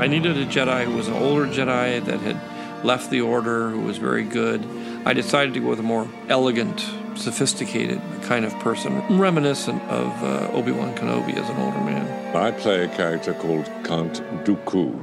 I 0.00 0.06
needed 0.06 0.38
a 0.38 0.46
Jedi 0.46 0.86
who 0.86 0.96
was 0.96 1.08
an 1.08 1.14
older 1.14 1.46
Jedi 1.46 2.02
that 2.06 2.20
had 2.20 2.40
left 2.82 3.10
the 3.10 3.20
Order, 3.20 3.68
who 3.68 3.80
was 3.80 3.98
very 3.98 4.24
good. 4.24 4.66
I 5.04 5.12
decided 5.12 5.52
to 5.52 5.60
go 5.60 5.68
with 5.68 5.78
a 5.78 5.82
more 5.82 6.08
elegant, 6.30 6.80
sophisticated 7.16 8.00
kind 8.22 8.46
of 8.46 8.58
person, 8.60 9.02
reminiscent 9.18 9.82
of 9.82 10.06
uh, 10.24 10.48
Obi 10.52 10.72
Wan 10.72 10.94
Kenobi 10.94 11.36
as 11.36 11.46
an 11.50 11.56
older 11.58 11.80
man. 11.80 12.34
I 12.34 12.50
play 12.50 12.84
a 12.84 12.88
character 12.88 13.34
called 13.34 13.66
Count 13.84 14.22
Dooku, 14.46 14.98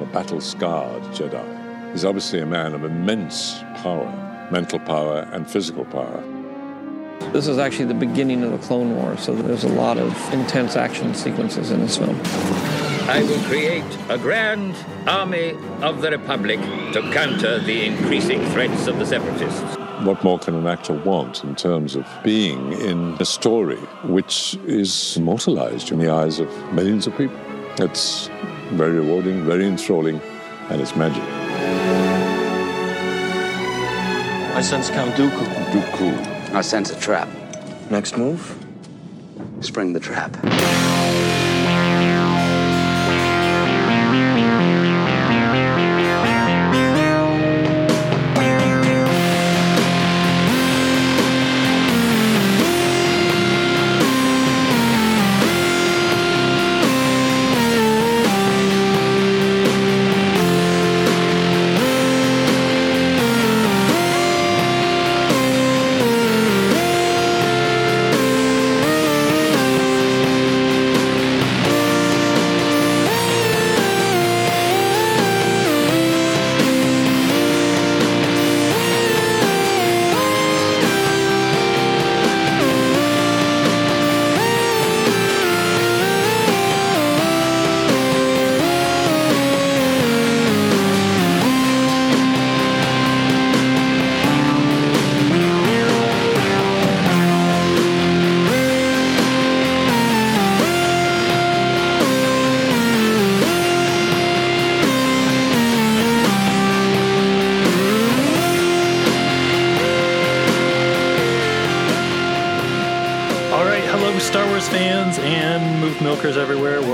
a 0.00 0.06
battle 0.06 0.40
scarred 0.40 1.02
Jedi. 1.14 1.92
He's 1.92 2.04
obviously 2.04 2.40
a 2.40 2.46
man 2.46 2.74
of 2.74 2.82
immense 2.82 3.60
power, 3.76 4.48
mental 4.50 4.80
power, 4.80 5.20
and 5.32 5.48
physical 5.48 5.84
power. 5.84 6.20
This 7.32 7.46
is 7.46 7.58
actually 7.58 7.84
the 7.84 7.94
beginning 7.94 8.42
of 8.42 8.50
the 8.50 8.58
Clone 8.58 8.96
Wars, 8.96 9.20
so 9.20 9.36
there's 9.36 9.62
a 9.62 9.68
lot 9.68 9.98
of 9.98 10.12
intense 10.32 10.74
action 10.74 11.14
sequences 11.14 11.70
in 11.70 11.78
this 11.78 11.96
film. 11.96 12.20
I 13.08 13.22
will 13.24 13.42
create 13.44 13.84
a 14.08 14.16
grand 14.16 14.74
army 15.08 15.56
of 15.82 16.00
the 16.02 16.10
Republic 16.10 16.60
to 16.92 17.02
counter 17.12 17.58
the 17.58 17.86
increasing 17.86 18.44
threats 18.50 18.86
of 18.86 18.98
the 18.98 19.04
Separatists. 19.04 19.76
What 20.06 20.22
more 20.22 20.38
can 20.38 20.54
an 20.54 20.66
actor 20.66 20.94
want 20.94 21.42
in 21.42 21.56
terms 21.56 21.96
of 21.96 22.06
being 22.22 22.72
in 22.72 23.16
a 23.18 23.24
story 23.24 23.80
which 24.04 24.56
is 24.66 25.16
immortalized 25.16 25.90
in 25.90 25.98
the 25.98 26.10
eyes 26.10 26.38
of 26.38 26.48
millions 26.72 27.06
of 27.06 27.16
people? 27.16 27.36
It's 27.78 28.28
very 28.70 28.98
rewarding, 28.98 29.44
very 29.44 29.66
enthralling, 29.66 30.20
and 30.70 30.80
it's 30.80 30.94
magic. 30.94 31.24
I 34.54 34.60
sense 34.62 34.90
Count 34.90 35.14
Dooku. 35.16 35.44
Dooku. 35.72 36.54
I 36.54 36.60
sense 36.60 36.90
a 36.90 37.00
trap. 37.00 37.28
Next 37.90 38.16
move? 38.16 38.56
Spring 39.60 39.92
the 39.92 40.00
trap. 40.00 40.36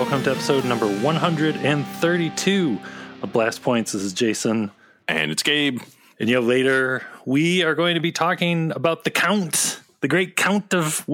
Welcome 0.08 0.24
to 0.24 0.30
episode 0.30 0.64
number 0.64 0.86
132 0.86 2.80
of 3.20 3.30
Blast 3.30 3.62
Points. 3.62 3.92
This 3.92 4.00
is 4.00 4.14
Jason. 4.14 4.70
And 5.06 5.30
it's 5.30 5.42
Gabe. 5.42 5.82
And 6.18 6.30
you 6.30 6.36
know, 6.36 6.40
later 6.40 7.02
we 7.26 7.62
are 7.62 7.74
going 7.74 7.94
to 7.94 8.00
be 8.00 8.10
talking 8.10 8.72
about 8.72 9.04
the 9.04 9.10
Count, 9.10 9.82
the 10.00 10.08
great 10.08 10.34
Count 10.34 10.72
of, 10.72 11.04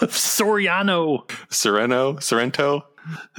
of 0.00 0.12
Soriano, 0.12 1.30
Sereno, 1.50 2.18
Sorrento, 2.20 2.86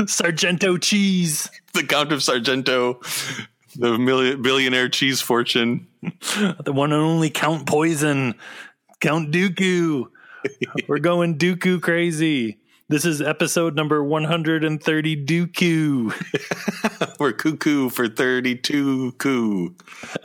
Sargento 0.06 0.78
Cheese, 0.78 1.50
the 1.74 1.84
Count 1.84 2.12
of 2.12 2.22
Sargento, 2.22 3.02
the 3.76 3.98
million, 3.98 4.44
billionaire 4.44 4.90
cheese 4.90 5.22
fortune. 5.22 5.88
the 6.04 6.72
one 6.72 6.94
and 6.94 7.02
only 7.02 7.32
Count 7.32 7.66
Poison, 7.66 8.36
Count 9.00 9.32
Dooku. 9.32 10.08
We're 10.88 11.00
going 11.00 11.40
Dooku 11.40 11.82
crazy. 11.82 12.60
This 12.90 13.06
is 13.06 13.22
episode 13.22 13.76
number 13.76 14.04
130 14.04 15.26
Dooku. 15.26 16.12
We're 17.20 17.34
cuckoo 17.34 17.90
for 17.90 18.08
32 18.08 19.12
coo. 19.12 19.76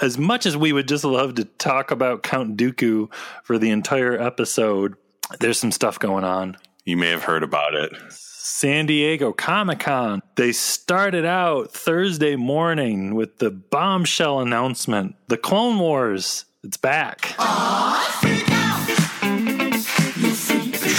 as 0.00 0.16
much 0.16 0.46
as 0.46 0.56
we 0.56 0.72
would 0.72 0.88
just 0.88 1.04
love 1.04 1.34
to 1.34 1.44
talk 1.44 1.90
about 1.90 2.22
Count 2.22 2.56
Dooku 2.56 3.12
for 3.42 3.58
the 3.58 3.68
entire 3.68 4.18
episode, 4.18 4.94
there's 5.40 5.58
some 5.58 5.72
stuff 5.72 5.98
going 5.98 6.24
on. 6.24 6.56
You 6.86 6.96
may 6.96 7.10
have 7.10 7.24
heard 7.24 7.42
about 7.42 7.74
it. 7.74 7.92
San 8.08 8.86
Diego 8.86 9.34
Comic 9.34 9.80
Con. 9.80 10.22
They 10.36 10.52
started 10.52 11.26
out 11.26 11.70
Thursday 11.70 12.34
morning 12.34 13.14
with 13.14 13.40
the 13.40 13.50
bombshell 13.50 14.40
announcement 14.40 15.16
The 15.28 15.36
Clone 15.36 15.78
Wars. 15.78 16.46
It's 16.62 16.78
back. 16.78 17.34
The 17.36 18.53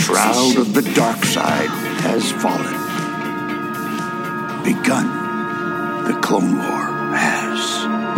shroud 0.05 0.57
of 0.57 0.75
the 0.75 0.83
dark 0.93 1.25
side 1.25 1.67
has 2.05 2.31
fallen. 2.31 2.75
Begun. 4.63 5.07
The 6.05 6.19
Clone 6.21 6.57
War 6.57 6.85
has. 7.17 8.14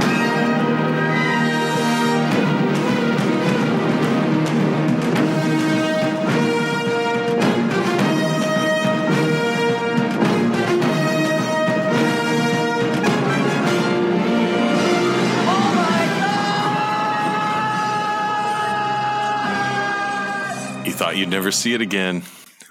Thought 20.97 21.15
you'd 21.15 21.29
never 21.29 21.51
see 21.51 21.75
it 21.75 21.81
again. 21.81 22.23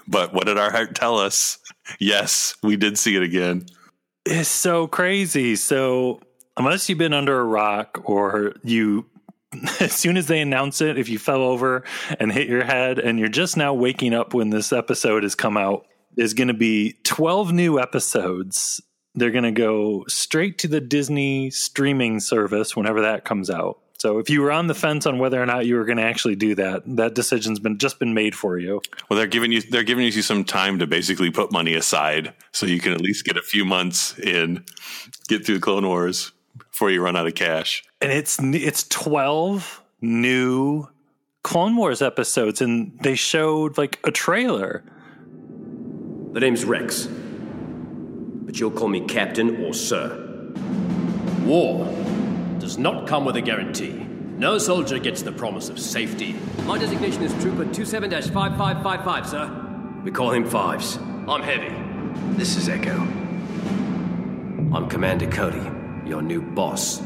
But 0.05 0.33
what 0.33 0.47
did 0.47 0.57
our 0.57 0.69
heart 0.69 0.95
tell 0.95 1.17
us? 1.17 1.59
Yes, 1.97 2.55
we 2.61 2.75
did 2.75 2.97
see 2.97 3.15
it 3.15 3.23
again. 3.23 3.65
It's 4.25 4.49
so 4.49 4.85
crazy. 4.85 5.55
So, 5.55 6.19
unless 6.57 6.89
you've 6.89 6.97
been 6.97 7.13
under 7.13 7.39
a 7.39 7.43
rock 7.45 8.01
or 8.03 8.55
you, 8.63 9.05
as 9.79 9.93
soon 9.93 10.17
as 10.17 10.27
they 10.27 10.41
announce 10.41 10.81
it, 10.81 10.97
if 10.97 11.07
you 11.07 11.17
fell 11.17 11.41
over 11.41 11.85
and 12.19 12.31
hit 12.31 12.49
your 12.49 12.65
head 12.65 12.99
and 12.99 13.17
you're 13.17 13.29
just 13.29 13.55
now 13.55 13.73
waking 13.73 14.13
up 14.13 14.33
when 14.33 14.49
this 14.49 14.73
episode 14.73 15.23
has 15.23 15.33
come 15.33 15.55
out, 15.55 15.87
there's 16.15 16.33
going 16.33 16.49
to 16.49 16.53
be 16.53 16.97
12 17.05 17.53
new 17.53 17.79
episodes. 17.79 18.81
They're 19.15 19.31
going 19.31 19.45
to 19.45 19.51
go 19.51 20.03
straight 20.09 20.57
to 20.59 20.67
the 20.67 20.81
Disney 20.81 21.49
streaming 21.49 22.19
service 22.19 22.75
whenever 22.75 23.01
that 23.01 23.23
comes 23.23 23.49
out. 23.49 23.79
So 23.99 24.19
if 24.19 24.29
you 24.29 24.41
were 24.41 24.51
on 24.51 24.67
the 24.67 24.75
fence 24.75 25.05
on 25.07 25.17
whether 25.17 25.41
or 25.41 25.45
not 25.47 25.65
you 25.65 25.75
were 25.75 25.85
going 25.85 25.97
to 25.97 26.03
actually 26.03 26.35
do 26.35 26.53
that, 26.55 26.83
that 26.97 27.15
decision's 27.15 27.59
been 27.59 27.79
just 27.79 27.97
been 27.97 28.13
made 28.13 28.35
for 28.35 28.59
you. 28.59 28.81
Well, 29.09 29.17
they're 29.17 29.25
giving 29.27 29.51
you 29.51 29.61
they're 29.61 29.83
giving 29.83 30.05
you 30.05 30.11
some 30.21 30.43
time 30.43 30.77
to 30.79 30.87
basically 30.87 31.31
put 31.31 31.51
money 31.51 31.73
aside 31.73 32.33
so 32.51 32.65
you 32.65 32.79
can 32.79 32.93
at 32.93 33.01
least 33.01 33.25
get 33.25 33.37
a 33.37 33.41
few 33.41 33.65
months 33.65 34.17
in, 34.19 34.63
get 35.27 35.45
through 35.45 35.55
the 35.55 35.61
Clone 35.61 35.87
Wars 35.87 36.31
before 36.57 36.91
you 36.91 37.01
run 37.01 37.15
out 37.15 37.25
of 37.25 37.33
cash. 37.35 37.83
and 38.01 38.11
it's 38.11 38.37
it's 38.41 38.87
12 38.89 39.83
new 40.01 40.87
clone 41.43 41.75
wars 41.75 42.01
episodes 42.03 42.61
and 42.61 42.91
they 43.01 43.15
showed 43.15 43.77
like 43.77 43.99
a 44.03 44.11
trailer 44.11 44.83
The 46.33 46.39
name's 46.39 46.65
Rex. 46.65 47.07
But 47.07 48.59
you'll 48.59 48.71
call 48.71 48.89
me 48.89 49.01
Captain 49.07 49.63
or 49.63 49.73
Sir. 49.73 50.53
War 51.45 51.85
does 52.59 52.77
not 52.77 53.07
come 53.07 53.25
with 53.25 53.35
a 53.35 53.41
guarantee. 53.41 54.05
No 54.37 54.57
soldier 54.57 54.99
gets 54.99 55.21
the 55.21 55.31
promise 55.31 55.69
of 55.69 55.79
safety. 55.79 56.35
My 56.65 56.77
designation 56.77 57.23
is 57.23 57.33
Trooper 57.41 57.63
27 57.63 58.09
5555, 58.11 59.27
sir. 59.27 60.01
We 60.03 60.11
call 60.11 60.31
him 60.31 60.47
Fives. 60.47 60.97
I'm 61.27 61.41
Heavy. 61.41 61.73
This 62.37 62.55
is 62.55 62.69
Echo. 62.69 62.95
I'm 64.73 64.87
Commander 64.89 65.27
Cody, 65.27 65.69
your 66.05 66.21
new 66.21 66.41
boss. 66.41 66.99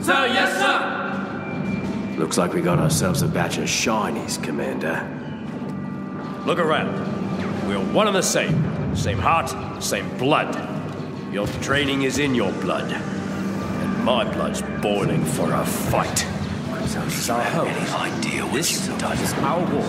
Sir, 0.00 0.26
yes, 0.26 0.52
sir! 0.58 2.18
Looks 2.18 2.38
like 2.38 2.52
we 2.52 2.60
got 2.60 2.78
ourselves 2.78 3.22
a 3.22 3.28
batch 3.28 3.58
of 3.58 3.64
shinies, 3.64 4.42
Commander. 4.42 5.08
Look 6.46 6.58
around. 6.58 6.92
We're 7.68 7.78
one 7.92 8.06
and 8.06 8.16
the 8.16 8.22
same. 8.22 8.96
Same 8.96 9.18
heart, 9.18 9.82
same 9.82 10.08
blood. 10.18 10.54
Your 11.32 11.46
training 11.62 12.02
is 12.02 12.18
in 12.18 12.34
your 12.34 12.52
blood, 12.52 12.92
and 12.92 13.21
my 14.02 14.24
blood's 14.24 14.62
boiling 14.82 15.24
for 15.24 15.52
a 15.52 15.64
fight. 15.64 16.26
This 16.82 17.20
is 17.20 17.30
our 17.30 17.42
home. 17.42 17.68
Any 17.68 17.90
idea 17.90 18.44
this 18.52 18.88
is 18.88 19.32
our 19.34 19.60
war. 19.60 19.82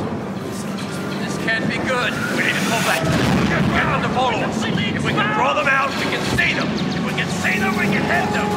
This 1.24 1.38
can't 1.40 1.68
be 1.68 1.78
good. 1.78 2.14
We 2.38 2.44
need 2.46 2.54
to 2.54 2.66
pull 2.70 2.84
back. 2.86 3.04
Get, 3.50 3.62
get 3.74 3.86
on 3.88 4.02
the 4.04 4.10
followers. 4.10 4.56
If 4.64 5.04
we 5.04 5.12
can 5.14 5.34
draw 5.36 5.54
them 5.54 5.68
out, 5.68 5.90
we 5.98 6.04
can 6.04 6.22
see 6.38 6.54
them. 6.54 6.68
If 6.70 7.06
we 7.06 7.12
can 7.14 7.28
see 7.28 7.58
them, 7.60 7.74
we 7.76 7.86
can 7.86 8.04
hit 8.04 8.34
them. 8.34 8.48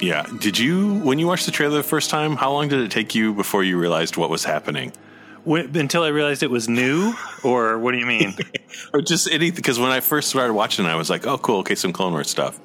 Yeah. 0.00 0.24
Did 0.38 0.56
you, 0.56 1.00
when 1.00 1.18
you 1.18 1.26
watched 1.26 1.46
the 1.46 1.52
trailer 1.52 1.76
the 1.78 1.82
first 1.82 2.10
time, 2.10 2.36
how 2.36 2.52
long 2.52 2.68
did 2.68 2.78
it 2.80 2.92
take 2.92 3.14
you 3.14 3.34
before 3.34 3.64
you 3.64 3.76
realized 3.76 4.16
what 4.16 4.30
was 4.30 4.44
happening? 4.44 4.92
When, 5.44 5.74
until 5.76 6.02
I 6.02 6.08
realized 6.08 6.42
it 6.42 6.50
was 6.50 6.68
new, 6.68 7.14
or 7.42 7.78
what 7.78 7.92
do 7.92 7.98
you 7.98 8.06
mean? 8.06 8.36
or 8.92 9.00
just 9.00 9.30
anything? 9.30 9.56
Because 9.56 9.78
when 9.78 9.90
I 9.90 10.00
first 10.00 10.28
started 10.28 10.52
watching, 10.52 10.84
I 10.86 10.96
was 10.96 11.08
like, 11.08 11.26
"Oh, 11.26 11.38
cool, 11.38 11.58
okay, 11.60 11.74
some 11.74 11.92
Clone 11.92 12.12
Wars 12.12 12.28
stuff." 12.28 12.58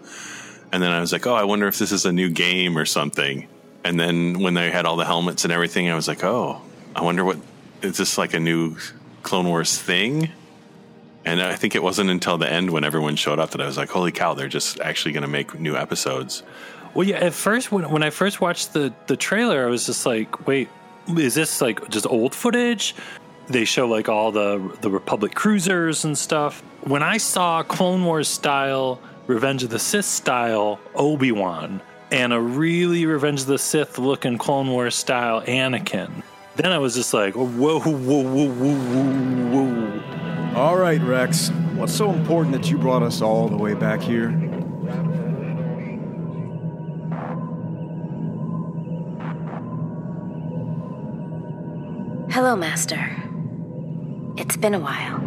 And 0.73 0.83
then 0.83 0.91
I 0.91 0.99
was 0.99 1.13
like, 1.13 1.25
"Oh, 1.25 1.33
I 1.33 1.45
wonder 1.45 1.67
if 1.67 1.77
this 1.77 1.91
is 1.91 2.05
a 2.05 2.11
new 2.11 2.29
game 2.29 2.77
or 2.77 2.85
something." 2.85 3.47
And 3.83 3.99
then 3.99 4.39
when 4.39 4.55
they 4.55 4.71
had 4.71 4.85
all 4.85 4.97
the 4.97 5.05
helmets 5.05 5.45
and 5.45 5.53
everything, 5.53 5.89
I 5.89 5.95
was 5.95 6.07
like, 6.07 6.23
"Oh, 6.23 6.61
I 6.95 7.01
wonder 7.01 7.23
what 7.23 7.37
is 7.81 7.97
this 7.97 8.17
like 8.17 8.33
a 8.33 8.39
new 8.39 8.75
Clone 9.23 9.47
Wars 9.47 9.77
thing?" 9.77 10.29
And 11.23 11.41
I 11.41 11.55
think 11.55 11.75
it 11.75 11.81
wasn't 11.81 12.09
until 12.09 12.37
the 12.37 12.51
end 12.51 12.69
when 12.71 12.83
everyone 12.83 13.15
showed 13.15 13.39
up 13.39 13.51
that 13.51 13.61
I 13.61 13.65
was 13.65 13.77
like, 13.77 13.89
"Holy 13.89 14.11
cow, 14.11 14.33
they're 14.33 14.47
just 14.47 14.79
actually 14.81 15.13
going 15.13 15.21
to 15.21 15.29
make 15.29 15.57
new 15.59 15.77
episodes." 15.77 16.43
Well, 16.93 17.07
yeah. 17.07 17.17
At 17.17 17.33
first, 17.33 17.71
when 17.71 17.89
when 17.89 18.03
I 18.03 18.09
first 18.09 18.41
watched 18.41 18.73
the 18.73 18.93
the 19.07 19.15
trailer, 19.15 19.65
I 19.65 19.69
was 19.69 19.85
just 19.85 20.05
like, 20.05 20.45
"Wait, 20.47 20.67
is 21.07 21.35
this 21.35 21.61
like 21.61 21.89
just 21.89 22.07
old 22.07 22.33
footage?" 22.33 22.95
They 23.47 23.65
show 23.65 23.87
like 23.87 24.09
all 24.09 24.31
the 24.31 24.71
the 24.81 24.89
Republic 24.89 25.35
cruisers 25.35 26.03
and 26.05 26.17
stuff. 26.17 26.63
When 26.81 27.03
I 27.03 27.17
saw 27.17 27.63
Clone 27.63 28.03
Wars 28.05 28.27
style, 28.27 28.99
Revenge 29.27 29.63
of 29.63 29.69
the 29.69 29.79
Sith 29.79 30.05
style 30.05 30.79
Obi 30.95 31.31
Wan, 31.31 31.81
and 32.11 32.33
a 32.33 32.39
really 32.39 33.05
Revenge 33.05 33.41
of 33.41 33.47
the 33.47 33.59
Sith 33.59 33.97
looking 33.97 34.37
Clone 34.37 34.69
Wars 34.69 34.95
style 34.95 35.41
Anakin, 35.41 36.23
then 36.55 36.71
I 36.71 36.79
was 36.79 36.95
just 36.95 37.13
like, 37.13 37.33
"Whoa, 37.35 37.79
whoa, 37.79 37.79
whoa, 37.79 38.23
whoa, 38.23 38.49
whoa, 38.49 39.63
whoa!" 39.63 40.55
All 40.55 40.77
right, 40.77 41.01
Rex. 41.01 41.49
What's 41.75 41.93
so 41.93 42.11
important 42.11 42.55
that 42.55 42.71
you 42.71 42.77
brought 42.77 43.03
us 43.03 43.21
all 43.21 43.49
the 43.49 43.57
way 43.57 43.73
back 43.73 43.99
here? 43.99 44.29
Hello, 52.45 52.55
Master. 52.55 53.09
It's 54.37 54.55
been 54.55 54.75
a 54.75 54.79
while. 54.79 55.19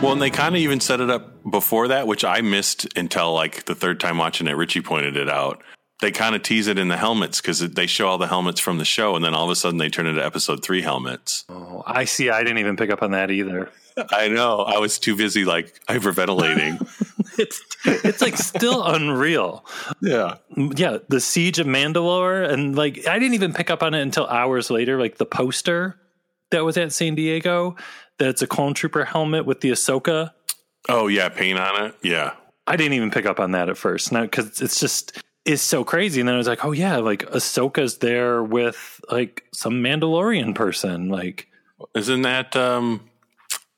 Well, 0.00 0.12
and 0.12 0.22
they 0.22 0.30
kind 0.30 0.54
of 0.54 0.60
even 0.60 0.78
set 0.78 1.00
it 1.00 1.10
up 1.10 1.42
before 1.50 1.88
that, 1.88 2.06
which 2.06 2.24
I 2.24 2.40
missed 2.40 2.96
until 2.96 3.34
like 3.34 3.64
the 3.64 3.74
third 3.74 3.98
time 3.98 4.16
watching 4.16 4.46
it. 4.46 4.52
Richie 4.52 4.80
pointed 4.80 5.16
it 5.16 5.28
out. 5.28 5.60
They 6.00 6.12
kind 6.12 6.36
of 6.36 6.44
tease 6.44 6.68
it 6.68 6.78
in 6.78 6.86
the 6.86 6.96
helmets 6.96 7.40
because 7.40 7.58
they 7.58 7.88
show 7.88 8.06
all 8.06 8.18
the 8.18 8.28
helmets 8.28 8.60
from 8.60 8.78
the 8.78 8.84
show, 8.84 9.16
and 9.16 9.24
then 9.24 9.34
all 9.34 9.42
of 9.42 9.50
a 9.50 9.56
sudden 9.56 9.78
they 9.78 9.88
turn 9.88 10.06
into 10.06 10.24
episode 10.24 10.62
three 10.62 10.82
helmets. 10.82 11.44
Oh, 11.48 11.82
I 11.84 12.04
see. 12.04 12.30
I 12.30 12.44
didn't 12.44 12.58
even 12.58 12.76
pick 12.76 12.90
up 12.90 13.02
on 13.02 13.10
that 13.10 13.32
either. 13.32 13.72
I 14.10 14.28
know. 14.28 14.60
I 14.60 14.78
was 14.78 15.00
too 15.00 15.16
busy 15.16 15.44
like 15.44 15.84
hyperventilating. 15.86 17.07
it's 17.38 17.60
it's 17.84 18.20
like 18.20 18.36
still 18.36 18.84
unreal. 18.84 19.64
Yeah. 20.00 20.36
Yeah, 20.56 20.98
the 21.08 21.20
Siege 21.20 21.58
of 21.58 21.66
Mandalore 21.66 22.48
and 22.50 22.76
like 22.76 23.06
I 23.06 23.18
didn't 23.18 23.34
even 23.34 23.52
pick 23.52 23.70
up 23.70 23.82
on 23.82 23.94
it 23.94 24.02
until 24.02 24.26
hours 24.26 24.70
later 24.70 24.98
like 24.98 25.18
the 25.18 25.26
poster 25.26 25.98
that 26.50 26.64
was 26.64 26.76
at 26.76 26.92
San 26.92 27.14
Diego 27.14 27.76
that's 28.18 28.42
a 28.42 28.46
clone 28.46 28.74
trooper 28.74 29.04
helmet 29.04 29.46
with 29.46 29.60
the 29.60 29.70
Ahsoka. 29.70 30.32
Oh 30.88 31.06
yeah, 31.06 31.28
paint 31.28 31.58
on 31.58 31.86
it. 31.86 31.94
Yeah. 32.02 32.32
I 32.66 32.76
didn't 32.76 32.94
even 32.94 33.10
pick 33.10 33.26
up 33.26 33.40
on 33.40 33.52
that 33.52 33.68
at 33.68 33.76
first. 33.78 34.12
Now 34.12 34.26
cuz 34.26 34.60
it's 34.60 34.80
just 34.80 35.22
is 35.44 35.62
so 35.62 35.84
crazy 35.84 36.20
and 36.20 36.28
then 36.28 36.34
I 36.34 36.38
was 36.38 36.48
like, 36.48 36.64
"Oh 36.64 36.72
yeah, 36.72 36.98
like 36.98 37.24
Ahsoka's 37.30 37.98
there 37.98 38.42
with 38.42 39.00
like 39.10 39.44
some 39.54 39.82
Mandalorian 39.82 40.54
person 40.54 41.08
like 41.08 41.48
isn't 41.94 42.22
that 42.22 42.56
um 42.56 43.08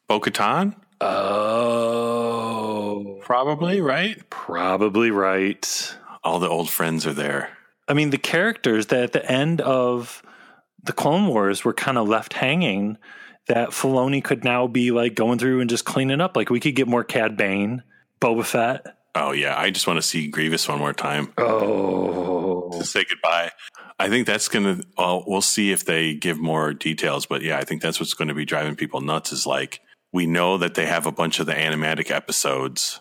Bo-Katan? 0.08 0.74
Oh, 1.00 2.90
probably 3.22 3.80
right. 3.80 4.28
Probably 4.30 5.10
right. 5.10 5.96
All 6.22 6.38
the 6.38 6.48
old 6.48 6.68
friends 6.70 7.06
are 7.06 7.14
there. 7.14 7.56
I 7.88 7.94
mean, 7.94 8.10
the 8.10 8.18
characters 8.18 8.86
that 8.86 9.02
at 9.02 9.12
the 9.12 9.30
end 9.30 9.60
of 9.60 10.22
the 10.82 10.92
Clone 10.92 11.28
Wars 11.28 11.64
were 11.64 11.72
kind 11.72 11.98
of 11.98 12.08
left 12.08 12.34
hanging. 12.34 12.98
That 13.48 13.70
Filoni 13.70 14.22
could 14.22 14.44
now 14.44 14.68
be 14.68 14.92
like 14.92 15.14
going 15.16 15.38
through 15.38 15.60
and 15.60 15.68
just 15.68 15.84
cleaning 15.84 16.20
up. 16.20 16.36
Like 16.36 16.50
we 16.50 16.60
could 16.60 16.76
get 16.76 16.86
more 16.86 17.02
Cad 17.02 17.36
Bane, 17.36 17.82
Boba 18.20 18.44
Fett. 18.44 18.96
Oh 19.16 19.32
yeah, 19.32 19.58
I 19.58 19.70
just 19.70 19.88
want 19.88 19.96
to 19.96 20.02
see 20.02 20.28
Grievous 20.28 20.68
one 20.68 20.78
more 20.78 20.92
time. 20.92 21.32
Oh, 21.36 22.70
to 22.78 22.84
say 22.84 23.04
goodbye. 23.08 23.50
I 23.98 24.08
think 24.08 24.28
that's 24.28 24.46
gonna. 24.48 24.82
Well, 24.96 25.24
we'll 25.26 25.40
see 25.40 25.72
if 25.72 25.84
they 25.84 26.14
give 26.14 26.38
more 26.38 26.72
details, 26.72 27.26
but 27.26 27.42
yeah, 27.42 27.58
I 27.58 27.64
think 27.64 27.82
that's 27.82 27.98
what's 27.98 28.14
going 28.14 28.28
to 28.28 28.34
be 28.34 28.44
driving 28.44 28.76
people 28.76 29.00
nuts. 29.00 29.32
Is 29.32 29.46
like 29.46 29.80
we 30.12 30.26
know 30.26 30.58
that 30.58 30.74
they 30.74 30.86
have 30.86 31.06
a 31.06 31.12
bunch 31.12 31.40
of 31.40 31.46
the 31.46 31.54
animatic 31.54 32.10
episodes 32.10 33.00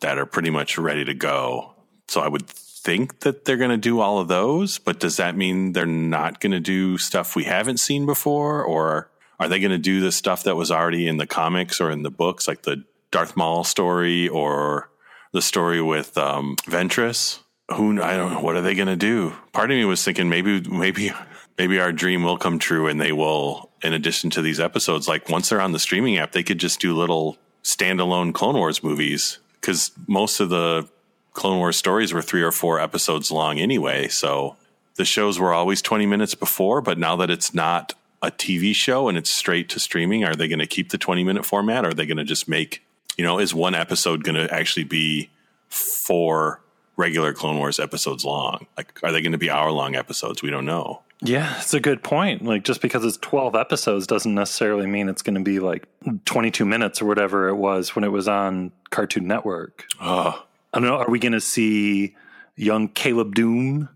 that 0.00 0.18
are 0.18 0.26
pretty 0.26 0.50
much 0.50 0.78
ready 0.78 1.04
to 1.04 1.14
go. 1.14 1.74
So 2.08 2.20
I 2.20 2.28
would 2.28 2.48
think 2.48 3.20
that 3.20 3.44
they're 3.44 3.56
going 3.56 3.70
to 3.70 3.76
do 3.76 4.00
all 4.00 4.18
of 4.18 4.28
those, 4.28 4.78
but 4.78 4.98
does 4.98 5.18
that 5.18 5.36
mean 5.36 5.72
they're 5.72 5.86
not 5.86 6.40
going 6.40 6.52
to 6.52 6.60
do 6.60 6.98
stuff 6.98 7.36
we 7.36 7.44
haven't 7.44 7.78
seen 7.78 8.06
before? 8.06 8.64
Or 8.64 9.10
are 9.38 9.48
they 9.48 9.60
going 9.60 9.70
to 9.70 9.78
do 9.78 10.00
the 10.00 10.12
stuff 10.12 10.42
that 10.44 10.56
was 10.56 10.70
already 10.70 11.06
in 11.06 11.18
the 11.18 11.26
comics 11.26 11.80
or 11.80 11.90
in 11.90 12.02
the 12.02 12.10
books, 12.10 12.48
like 12.48 12.62
the 12.62 12.84
Darth 13.10 13.36
Maul 13.36 13.64
story 13.64 14.28
or 14.28 14.90
the 15.32 15.42
story 15.42 15.80
with 15.82 16.16
um, 16.18 16.56
Ventress? 16.66 17.40
Who 17.74 18.02
I 18.02 18.16
don't 18.16 18.32
know. 18.32 18.40
What 18.40 18.56
are 18.56 18.62
they 18.62 18.74
going 18.74 18.88
to 18.88 18.96
do? 18.96 19.34
Part 19.52 19.70
of 19.70 19.76
me 19.76 19.84
was 19.84 20.02
thinking 20.02 20.28
maybe, 20.28 20.60
maybe, 20.68 21.12
maybe 21.60 21.78
our 21.78 21.92
dream 21.92 22.22
will 22.24 22.38
come 22.38 22.58
true 22.58 22.86
and 22.86 22.98
they 22.98 23.12
will 23.12 23.68
in 23.82 23.92
addition 23.92 24.30
to 24.30 24.40
these 24.40 24.58
episodes, 24.58 25.06
like 25.06 25.28
once 25.28 25.50
they're 25.50 25.60
on 25.60 25.72
the 25.72 25.78
streaming 25.78 26.16
app, 26.16 26.32
they 26.32 26.42
could 26.42 26.56
just 26.56 26.80
do 26.80 26.96
little 26.96 27.36
standalone 27.62 28.32
Clone 28.32 28.56
Wars 28.56 28.82
movies 28.82 29.40
because 29.60 29.90
most 30.06 30.40
of 30.40 30.48
the 30.48 30.88
Clone 31.34 31.58
Wars 31.58 31.76
stories 31.76 32.14
were 32.14 32.22
three 32.22 32.40
or 32.40 32.50
four 32.50 32.80
episodes 32.80 33.30
long 33.30 33.58
anyway. 33.58 34.08
So 34.08 34.56
the 34.94 35.04
shows 35.04 35.38
were 35.38 35.52
always 35.52 35.82
20 35.82 36.06
minutes 36.06 36.34
before, 36.34 36.80
but 36.80 36.96
now 36.96 37.14
that 37.16 37.28
it's 37.28 37.52
not 37.52 37.92
a 38.22 38.30
TV 38.30 38.74
show 38.74 39.08
and 39.10 39.18
it's 39.18 39.28
straight 39.28 39.68
to 39.68 39.78
streaming, 39.80 40.24
are 40.24 40.34
they 40.34 40.48
going 40.48 40.60
to 40.60 40.66
keep 40.66 40.88
the 40.88 40.96
20 40.98 41.24
minute 41.24 41.44
format? 41.44 41.84
Or 41.84 41.88
are 41.88 41.94
they 41.94 42.06
going 42.06 42.16
to 42.16 42.24
just 42.24 42.48
make, 42.48 42.82
you 43.18 43.24
know, 43.24 43.38
is 43.38 43.54
one 43.54 43.74
episode 43.74 44.24
going 44.24 44.36
to 44.36 44.50
actually 44.50 44.84
be 44.84 45.28
four 45.68 46.62
regular 46.96 47.34
Clone 47.34 47.58
Wars 47.58 47.78
episodes 47.78 48.24
long? 48.24 48.66
Like, 48.78 48.98
are 49.02 49.12
they 49.12 49.20
going 49.20 49.32
to 49.32 49.38
be 49.38 49.50
hour 49.50 49.70
long 49.70 49.94
episodes? 49.94 50.40
We 50.40 50.48
don't 50.48 50.64
know. 50.64 51.02
Yeah, 51.22 51.58
it's 51.58 51.74
a 51.74 51.80
good 51.80 52.02
point. 52.02 52.44
Like 52.44 52.64
just 52.64 52.80
because 52.80 53.04
it's 53.04 53.18
12 53.18 53.54
episodes 53.54 54.06
doesn't 54.06 54.34
necessarily 54.34 54.86
mean 54.86 55.08
it's 55.08 55.22
going 55.22 55.34
to 55.34 55.42
be 55.42 55.60
like 55.60 55.86
22 56.24 56.64
minutes 56.64 57.02
or 57.02 57.06
whatever 57.06 57.48
it 57.48 57.56
was 57.56 57.94
when 57.94 58.04
it 58.04 58.08
was 58.08 58.26
on 58.26 58.72
Cartoon 58.90 59.26
Network. 59.26 59.86
Oh. 60.00 60.44
I 60.72 60.78
don't 60.78 60.88
know, 60.88 60.96
are 60.96 61.10
we 61.10 61.18
going 61.18 61.32
to 61.32 61.40
see 61.40 62.16
young 62.56 62.88
Caleb 62.88 63.34
Dume 63.34 63.88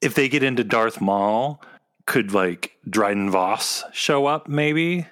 if 0.00 0.14
they 0.14 0.28
get 0.28 0.42
into 0.42 0.62
Darth 0.62 1.00
Maul? 1.00 1.62
Could 2.06 2.32
like 2.32 2.76
Dryden 2.88 3.30
Voss 3.30 3.84
show 3.92 4.26
up 4.26 4.48
maybe? 4.48 5.06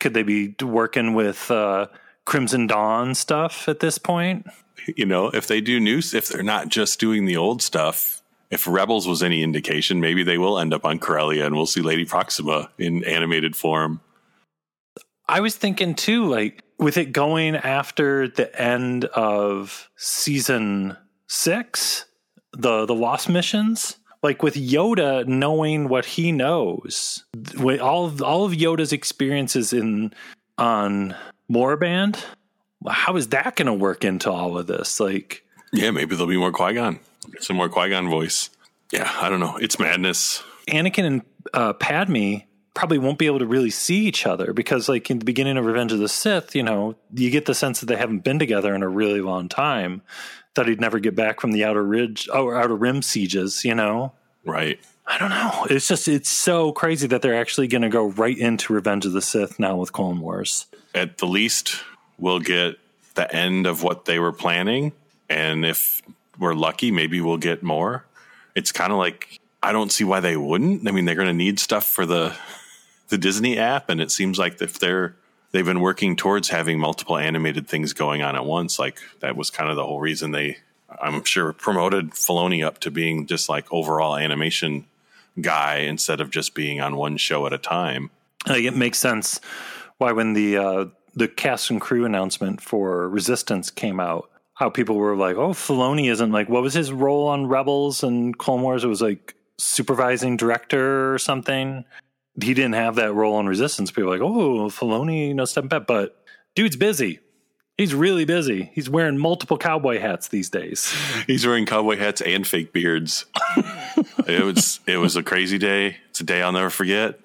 Could 0.00 0.14
they 0.14 0.22
be 0.22 0.54
working 0.62 1.14
with 1.14 1.50
uh, 1.50 1.86
Crimson 2.24 2.66
Dawn 2.66 3.14
stuff 3.14 3.68
at 3.68 3.80
this 3.80 3.98
point? 3.98 4.46
You 4.96 5.06
know, 5.06 5.28
if 5.28 5.46
they 5.46 5.60
do 5.60 5.80
new, 5.80 5.98
if 5.98 6.28
they're 6.28 6.42
not 6.42 6.68
just 6.68 7.00
doing 7.00 7.24
the 7.24 7.36
old 7.36 7.62
stuff, 7.62 8.22
if 8.54 8.68
Rebels 8.68 9.08
was 9.08 9.20
any 9.20 9.42
indication, 9.42 10.00
maybe 10.00 10.22
they 10.22 10.38
will 10.38 10.60
end 10.60 10.72
up 10.72 10.84
on 10.84 11.00
Corellia 11.00 11.44
and 11.44 11.56
we'll 11.56 11.66
see 11.66 11.82
Lady 11.82 12.04
Proxima 12.04 12.70
in 12.78 13.02
animated 13.02 13.56
form. 13.56 14.00
I 15.28 15.40
was 15.40 15.56
thinking 15.56 15.96
too, 15.96 16.26
like 16.26 16.62
with 16.78 16.96
it 16.96 17.06
going 17.06 17.56
after 17.56 18.28
the 18.28 18.54
end 18.60 19.06
of 19.06 19.90
season 19.96 20.96
six, 21.26 22.04
the 22.52 22.86
the 22.86 22.94
Lost 22.94 23.28
missions, 23.28 23.98
like 24.22 24.44
with 24.44 24.54
Yoda 24.54 25.26
knowing 25.26 25.88
what 25.88 26.04
he 26.04 26.30
knows, 26.30 27.24
with 27.58 27.80
all 27.80 28.06
of, 28.06 28.22
all 28.22 28.44
of 28.44 28.52
Yoda's 28.52 28.92
experiences 28.92 29.72
in 29.72 30.14
on 30.58 31.16
Moraband, 31.50 32.22
how 32.88 33.16
is 33.16 33.28
that 33.28 33.56
going 33.56 33.66
to 33.66 33.74
work 33.74 34.04
into 34.04 34.30
all 34.30 34.56
of 34.56 34.68
this? 34.68 35.00
Like, 35.00 35.42
yeah, 35.72 35.90
maybe 35.90 36.14
there'll 36.14 36.30
be 36.30 36.36
more 36.36 36.52
Qui 36.52 36.74
Gon, 36.74 37.00
some 37.40 37.56
more 37.56 37.68
Qui 37.68 37.90
Gon 37.90 38.08
voice. 38.08 38.50
Yeah, 38.92 39.10
I 39.20 39.28
don't 39.28 39.40
know. 39.40 39.56
It's 39.56 39.78
madness. 39.78 40.42
Anakin 40.68 41.04
and 41.04 41.22
uh, 41.52 41.72
Padme 41.74 42.36
probably 42.74 42.98
won't 42.98 43.18
be 43.18 43.26
able 43.26 43.38
to 43.38 43.46
really 43.46 43.70
see 43.70 44.06
each 44.06 44.26
other 44.26 44.52
because, 44.52 44.88
like 44.88 45.10
in 45.10 45.20
the 45.20 45.24
beginning 45.24 45.56
of 45.56 45.64
Revenge 45.64 45.92
of 45.92 46.00
the 46.00 46.08
Sith, 46.08 46.54
you 46.54 46.62
know, 46.62 46.96
you 47.12 47.30
get 47.30 47.46
the 47.46 47.54
sense 47.54 47.80
that 47.80 47.86
they 47.86 47.96
haven't 47.96 48.24
been 48.24 48.38
together 48.38 48.74
in 48.74 48.82
a 48.82 48.88
really 48.88 49.20
long 49.20 49.48
time. 49.48 50.02
thought 50.54 50.68
he'd 50.68 50.80
never 50.80 50.98
get 50.98 51.14
back 51.14 51.40
from 51.40 51.52
the 51.52 51.64
outer 51.64 51.82
ridge 51.82 52.28
or 52.32 52.56
outer 52.56 52.76
rim 52.76 53.02
sieges. 53.02 53.64
You 53.64 53.74
know, 53.74 54.12
right? 54.44 54.78
I 55.06 55.18
don't 55.18 55.30
know. 55.30 55.66
It's 55.70 55.88
just 55.88 56.08
it's 56.08 56.30
so 56.30 56.72
crazy 56.72 57.06
that 57.08 57.22
they're 57.22 57.40
actually 57.40 57.68
going 57.68 57.82
to 57.82 57.88
go 57.88 58.06
right 58.06 58.36
into 58.36 58.72
Revenge 58.72 59.06
of 59.06 59.12
the 59.12 59.22
Sith 59.22 59.58
now 59.58 59.76
with 59.76 59.92
Clone 59.92 60.20
Wars. 60.20 60.66
At 60.94 61.18
the 61.18 61.26
least, 61.26 61.82
we'll 62.18 62.40
get 62.40 62.76
the 63.14 63.32
end 63.34 63.66
of 63.66 63.82
what 63.82 64.06
they 64.06 64.18
were 64.18 64.32
planning, 64.32 64.92
and 65.28 65.64
if 65.64 66.02
we're 66.38 66.54
lucky, 66.54 66.90
maybe 66.90 67.20
we'll 67.20 67.36
get 67.36 67.62
more. 67.62 68.04
It's 68.54 68.72
kind 68.72 68.92
of 68.92 68.98
like 68.98 69.40
I 69.62 69.72
don't 69.72 69.90
see 69.90 70.04
why 70.04 70.20
they 70.20 70.36
wouldn't. 70.36 70.86
I 70.86 70.92
mean, 70.92 71.04
they're 71.04 71.14
going 71.14 71.28
to 71.28 71.32
need 71.34 71.58
stuff 71.58 71.84
for 71.84 72.04
the 72.06 72.36
the 73.08 73.18
Disney 73.18 73.58
app, 73.58 73.88
and 73.90 74.00
it 74.00 74.10
seems 74.10 74.38
like 74.38 74.60
if 74.60 74.78
they're 74.78 75.16
they've 75.52 75.64
been 75.64 75.80
working 75.80 76.16
towards 76.16 76.48
having 76.48 76.78
multiple 76.78 77.16
animated 77.16 77.68
things 77.68 77.92
going 77.92 78.22
on 78.22 78.36
at 78.36 78.44
once, 78.44 78.78
like 78.78 78.98
that 79.20 79.36
was 79.36 79.50
kind 79.50 79.70
of 79.70 79.76
the 79.76 79.86
whole 79.86 80.00
reason 80.00 80.32
they, 80.32 80.58
I'm 81.00 81.24
sure, 81.24 81.52
promoted 81.52 82.10
Filoni 82.10 82.64
up 82.64 82.80
to 82.80 82.90
being 82.90 83.26
just 83.26 83.48
like 83.48 83.72
overall 83.72 84.16
animation 84.16 84.86
guy 85.40 85.76
instead 85.76 86.20
of 86.20 86.30
just 86.30 86.54
being 86.54 86.80
on 86.80 86.96
one 86.96 87.16
show 87.16 87.46
at 87.46 87.52
a 87.52 87.58
time. 87.58 88.10
Like 88.46 88.64
it 88.64 88.76
makes 88.76 88.98
sense 88.98 89.40
why 89.98 90.12
when 90.12 90.34
the 90.34 90.56
uh, 90.56 90.86
the 91.14 91.28
cast 91.28 91.70
and 91.70 91.80
crew 91.80 92.04
announcement 92.04 92.60
for 92.60 93.08
Resistance 93.08 93.70
came 93.70 94.00
out, 94.00 94.30
how 94.54 94.70
people 94.70 94.96
were 94.96 95.16
like, 95.16 95.36
"Oh, 95.36 95.50
Filoni 95.50 96.10
isn't 96.10 96.32
like 96.32 96.48
what 96.48 96.62
was 96.62 96.74
his 96.74 96.92
role 96.92 97.28
on 97.28 97.46
Rebels 97.46 98.02
and 98.02 98.36
Clone 98.36 98.62
Wars? 98.62 98.84
It 98.84 98.88
was 98.88 99.02
like 99.02 99.34
supervising 99.58 100.36
director 100.36 101.12
or 101.12 101.18
something." 101.18 101.84
He 102.40 102.52
didn't 102.52 102.74
have 102.74 102.96
that 102.96 103.12
role 103.12 103.36
on 103.36 103.46
Resistance. 103.46 103.90
People 103.90 104.10
were 104.10 104.18
like, 104.18 104.20
"Oh, 104.20 104.68
Filoni, 104.68 105.28
you 105.28 105.34
know, 105.34 105.44
stepping 105.44 105.68
back," 105.68 105.86
but 105.86 106.16
dude's 106.54 106.76
busy. 106.76 107.20
He's 107.76 107.92
really 107.92 108.24
busy. 108.24 108.70
He's 108.72 108.88
wearing 108.88 109.18
multiple 109.18 109.58
cowboy 109.58 109.98
hats 109.98 110.28
these 110.28 110.48
days. 110.48 110.94
He's 111.26 111.44
wearing 111.44 111.66
cowboy 111.66 111.96
hats 111.96 112.20
and 112.20 112.46
fake 112.46 112.72
beards. 112.72 113.26
it 114.28 114.44
was 114.44 114.78
it 114.86 114.98
was 114.98 115.16
a 115.16 115.24
crazy 115.24 115.58
day. 115.58 115.96
It's 116.10 116.20
a 116.20 116.24
day 116.24 116.40
I'll 116.40 116.52
never 116.52 116.70
forget. 116.70 117.18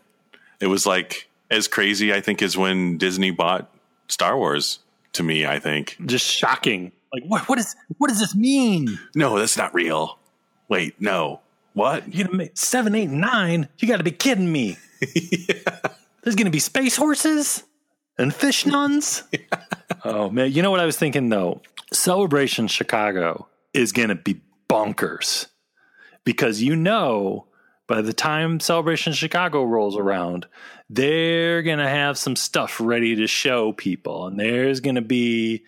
It 0.60 0.66
was 0.66 0.88
like 0.88 1.30
as 1.52 1.68
crazy 1.68 2.12
I 2.12 2.22
think 2.22 2.42
as 2.42 2.58
when 2.58 2.98
Disney 2.98 3.30
bought 3.30 3.70
Star 4.08 4.36
Wars 4.38 4.80
to 5.14 5.24
me, 5.24 5.46
I 5.46 5.60
think. 5.60 5.98
Just 6.06 6.26
shocking. 6.26 6.92
Like 7.14 7.24
what 7.26 7.50
what 7.50 7.60
is 7.60 7.76
what 7.98 8.10
does 8.10 8.20
this 8.20 8.36
mean? 8.36 9.00
No, 9.16 9.38
that's 9.38 9.58
not 9.58 9.74
real. 9.74 10.20
Wait, 10.68 11.00
no. 11.00 11.42
What? 11.74 12.14
You 12.14 12.26
gonna 12.26 12.38
make 12.38 12.58
seven, 12.58 12.96
eight, 12.96 13.10
nine? 13.10 13.68
You 13.80 13.88
gotta 13.88 14.04
be 14.04 14.12
kidding 14.12 14.52
me. 14.52 14.78
yeah. 15.16 15.80
There's 16.24 16.36
gonna 16.36 16.50
be 16.50 16.60
space 16.60 16.96
horses 16.96 17.64
and 18.18 18.34
fish 18.34 18.66
nuns. 18.66 19.24
oh 20.04 20.30
man, 20.30 20.52
you 20.52 20.62
know 20.62 20.72
what 20.72 20.80
I 20.80 20.86
was 20.86 20.98
thinking 20.98 21.30
though? 21.30 21.62
Celebration 21.92 22.68
Chicago 22.68 23.48
is 23.74 23.92
gonna 23.92 24.16
be 24.16 24.42
bonkers. 24.70 25.48
Because 26.26 26.62
you 26.62 26.76
know 26.76 27.48
by 27.90 28.02
the 28.04 28.14
time 28.14 28.60
Celebration 28.60 29.14
Chicago 29.14 29.64
rolls 29.64 29.98
around, 29.98 30.46
they're 30.92 31.64
going 31.64 31.80
to 31.80 31.90
have 31.90 32.20
some 32.20 32.36
stuff 32.36 32.80
ready 32.80 33.16
to 33.16 33.26
show 33.26 33.74
people. 33.74 34.28
And 34.28 34.40
there's 34.40 34.80
going 34.80 34.96
to 34.96 35.02
be 35.02 35.64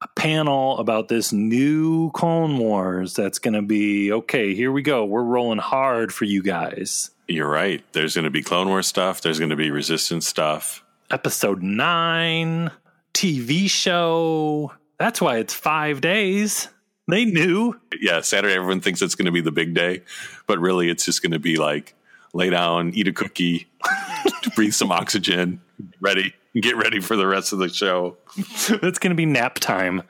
a 0.00 0.08
panel 0.08 0.78
about 0.78 1.08
this 1.08 1.32
new 1.32 2.10
Clone 2.12 2.58
Wars 2.58 3.14
that's 3.14 3.38
going 3.38 3.54
to 3.54 3.62
be 3.62 4.12
okay, 4.12 4.54
here 4.54 4.70
we 4.70 4.82
go. 4.82 5.04
We're 5.04 5.22
rolling 5.22 5.58
hard 5.58 6.12
for 6.12 6.24
you 6.24 6.42
guys. 6.42 7.10
You're 7.26 7.48
right. 7.48 7.84
There's 7.92 8.14
going 8.14 8.24
to 8.24 8.30
be 8.30 8.42
Clone 8.42 8.68
Wars 8.68 8.86
stuff, 8.86 9.20
there's 9.20 9.38
going 9.38 9.50
to 9.50 9.56
be 9.56 9.70
Resistance 9.70 10.26
stuff. 10.26 10.84
Episode 11.10 11.62
9, 11.62 12.70
TV 13.14 13.68
show. 13.68 14.72
That's 14.98 15.20
why 15.20 15.38
it's 15.38 15.54
five 15.54 16.00
days. 16.00 16.68
They 17.08 17.24
knew. 17.24 17.80
Yeah, 17.98 18.20
Saturday, 18.20 18.54
everyone 18.54 18.82
thinks 18.82 19.00
it's 19.00 19.14
going 19.14 19.26
to 19.26 19.32
be 19.32 19.40
the 19.40 19.52
big 19.52 19.74
day, 19.74 20.02
but 20.46 20.58
really 20.58 20.90
it's 20.90 21.06
just 21.06 21.22
going 21.22 21.32
to 21.32 21.38
be 21.38 21.56
like 21.56 21.94
lay 22.34 22.50
down, 22.50 22.92
eat 22.94 23.08
a 23.08 23.12
cookie, 23.12 23.66
breathe 24.54 24.74
some 24.74 24.92
oxygen, 24.92 25.60
ready, 26.00 26.34
get 26.60 26.76
ready 26.76 27.00
for 27.00 27.16
the 27.16 27.26
rest 27.26 27.52
of 27.52 27.58
the 27.58 27.68
show. 27.68 28.16
it's 28.36 28.98
going 28.98 29.10
to 29.10 29.14
be 29.14 29.26
nap 29.26 29.56
time. 29.56 30.02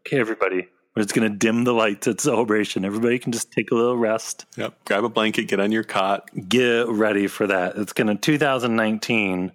Okay, 0.00 0.18
everybody. 0.18 0.68
It's 0.96 1.12
going 1.12 1.30
to 1.30 1.36
dim 1.36 1.64
the 1.64 1.72
lights 1.72 2.08
at 2.08 2.20
celebration. 2.20 2.84
Everybody 2.84 3.18
can 3.18 3.30
just 3.30 3.52
take 3.52 3.70
a 3.70 3.74
little 3.74 3.96
rest. 3.96 4.46
Yep. 4.56 4.84
Grab 4.84 5.04
a 5.04 5.08
blanket, 5.08 5.44
get 5.44 5.60
on 5.60 5.70
your 5.70 5.84
cot. 5.84 6.28
Get 6.48 6.88
ready 6.88 7.28
for 7.28 7.46
that. 7.46 7.76
It's 7.76 7.92
going 7.92 8.08
to 8.08 8.16
2019. 8.16 9.52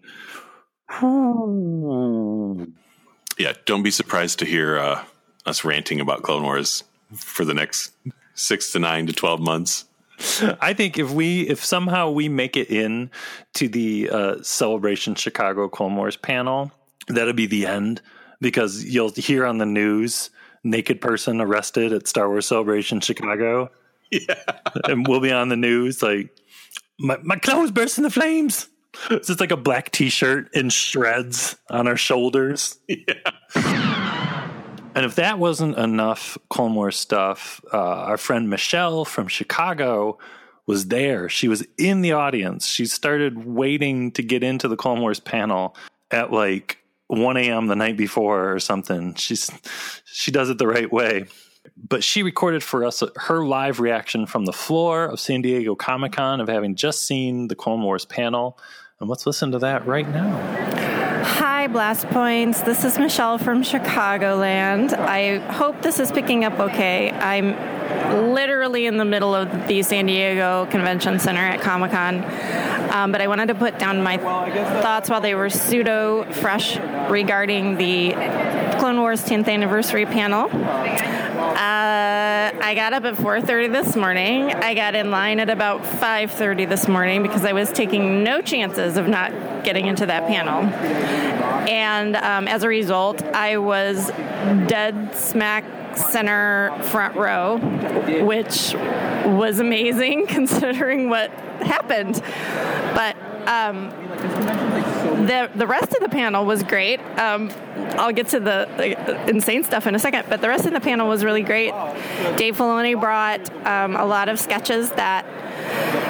yeah, 3.38 3.54
don't 3.66 3.84
be 3.84 3.92
surprised 3.92 4.40
to 4.40 4.46
hear 4.46 4.78
uh, 4.78 5.04
us 5.46 5.66
ranting 5.66 6.00
about 6.00 6.24
Clone 6.24 6.44
Wars 6.44 6.84
for 7.16 7.44
the 7.44 7.54
next 7.54 7.92
six 8.36 8.72
to 8.72 8.80
nine 8.80 9.08
to 9.08 9.14
12 9.14 9.42
months. 9.42 9.86
I 10.62 10.74
think 10.74 10.98
if 10.98 11.12
we 11.12 11.42
if 11.42 11.64
somehow 11.64 12.10
we 12.10 12.30
make 12.30 12.56
it 12.58 12.70
in 12.70 13.12
to 13.56 13.68
the 13.68 14.10
uh, 14.10 14.36
celebration 14.42 15.16
Chicago 15.16 15.68
Clone 15.68 15.96
Wars 15.96 16.18
panel, 16.18 16.72
that'll 17.08 17.34
be 17.34 17.48
the 17.48 17.66
end 17.66 18.02
because 18.42 18.84
you'll 18.86 19.12
hear 19.12 19.46
on 19.46 19.58
the 19.58 19.66
news 19.66 20.30
naked 20.64 21.02
person 21.02 21.42
arrested 21.42 21.92
at 21.92 22.08
Star 22.08 22.30
Wars 22.30 22.48
Celebration 22.48 23.00
Chicago. 23.02 23.70
Yeah, 24.12 24.36
and 24.86 25.08
we'll 25.08 25.20
be 25.22 25.32
on 25.32 25.50
the 25.50 25.58
news 25.58 26.04
like 26.04 26.30
my 27.00 27.18
my 27.24 27.36
clothes 27.36 27.72
burst 27.72 27.98
into 27.98 28.10
flames. 28.10 28.70
It's 29.10 29.28
just 29.28 29.40
like 29.40 29.52
a 29.52 29.58
black 29.58 29.90
T-shirt 29.90 30.54
in 30.54 30.70
shreds 30.70 31.58
on 31.70 31.88
our 31.88 31.98
shoulders. 31.98 32.78
Yeah. 32.88 33.90
And 34.96 35.06
if 35.06 35.16
that 35.16 35.40
wasn't 35.40 35.78
enough 35.78 36.38
Wars 36.76 36.98
stuff, 36.98 37.62
uh, 37.74 37.78
our 37.78 38.18
friend 38.18 38.50
Michelle 38.50 39.06
from 39.06 39.28
Chicago 39.28 40.18
was 40.66 40.88
there. 40.88 41.30
She 41.30 41.48
was 41.48 41.66
in 41.78 42.02
the 42.02 42.14
audience. 42.14 42.68
She 42.68 42.86
started 42.86 43.46
waiting 43.46 44.12
to 44.12 44.22
get 44.22 44.44
into 44.44 44.68
the 44.68 44.78
Wars 45.02 45.20
panel 45.20 45.76
at 46.12 46.32
like 46.32 46.78
1 47.08 47.38
a.m. 47.38 47.68
the 47.68 47.76
night 47.76 47.98
before 47.98 48.54
or 48.54 48.60
something. 48.60 49.16
She's 49.16 49.52
she 50.06 50.32
does 50.32 50.50
it 50.50 50.58
the 50.58 50.68
right 50.68 50.92
way. 50.92 51.26
But 51.76 52.04
she 52.04 52.24
recorded 52.24 52.62
for 52.62 52.86
us 52.86 53.02
her 53.16 53.46
live 53.46 53.80
reaction 53.80 54.26
from 54.26 54.46
the 54.46 54.54
floor 54.54 55.06
of 55.06 55.20
San 55.20 55.42
Diego 55.42 55.76
Comic 55.76 56.14
Con 56.14 56.40
of 56.40 56.48
having 56.48 56.76
just 56.76 57.08
seen 57.08 57.48
the 57.48 57.56
Wars 57.84 58.06
panel. 58.06 58.60
And 59.00 59.10
let's 59.10 59.26
listen 59.26 59.52
to 59.52 59.60
that 59.60 59.86
right 59.86 60.08
now. 60.08 60.74
Hi, 61.24 61.68
Blast 61.68 62.08
Points. 62.08 62.62
This 62.62 62.84
is 62.84 63.00
Michelle 63.00 63.38
from 63.38 63.64
Chicagoland. 63.64 64.94
I 64.94 65.40
hope 65.54 65.82
this 65.82 66.00
is 66.00 66.12
picking 66.12 66.44
up 66.44 66.60
okay. 66.60 67.12
I'm 67.12 68.34
literally 68.34 68.86
in 68.86 68.98
the 68.98 69.06
middle 69.06 69.34
of 69.34 69.68
the 69.68 69.82
San 69.82 70.06
Diego 70.06 70.68
Convention 70.68 71.20
Center 71.20 71.42
at 71.42 71.62
Comic 71.62 71.92
Con, 71.92 72.24
um, 72.94 73.12
but 73.12 73.22
I 73.22 73.28
wanted 73.28 73.48
to 73.48 73.56
put 73.56 73.80
down 73.80 74.04
my 74.04 74.18
thoughts 74.18 75.10
while 75.10 75.22
they 75.22 75.36
were 75.36 75.50
pseudo 75.50 76.24
fresh 76.32 76.78
regarding 77.10 77.78
the 77.78 78.12
Clone 78.80 79.00
Wars 79.00 79.24
10th 79.24 79.48
anniversary 79.48 80.06
panel. 80.06 80.50
I 82.44 82.76
got 82.76 82.94
up 82.94 83.06
at 83.06 83.16
4:30 83.16 83.72
this 83.72 83.96
morning. 83.96 84.52
I 84.54 84.74
got 84.74 84.96
in 84.96 85.12
line 85.12 85.40
at 85.40 85.50
about 85.50 85.82
5:30 85.84 86.68
this 86.68 86.88
morning 86.88 87.22
because 87.22 87.46
I 87.46 87.54
was 87.54 87.72
taking 87.72 88.24
no 88.24 88.42
chances 88.42 88.98
of 88.98 89.08
not 89.08 89.32
getting 89.64 89.88
into 89.88 90.06
that 90.06 90.28
panel. 90.28 90.64
And 91.70 92.16
um, 92.18 92.48
as 92.48 92.64
a 92.64 92.68
result, 92.68 93.24
I 93.24 93.58
was 93.58 94.10
dead 94.68 95.16
smack 95.16 95.64
center 95.96 96.78
front 96.84 97.16
row, 97.16 97.58
which 98.26 98.74
was 99.26 99.60
amazing 99.60 100.28
considering 100.28 101.10
what 101.10 101.32
happened. 101.62 102.22
But 102.94 103.16
um, 103.48 103.90
the 105.28 105.50
the 105.56 105.68
rest 105.68 105.94
of 105.94 106.00
the 106.00 106.10
panel 106.10 106.46
was 106.46 106.64
great. 106.64 107.00
Um, 107.18 107.52
I'll 107.98 108.12
get 108.12 108.30
to 108.30 108.40
the, 108.40 109.30
insane 109.30 109.64
stuff 109.64 109.88
in 109.88 109.96
a 109.96 110.00
second, 110.00 110.26
but 110.30 110.42
the 110.42 110.48
rest 110.48 110.66
of 110.66 110.74
the 110.74 110.82
panel 110.82 111.08
was 111.08 111.24
really 111.24 111.42
great. 111.42 111.72
Dave 112.38 112.58
Filoni 112.58 113.00
brought 113.00 113.50
um, 113.66 113.96
a 113.96 114.06
lot 114.06 114.30
of 114.30 114.40
sketches 114.40 114.92
that 114.92 115.26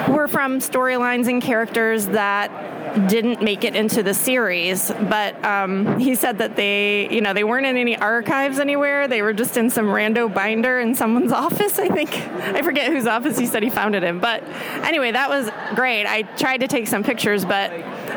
were 0.08 0.28
from 0.28 0.58
storylines 0.58 1.28
and 1.28 1.42
characters 1.42 2.06
that 2.08 2.50
didn't 3.08 3.42
make 3.42 3.64
it 3.64 3.74
into 3.74 4.02
the 4.02 4.14
series, 4.14 4.90
but 5.08 5.42
um, 5.44 5.98
he 5.98 6.14
said 6.14 6.38
that 6.38 6.54
they, 6.54 7.08
you 7.12 7.20
know, 7.20 7.32
they 7.32 7.42
weren't 7.42 7.66
in 7.66 7.76
any 7.76 7.96
archives 7.96 8.58
anywhere. 8.60 9.08
They 9.08 9.20
were 9.20 9.32
just 9.32 9.56
in 9.56 9.68
some 9.68 9.86
rando 9.86 10.32
binder 10.32 10.78
in 10.78 10.94
someone's 10.94 11.32
office. 11.44 11.78
I 11.78 11.88
think 11.88 12.14
I 12.14 12.62
forget 12.62 12.92
whose 12.92 13.06
office 13.06 13.36
he 13.36 13.46
said 13.46 13.62
he 13.62 13.70
found 13.70 13.96
it 13.96 14.04
in. 14.04 14.20
But 14.20 14.44
anyway, 14.84 15.10
that 15.10 15.28
was 15.28 15.50
great. 15.74 16.06
I 16.06 16.22
tried 16.22 16.58
to 16.58 16.68
take 16.68 16.86
some 16.86 17.02
pictures, 17.02 17.44
but 17.44 17.72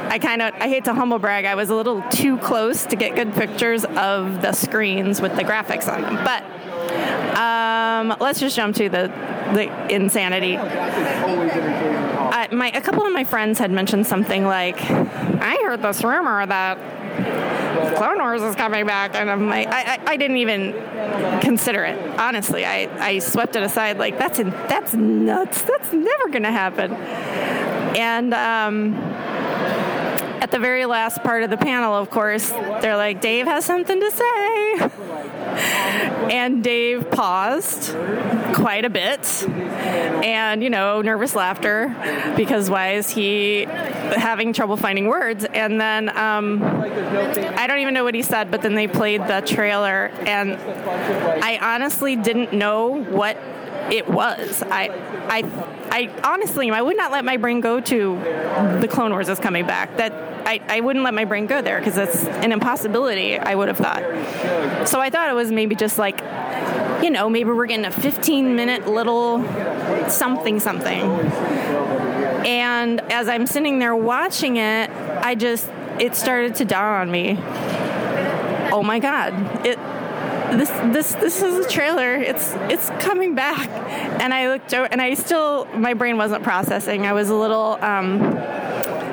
I 0.09 0.19
kind 0.19 0.41
of 0.41 0.53
I 0.55 0.67
hate 0.69 0.85
to 0.85 0.93
humble 0.93 1.19
brag. 1.19 1.45
I 1.45 1.55
was 1.55 1.69
a 1.69 1.75
little 1.75 2.01
too 2.09 2.37
close 2.37 2.85
to 2.85 2.95
get 2.95 3.15
good 3.15 3.33
pictures 3.33 3.85
of 3.85 4.41
the 4.41 4.53
screens 4.53 5.21
with 5.21 5.35
the 5.35 5.43
graphics 5.43 5.91
on 5.91 6.01
them, 6.01 6.23
but. 6.23 6.43
Um, 7.37 8.15
let's 8.19 8.39
just 8.39 8.55
jump 8.55 8.75
to 8.77 8.89
the 8.89 9.11
the 9.53 9.93
insanity. 9.93 10.57
My 12.49 12.71
a 12.73 12.81
couple 12.81 13.05
of 13.05 13.11
my 13.11 13.25
friends 13.25 13.59
had 13.59 13.71
mentioned 13.71 14.07
something 14.07 14.45
like, 14.45 14.81
"I 14.81 15.59
heard 15.65 15.81
this 15.81 16.03
rumor 16.03 16.45
that 16.45 16.77
Clone 17.97 18.19
Wars 18.19 18.41
is 18.41 18.55
coming 18.55 18.85
back, 18.85 19.15
and 19.15 19.29
I'm 19.29 19.49
like, 19.49 19.67
I, 19.67 19.95
I, 19.95 19.99
I 20.07 20.17
didn't 20.17 20.37
even 20.37 20.71
consider 21.41 21.83
it. 21.83 22.19
Honestly, 22.19 22.65
I, 22.65 22.89
I 22.99 23.19
swept 23.19 23.55
it 23.55 23.63
aside. 23.63 23.97
Like 23.97 24.17
that's 24.17 24.39
in, 24.39 24.51
that's 24.51 24.93
nuts. 24.93 25.63
That's 25.63 25.91
never 25.91 26.29
gonna 26.29 26.51
happen. 26.51 26.93
And 27.97 28.33
um, 28.33 28.93
at 30.41 30.51
the 30.51 30.60
very 30.60 30.86
last 30.86 31.24
part 31.24 31.44
of 31.44 31.50
the 31.50 31.58
panel, 31.58 31.94
of 31.94 32.10
course, 32.10 32.50
they're 32.50 32.98
like, 32.98 33.22
Dave 33.22 33.46
has 33.46 33.65
something 33.65 34.00
to 34.00 34.12
say. 34.12 34.91
And 36.32 36.63
Dave 36.63 37.10
paused 37.10 37.96
quite 38.53 38.86
a 38.86 38.89
bit 38.89 39.44
and, 39.48 40.62
you 40.62 40.70
know, 40.70 41.01
nervous 41.01 41.36
laughter 41.36 42.34
because 42.36 42.70
why 42.70 42.94
is 42.94 43.10
he 43.10 43.63
having 43.63 44.53
trouble 44.53 44.77
finding 44.77 45.08
words? 45.08 45.46
And 45.46 45.79
then 45.79 46.10
um, 46.15 46.63
I 46.63 47.65
don't 47.67 47.79
even 47.79 47.94
know 47.94 48.03
what 48.03 48.15
he 48.15 48.22
said, 48.22 48.51
but 48.51 48.62
then 48.62 48.75
they 48.75 48.88
played 48.88 49.22
the 49.22 49.41
trailer 49.41 50.12
and 50.25 50.53
I 51.44 51.58
honestly 51.62 52.15
didn't 52.15 52.53
know 52.53 53.03
what 53.03 53.38
it 53.91 54.08
was. 54.08 54.62
I, 54.63 54.89
I, 55.27 55.44
I 55.89 56.22
honestly, 56.24 56.70
I 56.70 56.82
would 56.82 56.98
not 56.98 57.12
let 57.12 57.25
my 57.25 57.38
brain 57.38 57.62
go 57.62 57.79
to 57.79 58.15
the 58.82 58.88
Clone 58.89 59.12
Wars 59.12 59.29
is 59.29 59.39
coming 59.39 59.65
back. 59.65 59.98
That 59.98 60.13
I, 60.48 60.62
I 60.67 60.79
wouldn't 60.82 61.03
let 61.03 61.13
my 61.13 61.25
brain 61.25 61.46
go 61.46 61.62
there 61.62 61.79
because 61.79 61.98
it's 61.98 62.24
an 62.25 62.51
impossibility. 62.51 63.38
I 63.38 63.56
would 63.56 63.67
have 63.67 63.77
thought. 63.77 64.88
So 64.88 65.00
I 65.00 65.10
thought 65.10 65.29
it 65.29 65.34
was 65.34 65.51
maybe 65.51 65.75
just 65.75 65.98
like, 65.98 66.22
you 67.03 67.10
know, 67.10 67.29
maybe 67.29 67.50
we're 67.50 67.65
getting 67.65 67.86
a 67.86 67.91
15 67.91 68.56
minute 68.56 68.88
little 68.88 69.44
something 70.10 70.60
something. 70.60 71.01
And 72.46 73.01
as 73.12 73.27
I'm 73.27 73.46
sitting 73.46 73.79
there 73.79 73.96
watching 73.96 74.58
it, 74.58 74.89
I 74.89 75.36
just 75.36 75.70
it 76.00 76.15
started 76.15 76.56
to 76.56 76.65
dawn 76.65 77.01
on 77.01 77.12
me. 77.12 77.38
Oh 78.72 78.84
my 78.84 79.00
God! 79.00 79.65
It 79.65 79.79
this 80.55 80.69
this 80.69 81.13
this 81.15 81.41
is 81.41 81.65
a 81.65 81.69
trailer. 81.69 82.15
It's 82.15 82.53
it's 82.69 82.89
coming 83.03 83.35
back, 83.35 83.67
and 84.21 84.33
I 84.33 84.47
looked 84.47 84.73
over, 84.73 84.87
and 84.91 85.01
I 85.01 85.13
still 85.15 85.65
my 85.73 85.93
brain 85.93 86.17
wasn't 86.17 86.43
processing. 86.43 87.05
I 87.05 87.13
was 87.13 87.29
a 87.29 87.35
little 87.35 87.77
um, 87.81 88.19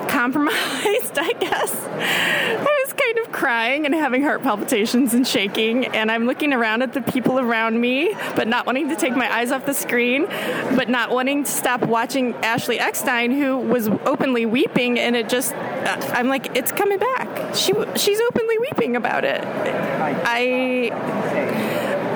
compromised, 0.08 1.18
I 1.18 1.32
guess. 1.40 2.70
Kind 3.04 3.26
of 3.26 3.32
crying 3.32 3.87
and 3.87 3.94
having 3.94 4.23
heart 4.23 4.42
palpitations 4.42 5.14
and 5.14 5.26
shaking, 5.26 5.87
and 5.87 6.11
I'm 6.11 6.26
looking 6.26 6.52
around 6.52 6.82
at 6.82 6.92
the 6.92 7.02
people 7.02 7.38
around 7.38 7.80
me, 7.80 8.14
but 8.34 8.49
not 8.49 8.66
wanting 8.66 8.88
to 8.88 8.96
take 8.96 9.14
my 9.14 9.32
eyes 9.32 9.50
off 9.50 9.66
the 9.66 9.75
screen, 9.75 10.26
but 10.26 10.88
not 10.88 11.11
wanting 11.11 11.44
to 11.44 11.50
stop 11.50 11.82
watching 11.82 12.34
Ashley 12.37 12.78
Eckstein, 12.78 13.32
who 13.32 13.58
was 13.58 13.88
openly 13.88 14.46
weeping, 14.46 14.99
and 14.99 15.16
it 15.16 15.28
just 15.28 15.54
uh, 15.54 16.12
I'm 16.14 16.28
like, 16.28 16.56
it's 16.56 16.73
coming 16.73 16.99
back. 16.99 17.54
She 17.54 17.73
she's 17.96 18.20
openly 18.20 18.58
weeping 18.58 18.96
about 18.96 19.25
it. 19.25 19.42
I 19.44 20.90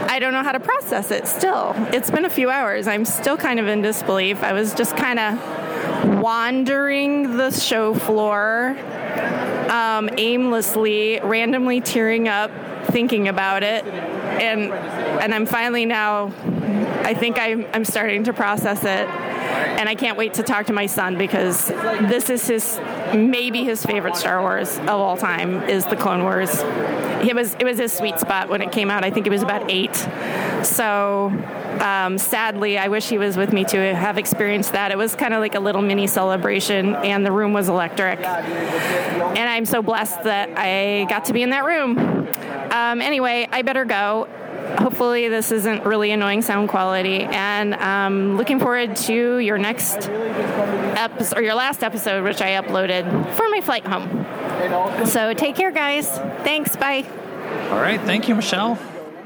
I 0.08 0.18
don't 0.20 0.32
know 0.32 0.42
how 0.42 0.52
to 0.52 0.60
process 0.60 1.10
it 1.10 1.28
still. 1.28 1.74
It's 1.92 2.10
been 2.10 2.24
a 2.24 2.30
few 2.30 2.48
hours. 2.48 2.88
I'm 2.88 3.04
still 3.04 3.36
kind 3.36 3.60
of 3.60 3.68
in 3.68 3.82
disbelief. 3.82 4.42
I 4.42 4.54
was 4.54 4.72
just 4.72 4.96
kind 4.96 5.18
of 5.18 6.18
wandering 6.20 7.36
the 7.36 7.50
show 7.50 7.92
floor 7.92 8.76
um, 9.68 10.08
aimlessly, 10.16 11.20
randomly 11.22 11.82
tearing 11.82 12.26
up, 12.26 12.50
thinking 12.86 13.28
about 13.28 13.62
it, 13.62 13.84
and 13.84 14.72
and 14.72 15.34
I'm 15.34 15.44
finally 15.44 15.84
now. 15.84 16.32
I 17.04 17.14
think 17.14 17.38
I'm, 17.38 17.66
I'm 17.72 17.84
starting 17.84 18.24
to 18.24 18.32
process 18.32 18.84
it, 18.84 19.08
and 19.78 19.88
I 19.88 19.94
can't 19.94 20.16
wait 20.16 20.34
to 20.34 20.42
talk 20.42 20.66
to 20.66 20.72
my 20.72 20.86
son 20.86 21.16
because 21.18 21.68
this 21.68 22.30
is 22.30 22.46
his 22.46 22.80
maybe 23.14 23.64
his 23.64 23.84
favorite 23.84 24.16
Star 24.16 24.40
Wars 24.40 24.78
of 24.78 24.88
all 24.88 25.16
time 25.16 25.62
is 25.68 25.84
the 25.86 25.96
Clone 25.96 26.22
Wars. 26.22 26.50
It 27.26 27.34
was 27.34 27.54
it 27.54 27.64
was 27.64 27.78
his 27.78 27.92
sweet 27.92 28.18
spot 28.18 28.48
when 28.48 28.62
it 28.62 28.72
came 28.72 28.90
out. 28.90 29.04
I 29.04 29.10
think 29.10 29.26
it 29.26 29.30
was 29.30 29.42
about 29.42 29.70
eight. 29.70 29.94
So 30.64 31.32
um, 31.80 32.18
sadly, 32.18 32.78
I 32.78 32.88
wish 32.88 33.08
he 33.08 33.18
was 33.18 33.36
with 33.36 33.52
me 33.52 33.64
to 33.64 33.94
have 33.94 34.18
experienced 34.18 34.72
that. 34.72 34.90
It 34.90 34.98
was 34.98 35.14
kind 35.14 35.34
of 35.34 35.40
like 35.40 35.54
a 35.54 35.60
little 35.60 35.82
mini 35.82 36.06
celebration, 36.06 36.94
and 36.96 37.24
the 37.24 37.32
room 37.32 37.52
was 37.52 37.68
electric. 37.68 38.20
And 38.20 39.38
I'm 39.38 39.64
so 39.64 39.82
blessed 39.82 40.24
that 40.24 40.50
I 40.56 41.06
got 41.08 41.26
to 41.26 41.32
be 41.32 41.42
in 41.42 41.50
that 41.50 41.64
room. 41.64 41.98
Um, 42.70 43.00
anyway, 43.00 43.48
I 43.50 43.62
better 43.62 43.84
go. 43.84 44.28
Hopefully, 44.76 45.28
this 45.28 45.50
isn't 45.50 45.84
really 45.84 46.10
annoying 46.10 46.42
sound 46.42 46.68
quality, 46.68 47.22
and 47.22 47.74
um, 47.74 48.36
looking 48.36 48.58
forward 48.60 48.96
to 48.96 49.38
your 49.38 49.58
next 49.58 50.08
episode 50.08 51.38
or 51.38 51.42
your 51.42 51.54
last 51.54 51.82
episode, 51.82 52.24
which 52.24 52.40
I 52.40 52.60
uploaded 52.60 53.04
for 53.34 53.48
my 53.48 53.60
flight 53.60 53.86
home. 53.86 55.06
So 55.06 55.32
take 55.34 55.56
care, 55.56 55.70
guys. 55.70 56.08
Thanks. 56.08 56.76
Bye. 56.76 57.06
All 57.70 57.80
right. 57.80 58.00
Thank 58.00 58.28
you, 58.28 58.34
Michelle. 58.34 58.78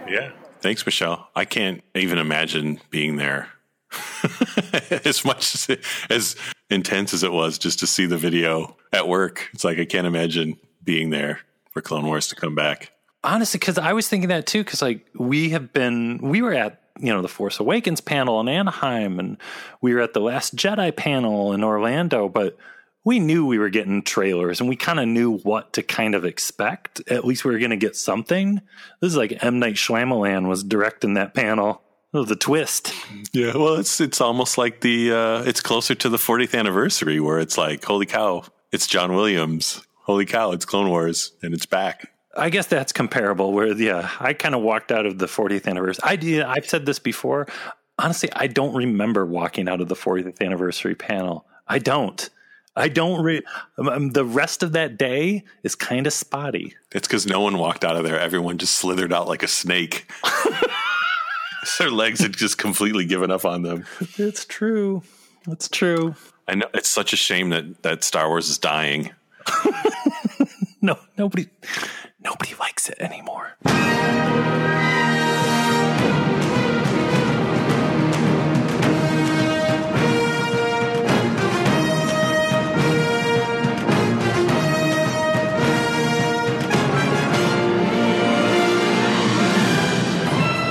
Yeah. 0.08 0.32
Thanks, 0.60 0.86
Michelle. 0.86 1.28
I 1.34 1.44
can't 1.44 1.82
even 1.94 2.18
imagine 2.18 2.80
being 2.90 3.16
there. 3.16 3.48
as 5.04 5.24
much 5.24 5.54
as, 5.54 5.78
as 6.08 6.36
intense 6.70 7.12
as 7.12 7.22
it 7.22 7.32
was 7.32 7.58
just 7.58 7.80
to 7.80 7.86
see 7.86 8.06
the 8.06 8.16
video 8.16 8.76
at 8.92 9.08
work, 9.08 9.50
it's 9.52 9.64
like 9.64 9.78
I 9.78 9.84
can't 9.84 10.06
imagine 10.06 10.58
being 10.82 11.10
there 11.10 11.40
for 11.70 11.82
Clone 11.82 12.06
Wars 12.06 12.28
to 12.28 12.36
come 12.36 12.54
back. 12.54 12.92
Honestly, 13.24 13.58
because 13.58 13.78
I 13.78 13.92
was 13.92 14.08
thinking 14.08 14.28
that 14.28 14.46
too, 14.46 14.64
because 14.64 14.82
like 14.82 15.06
we 15.14 15.50
have 15.50 15.72
been, 15.72 16.18
we 16.18 16.42
were 16.42 16.54
at 16.54 16.80
you 16.98 17.12
know 17.12 17.22
the 17.22 17.28
Force 17.28 17.60
Awakens 17.60 18.00
panel 18.00 18.40
in 18.40 18.48
Anaheim, 18.48 19.18
and 19.18 19.36
we 19.80 19.94
were 19.94 20.00
at 20.00 20.12
the 20.12 20.20
Last 20.20 20.56
Jedi 20.56 20.94
panel 20.94 21.52
in 21.52 21.64
Orlando, 21.64 22.28
but 22.28 22.56
we 23.04 23.18
knew 23.18 23.46
we 23.46 23.58
were 23.58 23.68
getting 23.68 24.02
trailers 24.02 24.60
and 24.60 24.68
we 24.68 24.76
kind 24.76 25.00
of 25.00 25.08
knew 25.08 25.38
what 25.38 25.72
to 25.72 25.82
kind 25.82 26.14
of 26.14 26.24
expect. 26.24 27.02
At 27.10 27.24
least 27.24 27.44
we 27.44 27.50
were 27.50 27.58
going 27.58 27.70
to 27.70 27.76
get 27.76 27.96
something. 27.96 28.60
This 29.00 29.10
is 29.10 29.16
like 29.16 29.42
M 29.42 29.58
Night 29.58 29.74
Shyamalan 29.74 30.48
was 30.48 30.62
directing 30.62 31.14
that 31.14 31.34
panel. 31.34 31.82
Was 32.12 32.30
a 32.30 32.36
twist. 32.36 32.92
Yeah, 33.32 33.56
well, 33.56 33.76
it's 33.76 33.98
it's 34.00 34.20
almost 34.20 34.58
like 34.58 34.82
the 34.82 35.12
uh, 35.12 35.42
it's 35.44 35.62
closer 35.62 35.94
to 35.94 36.10
the 36.10 36.18
40th 36.18 36.56
anniversary 36.56 37.18
where 37.20 37.38
it's 37.38 37.56
like, 37.56 37.82
holy 37.82 38.04
cow, 38.04 38.44
it's 38.70 38.86
John 38.86 39.14
Williams. 39.14 39.80
Holy 40.02 40.26
cow, 40.26 40.52
it's 40.52 40.66
Clone 40.66 40.90
Wars 40.90 41.32
and 41.42 41.54
it's 41.54 41.64
back. 41.64 42.11
I 42.36 42.50
guess 42.50 42.66
that's 42.66 42.92
comparable. 42.92 43.52
Where 43.52 43.72
yeah, 43.72 44.10
I 44.20 44.32
kind 44.32 44.54
of 44.54 44.62
walked 44.62 44.90
out 44.90 45.06
of 45.06 45.18
the 45.18 45.26
40th 45.26 45.66
anniversary. 45.66 46.02
I 46.04 46.16
did. 46.16 46.42
I've 46.42 46.68
said 46.68 46.86
this 46.86 46.98
before. 46.98 47.46
Honestly, 47.98 48.30
I 48.32 48.46
don't 48.46 48.74
remember 48.74 49.26
walking 49.26 49.68
out 49.68 49.80
of 49.80 49.88
the 49.88 49.94
40th 49.94 50.40
anniversary 50.40 50.94
panel. 50.94 51.46
I 51.68 51.78
don't. 51.78 52.28
I 52.74 52.88
don't. 52.88 53.22
Re- 53.22 53.42
um, 53.78 54.10
the 54.10 54.24
rest 54.24 54.62
of 54.62 54.72
that 54.72 54.96
day 54.96 55.44
is 55.62 55.74
kind 55.74 56.06
of 56.06 56.12
spotty. 56.12 56.74
It's 56.92 57.06
because 57.06 57.26
no 57.26 57.40
one 57.40 57.58
walked 57.58 57.84
out 57.84 57.96
of 57.96 58.04
there. 58.04 58.18
Everyone 58.18 58.56
just 58.58 58.76
slithered 58.76 59.12
out 59.12 59.28
like 59.28 59.42
a 59.42 59.48
snake. 59.48 60.10
Their 61.78 61.90
legs 61.90 62.20
had 62.20 62.36
just 62.36 62.58
completely 62.58 63.04
given 63.04 63.30
up 63.30 63.44
on 63.44 63.62
them. 63.62 63.84
It's 64.16 64.44
true. 64.44 65.02
It's 65.48 65.68
true. 65.68 66.14
I 66.48 66.54
know 66.54 66.66
it's 66.74 66.88
such 66.88 67.12
a 67.12 67.16
shame 67.16 67.50
that 67.50 67.82
that 67.82 68.04
Star 68.04 68.28
Wars 68.28 68.48
is 68.48 68.58
dying. 68.58 69.10
no, 70.82 70.98
nobody, 71.18 71.48
nobody 72.22 72.54
likes 72.54 72.88
it 72.88 72.98
anymore. 73.00 73.56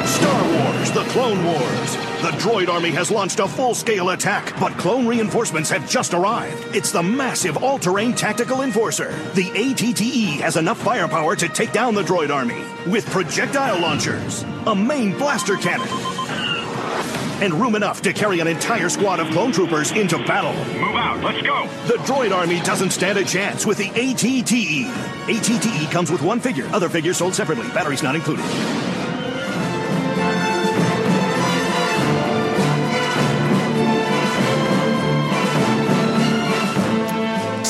Star 0.05 0.43
Wars, 0.53 0.91
the 0.91 1.03
Clone 1.09 1.43
Wars. 1.45 2.00
The 2.21 2.37
droid 2.37 2.69
army 2.69 2.91
has 2.91 3.09
launched 3.09 3.39
a 3.39 3.47
full-scale 3.47 4.11
attack, 4.11 4.53
but 4.59 4.77
clone 4.77 5.07
reinforcements 5.07 5.71
have 5.71 5.89
just 5.89 6.13
arrived. 6.13 6.75
It's 6.75 6.91
the 6.91 7.01
massive 7.01 7.57
all-terrain 7.63 8.13
tactical 8.13 8.61
enforcer. 8.61 9.11
The 9.33 9.49
ATTE 9.49 10.39
has 10.41 10.55
enough 10.55 10.79
firepower 10.79 11.35
to 11.37 11.49
take 11.49 11.71
down 11.71 11.95
the 11.95 12.03
droid 12.03 12.29
army 12.29 12.63
with 12.85 13.07
projectile 13.07 13.81
launchers, 13.81 14.43
a 14.67 14.75
main 14.75 15.17
blaster 15.17 15.55
cannon, 15.57 15.87
and 17.41 17.55
room 17.55 17.73
enough 17.73 18.03
to 18.03 18.13
carry 18.13 18.39
an 18.39 18.45
entire 18.45 18.89
squad 18.89 19.19
of 19.19 19.27
clone 19.31 19.51
troopers 19.51 19.91
into 19.91 20.19
battle. 20.19 20.53
Move 20.79 20.95
out, 20.95 21.23
let's 21.23 21.41
go. 21.41 21.67
The 21.87 21.97
droid 22.03 22.31
army 22.31 22.59
doesn't 22.61 22.91
stand 22.91 23.17
a 23.17 23.25
chance 23.25 23.65
with 23.65 23.79
the 23.79 23.89
ATTE. 23.95 24.85
ATTE 25.27 25.91
comes 25.91 26.11
with 26.11 26.21
one 26.21 26.39
figure, 26.39 26.67
other 26.67 26.87
figures 26.87 27.17
sold 27.17 27.33
separately, 27.33 27.65
batteries 27.69 28.03
not 28.03 28.13
included. 28.13 28.45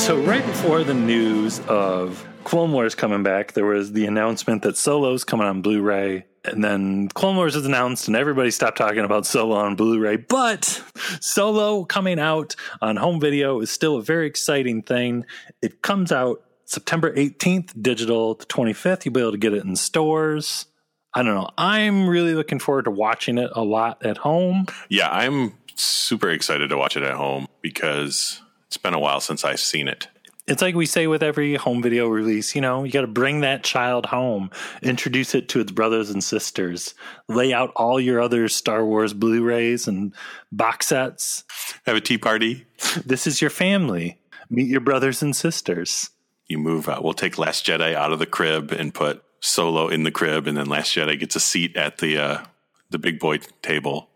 So 0.02 0.20
right 0.24 0.44
before 0.44 0.84
the 0.84 0.96
news 0.96 1.60
of 1.68 2.28
Clone 2.44 2.72
Wars 2.74 2.96
coming 2.96 3.22
back, 3.22 3.54
there 3.54 3.66
was 3.66 3.92
the 3.92 4.08
announcement 4.08 4.64
that 4.64 4.76
Solo's 4.76 5.24
coming 5.24 5.46
on 5.46 5.62
Blu-ray, 5.62 6.26
and 6.44 6.64
then 6.64 7.08
Clone 7.10 7.36
Wars 7.36 7.56
was 7.56 7.68
announced, 7.68 8.08
and 8.08 8.18
everybody 8.18 8.50
stopped 8.50 8.80
talking 8.80 9.06
about 9.06 9.28
Solo 9.28 9.56
on 9.56 9.76
Blu-ray. 9.76 10.18
But 10.18 10.84
Solo 11.22 11.86
coming 11.86 12.20
out 12.20 12.56
on 12.82 12.98
home 12.98 13.22
video 13.22 13.62
is 13.62 13.70
still 13.70 13.96
a 13.98 14.02
very 14.02 14.26
exciting 14.26 14.82
thing. 14.82 15.24
It 15.62 15.84
comes 15.84 16.12
out 16.12 16.44
September 16.66 17.16
18th, 17.16 17.80
digital 17.80 18.34
the 18.34 18.48
25th. 18.48 19.06
You'll 19.06 19.14
be 19.14 19.22
able 19.22 19.34
to 19.34 19.38
get 19.38 19.54
it 19.54 19.64
in 19.64 19.76
stores. 19.76 20.66
I 21.14 21.22
don't 21.22 21.36
know. 21.36 21.52
I'm 21.60 22.08
really 22.10 22.34
looking 22.34 22.58
forward 22.60 22.86
to 22.86 22.92
watching 22.92 23.38
it 23.38 23.52
a 23.54 23.62
lot 23.62 24.04
at 24.04 24.18
home. 24.18 24.66
Yeah, 24.90 25.10
I'm 25.12 25.54
super 25.76 26.32
excited 26.32 26.72
to 26.72 26.78
watch 26.78 26.98
it 26.98 27.04
at 27.04 27.14
home 27.14 27.48
because 27.62 28.42
it's 28.72 28.78
been 28.78 28.94
a 28.94 29.00
while 29.00 29.20
since 29.20 29.44
I've 29.44 29.60
seen 29.60 29.90
it. 29.90 30.08
It's 30.48 30.62
like 30.62 30.76
we 30.76 30.86
say 30.86 31.06
with 31.06 31.22
every 31.22 31.56
home 31.56 31.82
video 31.82 32.08
release, 32.08 32.56
you 32.56 32.62
know, 32.62 32.86
you 32.86 32.92
got 32.92 33.02
to 33.02 33.08
bring 33.08 33.42
that 33.42 33.66
child 33.66 34.06
home, 34.06 34.50
introduce 34.82 35.36
it 35.36 35.50
to 35.50 35.60
its 35.60 35.74
brothers 35.74 36.10
and 36.10 36.24
sisters, 36.24 36.96
lay 37.28 37.52
out 37.52 37.74
all 37.76 38.00
your 38.00 38.22
other 38.22 38.48
Star 38.48 38.86
Wars 38.86 39.14
Blu 39.14 39.44
rays 39.44 39.90
and 39.90 40.14
box 40.54 40.88
sets. 40.88 41.44
Have 41.86 41.98
a 41.98 42.02
tea 42.02 42.18
party. 42.18 42.66
This 43.06 43.28
is 43.28 43.42
your 43.42 43.50
family. 43.50 44.20
Meet 44.50 44.68
your 44.68 44.80
brothers 44.80 45.22
and 45.22 45.36
sisters. 45.36 46.10
You 46.48 46.58
move 46.58 46.88
out. 46.88 47.04
We'll 47.04 47.12
take 47.12 47.38
Last 47.38 47.66
Jedi 47.66 47.94
out 47.94 48.14
of 48.14 48.20
the 48.20 48.26
crib 48.26 48.72
and 48.72 48.94
put 48.94 49.22
Solo 49.42 49.90
in 49.90 50.04
the 50.04 50.12
crib, 50.12 50.48
and 50.48 50.56
then 50.56 50.68
Last 50.68 50.96
Jedi 50.96 51.20
gets 51.20 51.36
a 51.36 51.42
seat 51.42 51.76
at 51.76 51.98
the 51.98 52.18
uh, 52.18 52.44
the 52.90 53.00
big 53.00 53.20
boy 53.20 53.40
table. 53.62 54.08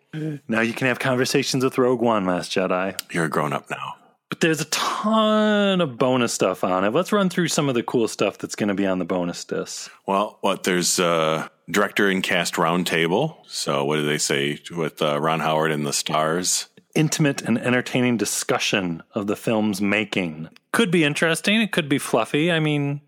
Now 0.48 0.62
you 0.62 0.72
can 0.72 0.88
have 0.88 1.00
conversations 1.00 1.62
with 1.62 1.78
Rogue 1.78 2.00
One, 2.00 2.26
Last 2.26 2.52
Jedi. 2.52 2.98
You're 3.14 3.26
a 3.26 3.30
grown 3.30 3.52
up 3.52 3.70
now. 3.70 3.96
But 4.30 4.40
there's 4.40 4.62
a 4.62 4.66
ton 4.66 5.82
of 5.82 5.98
bonus 5.98 6.34
stuff 6.34 6.64
on 6.64 6.84
it. 6.84 6.94
Let's 6.94 7.12
run 7.12 7.30
through 7.30 7.48
some 7.50 7.70
of 7.70 7.76
the 7.76 7.84
cool 7.84 8.08
stuff 8.08 8.38
that's 8.38 8.56
going 8.56 8.70
to 8.70 8.76
be 8.76 8.86
on 8.86 9.00
the 9.00 9.06
bonus 9.06 9.44
disc. 9.44 9.92
Well, 10.06 10.40
what 10.42 10.64
there's 10.64 11.00
uh, 11.00 11.48
director 11.70 12.10
and 12.10 12.24
cast 12.24 12.56
roundtable. 12.56 13.38
So 13.48 13.86
what 13.86 13.98
do 13.98 14.06
they 14.06 14.18
say 14.18 14.60
with 14.76 15.02
uh, 15.02 15.20
Ron 15.20 15.42
Howard 15.42 15.72
and 15.72 15.86
the 15.86 15.94
stars? 15.94 16.68
Intimate 16.96 17.42
and 17.42 17.58
entertaining 17.58 18.18
discussion 18.18 19.04
of 19.14 19.28
the 19.28 19.36
film's 19.36 19.82
making. 19.82 20.50
Could 20.72 20.92
be 20.92 21.04
interesting. 21.04 21.62
It 21.62 21.72
could 21.72 21.90
be 21.90 21.98
fluffy. 21.98 22.52
I 22.52 22.60
mean, 22.60 23.02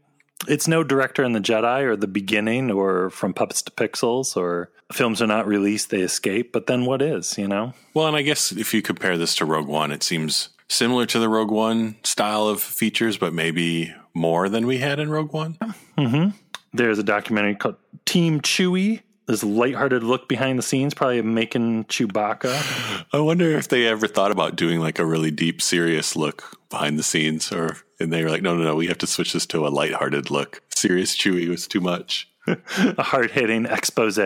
it's 0.47 0.67
no 0.67 0.83
director 0.83 1.23
in 1.23 1.33
the 1.33 1.39
Jedi 1.39 1.83
or 1.83 1.95
the 1.95 2.07
beginning 2.07 2.69
or 2.69 3.09
from 3.09 3.33
puppets 3.33 3.61
to 3.63 3.71
pixels 3.71 4.37
or 4.37 4.71
films 4.91 5.21
are 5.21 5.27
not 5.27 5.47
released, 5.47 5.89
they 5.89 6.01
escape. 6.01 6.51
But 6.51 6.67
then 6.67 6.85
what 6.85 7.01
is, 7.01 7.37
you 7.37 7.47
know? 7.47 7.73
Well, 7.93 8.07
and 8.07 8.15
I 8.15 8.21
guess 8.21 8.51
if 8.51 8.73
you 8.73 8.81
compare 8.81 9.17
this 9.17 9.35
to 9.35 9.45
Rogue 9.45 9.67
One, 9.67 9.91
it 9.91 10.03
seems 10.03 10.49
similar 10.69 11.05
to 11.07 11.19
the 11.19 11.29
Rogue 11.29 11.51
One 11.51 11.97
style 12.03 12.47
of 12.47 12.61
features, 12.61 13.17
but 13.17 13.33
maybe 13.33 13.93
more 14.13 14.49
than 14.49 14.67
we 14.67 14.77
had 14.77 14.99
in 14.99 15.09
Rogue 15.09 15.33
One. 15.33 15.57
Mm-hmm. 15.97 16.29
There's 16.73 16.99
a 16.99 17.03
documentary 17.03 17.55
called 17.55 17.75
Team 18.05 18.41
Chewie. 18.41 19.01
There's 19.25 19.43
a 19.43 19.47
lighthearted 19.47 20.03
look 20.03 20.29
behind 20.29 20.57
the 20.57 20.63
scenes, 20.63 20.93
probably 20.93 21.21
making 21.21 21.85
Chewbacca. 21.85 23.05
I 23.11 23.19
wonder 23.19 23.51
if 23.51 23.67
they 23.67 23.85
ever 23.85 24.07
thought 24.07 24.31
about 24.31 24.55
doing 24.55 24.79
like 24.79 24.99
a 24.99 25.05
really 25.05 25.31
deep, 25.31 25.61
serious 25.61 26.15
look 26.15 26.57
behind 26.69 26.97
the 26.97 27.03
scenes, 27.03 27.51
or 27.51 27.77
and 27.99 28.13
they 28.13 28.23
were 28.23 28.29
like, 28.29 28.41
no, 28.41 28.55
no, 28.55 28.63
no, 28.63 28.75
we 28.75 28.87
have 28.87 28.97
to 28.99 29.07
switch 29.07 29.33
this 29.33 29.45
to 29.47 29.67
a 29.67 29.69
lighthearted 29.69 30.31
look. 30.31 30.61
Serious 30.69 31.15
Chewie 31.17 31.49
was 31.49 31.67
too 31.67 31.81
much. 31.81 32.29
a 32.47 33.03
hard 33.03 33.31
hitting 33.31 33.65
expose 33.65 34.19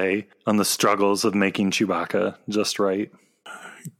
on 0.45 0.57
the 0.57 0.65
struggles 0.65 1.25
of 1.25 1.33
making 1.33 1.71
Chewbacca 1.71 2.35
just 2.49 2.77
right. 2.77 3.11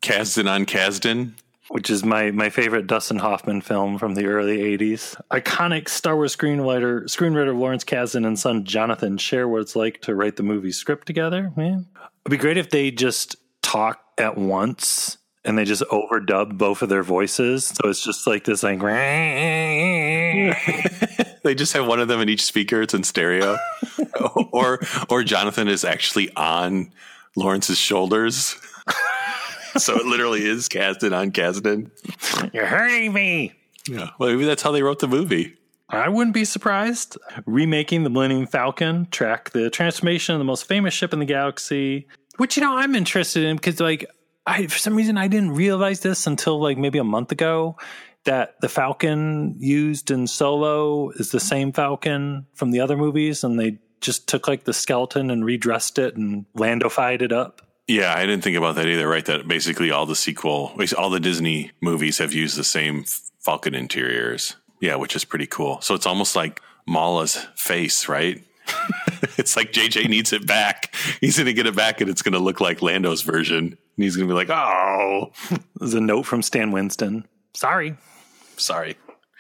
Kasdan 0.02 0.50
on 0.50 0.66
Kasdan 0.66 1.34
which 1.72 1.90
is 1.90 2.04
my 2.04 2.32
my 2.32 2.50
favorite 2.50 2.88
Dustin 2.88 3.20
Hoffman 3.20 3.62
film 3.62 3.98
from 3.98 4.16
the 4.16 4.26
early 4.26 4.58
'80s. 4.78 5.20
Iconic 5.32 5.90
Star 5.90 6.16
Wars 6.16 6.36
screenwriter 6.36 7.04
screenwriter 7.04 7.58
Lawrence 7.58 7.84
Kasdan 7.84 8.28
and 8.28 8.38
son 8.38 8.66
Jonathan 8.66 9.18
share 9.18 9.48
what 9.48 9.62
it's 9.62 9.76
like 9.76 10.02
to 10.02 10.14
write 10.14 10.36
the 10.36 10.44
movie 10.44 10.72
script 10.72 11.08
together. 11.08 11.52
Man, 11.56 11.88
it'd 12.26 12.32
be 12.32 12.38
great 12.38 12.58
if 12.58 12.70
they 12.70 12.92
just 12.92 13.38
talk 13.62 14.02
at 14.18 14.38
once 14.38 15.18
and 15.44 15.58
they 15.58 15.66
just 15.66 15.84
overdub 15.84 16.58
both 16.58 16.82
of 16.82 16.90
their 16.90 17.04
voices. 17.04 17.66
So 17.66 17.90
it's 17.90 18.04
just 18.04 18.28
like 18.28 18.44
this 18.44 18.64
like 18.64 18.80
they 21.44 21.56
just 21.56 21.74
have 21.74 21.88
one 21.88 22.00
of 22.00 22.08
them 22.08 22.22
in 22.22 22.30
each 22.30 22.44
speaker. 22.44 22.82
It's 22.82 22.94
in 22.94 23.04
stereo. 23.04 23.58
or 24.52 24.80
or 25.10 25.24
Jonathan 25.24 25.68
is 25.68 25.84
actually 25.84 26.34
on 26.36 26.92
Lawrence's 27.36 27.78
shoulders. 27.78 28.56
so 29.78 29.98
it 29.98 30.06
literally 30.06 30.46
is 30.46 30.70
Kasdan 30.70 31.18
on 31.18 31.32
Kasdan. 31.32 31.92
You're 32.54 32.66
hurting 32.66 33.14
me. 33.14 33.54
Yeah. 33.88 34.10
Well, 34.20 34.30
maybe 34.30 34.46
that's 34.46 34.62
how 34.62 34.72
they 34.72 34.84
wrote 34.84 35.00
the 35.00 35.08
movie. 35.08 35.56
I 35.90 36.08
wouldn't 36.08 36.34
be 36.34 36.46
surprised. 36.46 37.18
Remaking 37.46 38.04
the 38.04 38.10
Millennium 38.10 38.48
Falcon, 38.48 39.08
track 39.12 39.50
the 39.50 39.70
transformation 39.70 40.34
of 40.34 40.40
the 40.40 40.46
most 40.46 40.66
famous 40.66 40.94
ship 40.94 41.12
in 41.12 41.20
the 41.20 41.26
galaxy, 41.26 42.08
which, 42.38 42.56
you 42.56 42.64
know, 42.64 42.78
I'm 42.78 42.96
interested 42.96 43.44
in 43.44 43.58
because, 43.58 43.80
like, 43.80 44.10
I, 44.46 44.68
for 44.68 44.78
some 44.78 44.96
reason, 44.96 45.18
I 45.18 45.28
didn't 45.28 45.52
realize 45.52 46.00
this 46.00 46.26
until 46.28 46.60
like 46.60 46.78
maybe 46.78 46.98
a 46.98 47.04
month 47.04 47.32
ago 47.32 47.78
that 48.24 48.56
the 48.62 48.70
Falcon 48.70 49.56
used 49.60 50.12
in 50.12 50.28
Solo 50.28 51.10
is 51.12 51.32
the 51.32 51.40
same 51.40 51.72
Falcon 51.72 52.46
from 52.54 52.72
the 52.72 52.80
other 52.80 52.98
movies, 52.98 53.44
and 53.44 53.60
they 53.60 53.80
just 54.00 54.28
took 54.28 54.48
like 54.48 54.64
the 54.64 54.74
skeleton 54.74 55.30
and 55.30 55.46
redressed 55.46 56.00
it 56.00 56.16
and 56.16 56.46
Landofied 56.56 57.22
it 57.22 57.32
up. 57.32 57.62
Yeah, 57.92 58.16
I 58.16 58.26
didn't 58.26 58.42
think 58.42 58.56
about 58.56 58.76
that 58.76 58.88
either. 58.88 59.06
Right, 59.06 59.26
that 59.26 59.50
basically 59.50 59.92
all 59.92 60.06
the 60.06 60.16
sequel, 60.16 60.74
all 60.98 61.10
the 61.10 61.20
Disney 61.20 61.72
movies 61.82 62.20
have 62.20 62.32
used 62.32 62.56
the 62.56 62.64
same 62.64 63.04
Falcon 63.40 63.76
interiors. 63.76 64.56
Yeah, 64.80 64.96
which 64.96 65.14
is 65.14 65.26
pretty 65.26 65.46
cool. 65.46 65.82
So 65.82 65.94
it's 65.94 66.06
almost 66.06 66.34
like 66.34 66.62
Mala's 66.88 67.36
face, 67.56 68.08
right? 68.08 68.42
it's 69.38 69.58
like 69.58 69.74
JJ 69.74 70.08
needs 70.08 70.32
it 70.32 70.48
back. 70.48 70.96
He's 71.20 71.36
going 71.36 71.48
to 71.48 71.54
get 71.54 71.68
it 71.68 71.76
back, 71.76 72.00
and 72.00 72.10
it's 72.10 72.22
going 72.22 72.32
to 72.32 72.40
look 72.40 72.62
like 72.62 72.82
Lando's 72.82 73.24
version. 73.24 73.58
And 73.58 73.78
he's 73.98 74.16
going 74.16 74.26
to 74.26 74.34
be 74.34 74.38
like, 74.38 74.50
"Oh." 74.50 75.34
There's 75.76 75.94
a 75.94 76.00
note 76.00 76.24
from 76.24 76.42
Stan 76.42 76.72
Winston. 76.72 77.28
Sorry, 77.54 77.98
sorry. 78.56 78.96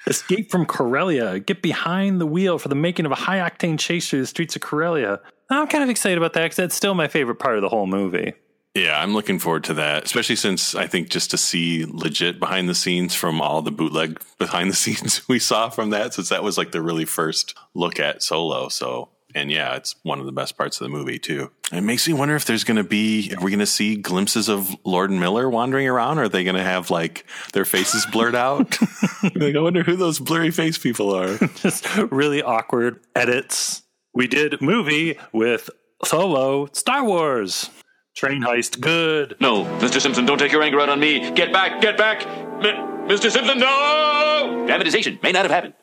Escape 0.08 0.52
from 0.52 0.66
Corellia. 0.66 1.40
Get 1.40 1.62
behind 1.62 2.20
the 2.20 2.26
wheel 2.26 2.58
for 2.58 2.68
the 2.68 2.76
making 2.76 3.06
of 3.06 3.14
a 3.14 3.16
high 3.16 3.38
octane 3.38 3.80
chase 3.80 4.10
through 4.10 4.22
the 4.22 4.28
streets 4.28 4.58
of 4.58 4.62
Corellia. 4.62 5.22
I'm 5.50 5.68
kind 5.68 5.84
of 5.84 5.90
excited 5.90 6.18
about 6.18 6.34
that 6.34 6.44
because 6.44 6.56
that's 6.56 6.76
still 6.76 6.94
my 6.94 7.08
favorite 7.08 7.40
part 7.40 7.56
of 7.56 7.62
the 7.62 7.70
whole 7.70 7.88
movie. 7.88 8.34
Yeah, 8.74 9.02
I'm 9.02 9.14
looking 9.14 9.40
forward 9.40 9.66
to 9.66 9.74
that, 9.76 10.06
especially 10.06 10.38
since 10.38 10.76
I 10.76 10.88
think 10.88 11.10
just 11.10 11.32
to 11.32 11.38
see 11.38 11.86
legit 11.86 12.40
behind 12.40 12.70
the 12.70 12.76
scenes 12.76 13.14
from 13.14 13.42
all 13.42 13.62
the 13.62 13.72
bootleg 13.72 14.22
behind 14.38 14.70
the 14.70 14.76
scenes 14.76 15.28
we 15.28 15.40
saw 15.40 15.70
from 15.70 15.90
that, 15.90 16.14
since 16.14 16.30
that 16.30 16.44
was 16.44 16.58
like 16.58 16.72
the 16.72 16.82
really 16.82 17.06
first 17.06 17.54
look 17.74 18.00
at 18.00 18.24
Solo. 18.24 18.70
So, 18.70 19.10
and 19.36 19.52
yeah, 19.52 19.76
it's 19.76 19.96
one 20.04 20.20
of 20.20 20.26
the 20.26 20.32
best 20.32 20.58
parts 20.58 20.80
of 20.80 20.86
the 20.86 20.90
movie 20.90 21.20
too. 21.20 21.52
It 21.74 21.82
makes 21.82 22.08
me 22.08 22.14
wonder 22.14 22.36
if 22.36 22.46
there's 22.46 22.64
going 22.64 22.78
to 22.78 22.84
be, 22.84 23.34
are 23.34 23.44
we 23.44 23.52
going 23.52 23.60
to 23.60 23.66
see 23.66 23.96
glimpses 23.96 24.48
of 24.50 24.74
Lord 24.86 25.10
and 25.10 25.20
Miller 25.20 25.50
wandering 25.50 25.88
around? 25.88 26.18
Or 26.20 26.24
are 26.24 26.30
they 26.30 26.44
going 26.44 26.56
to 26.56 26.64
have 26.64 26.90
like 26.92 27.26
their 27.54 27.66
faces 27.66 28.06
blurred 28.06 28.36
out? 28.36 28.78
like, 29.36 29.56
I 29.56 29.60
wonder 29.60 29.84
who 29.84 29.96
those 29.96 30.20
blurry 30.20 30.52
face 30.52 30.78
people 30.78 31.14
are. 31.14 31.38
just 31.56 31.88
really 32.12 32.42
awkward 32.42 33.02
edits 33.16 33.84
we 34.14 34.28
did 34.28 34.62
movie 34.62 35.18
with 35.32 35.70
Solo 36.04 36.68
Star 36.74 37.04
Wars. 37.04 37.70
Train 38.15 38.41
heist, 38.41 38.80
good. 38.80 39.36
No, 39.39 39.63
Mr. 39.80 40.02
Simpson, 40.02 40.26
don't 40.26 40.38
take 40.38 40.52
your 40.52 40.62
anger 40.63 40.80
out 40.80 40.89
on 40.89 41.00
me. 41.00 41.32
Get 41.32 41.54
back, 41.54 41.82
get 41.82 41.97
back. 41.97 42.26
M- 42.28 43.08
Mr. 43.08 43.32
Simpson, 43.32 43.58
no! 43.60 44.63
Dramatization 44.67 45.19
may 45.24 45.32
not 45.32 45.43
have 45.43 45.52
happened. 45.52 45.74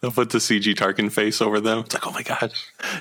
They'll 0.00 0.12
put 0.12 0.30
the 0.30 0.38
CG 0.38 0.74
Tarkin 0.74 1.10
face 1.10 1.40
over 1.42 1.60
them. 1.60 1.80
It's 1.80 1.92
like, 1.94 2.06
oh 2.06 2.12
my 2.12 2.22
god. 2.22 2.52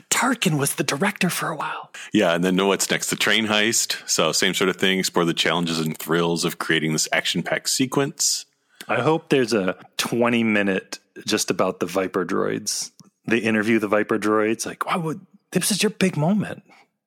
Tarkin 0.09 0.57
was 0.57 0.75
the 0.75 0.83
director 0.83 1.29
for 1.29 1.49
a 1.49 1.55
while. 1.55 1.91
Yeah, 2.11 2.33
and 2.33 2.43
then 2.43 2.55
know 2.55 2.67
what's 2.67 2.89
next? 2.89 3.11
The 3.11 3.15
train 3.15 3.45
heist. 3.45 4.07
So 4.09 4.31
same 4.31 4.55
sort 4.55 4.69
of 4.69 4.77
thing. 4.77 4.97
Explore 4.99 5.25
the 5.25 5.33
challenges 5.35 5.79
and 5.79 5.95
thrills 5.97 6.43
of 6.43 6.57
creating 6.57 6.93
this 6.93 7.07
action-packed 7.11 7.69
sequence. 7.69 8.45
I 8.87 9.01
hope 9.01 9.29
there's 9.29 9.53
a 9.53 9.75
20 9.97 10.43
minute 10.43 10.97
just 11.25 11.51
about 11.51 11.79
the 11.79 11.85
Viper 11.85 12.25
droids 12.25 12.91
they 13.27 13.37
interview 13.39 13.77
the 13.77 13.87
Viper 13.87 14.17
droids. 14.17 14.65
Like, 14.65 14.85
why 14.85 14.95
would 14.95 15.19
this 15.51 15.69
is 15.71 15.83
your 15.83 15.89
big 15.91 16.17
moment? 16.17 16.63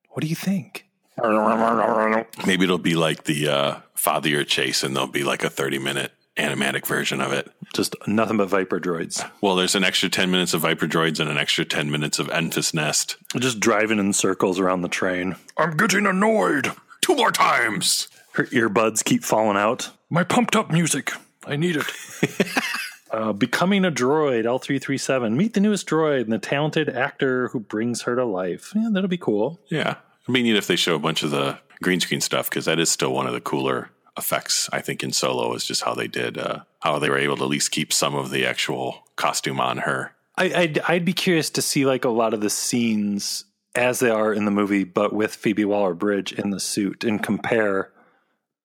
What 0.09 0.21
do 0.21 0.27
you 0.27 0.35
think? 0.35 0.85
Maybe 1.17 2.63
it'll 2.63 2.77
be 2.77 2.95
like 2.95 3.23
the 3.25 3.47
uh, 3.47 3.79
Fathier 3.95 4.45
Chase, 4.45 4.83
and 4.83 4.95
there'll 4.95 5.07
be 5.07 5.23
like 5.23 5.43
a 5.43 5.49
thirty 5.49 5.79
minute 5.79 6.11
animatic 6.37 6.85
version 6.87 7.21
of 7.21 7.31
it. 7.33 7.51
Just 7.73 7.95
nothing 8.07 8.37
but 8.37 8.49
Viper 8.49 8.79
droids. 8.79 9.29
Well, 9.41 9.55
there's 9.55 9.75
an 9.75 9.83
extra 9.83 10.09
ten 10.09 10.31
minutes 10.31 10.53
of 10.53 10.61
Viper 10.61 10.87
droids 10.87 11.19
and 11.19 11.29
an 11.29 11.37
extra 11.37 11.65
ten 11.65 11.91
minutes 11.91 12.19
of 12.19 12.27
Enfys 12.27 12.73
Nest. 12.73 13.17
Just 13.37 13.59
driving 13.59 13.99
in 13.99 14.13
circles 14.13 14.59
around 14.59 14.81
the 14.81 14.89
train. 14.89 15.35
I'm 15.57 15.77
getting 15.77 16.05
annoyed. 16.05 16.71
Two 17.01 17.15
more 17.15 17.31
times. 17.31 18.07
Her 18.33 18.45
earbuds 18.45 19.03
keep 19.03 19.23
falling 19.23 19.57
out. 19.57 19.89
My 20.09 20.23
pumped 20.23 20.55
up 20.55 20.71
music. 20.71 21.11
I 21.45 21.55
need 21.55 21.77
it. 21.77 22.47
Uh, 23.11 23.33
becoming 23.33 23.83
a 23.83 23.91
droid, 23.91 24.45
L3-37. 24.45 25.33
Meet 25.35 25.53
the 25.53 25.59
newest 25.59 25.85
droid 25.85 26.21
and 26.21 26.31
the 26.31 26.39
talented 26.39 26.87
actor 26.87 27.49
who 27.49 27.59
brings 27.59 28.03
her 28.03 28.15
to 28.15 28.23
life. 28.23 28.71
Yeah, 28.73 28.87
that'll 28.89 29.09
be 29.09 29.17
cool. 29.17 29.59
Yeah. 29.67 29.95
I 30.27 30.31
mean, 30.31 30.45
if 30.45 30.67
they 30.67 30.75
show 30.75 30.95
a 30.95 30.99
bunch 30.99 31.23
of 31.23 31.31
the 31.31 31.59
green 31.81 31.99
screen 31.99 32.21
stuff, 32.21 32.49
because 32.49 32.65
that 32.65 32.79
is 32.79 32.91
still 32.91 33.13
one 33.13 33.27
of 33.27 33.33
the 33.33 33.41
cooler 33.41 33.89
effects, 34.17 34.69
I 34.71 34.81
think, 34.81 35.03
in 35.03 35.11
Solo, 35.11 35.53
is 35.53 35.65
just 35.65 35.83
how 35.83 35.95
they 35.95 36.07
did, 36.07 36.37
uh, 36.37 36.59
how 36.79 36.99
they 36.99 37.09
were 37.09 37.17
able 37.17 37.37
to 37.37 37.43
at 37.43 37.49
least 37.49 37.71
keep 37.71 37.91
some 37.91 38.15
of 38.15 38.29
the 38.29 38.45
actual 38.45 39.03
costume 39.15 39.59
on 39.59 39.79
her. 39.79 40.13
I, 40.37 40.53
I'd, 40.53 40.79
I'd 40.79 41.05
be 41.05 41.13
curious 41.13 41.49
to 41.51 41.61
see 41.61 41.85
like 41.85 42.05
a 42.05 42.09
lot 42.09 42.33
of 42.33 42.41
the 42.41 42.49
scenes 42.49 43.45
as 43.75 43.99
they 43.99 44.09
are 44.09 44.33
in 44.33 44.45
the 44.45 44.51
movie, 44.51 44.83
but 44.83 45.13
with 45.13 45.35
Phoebe 45.35 45.65
Waller 45.65 45.93
Bridge 45.93 46.33
in 46.33 46.49
the 46.51 46.59
suit 46.59 47.03
and 47.03 47.21
compare 47.23 47.91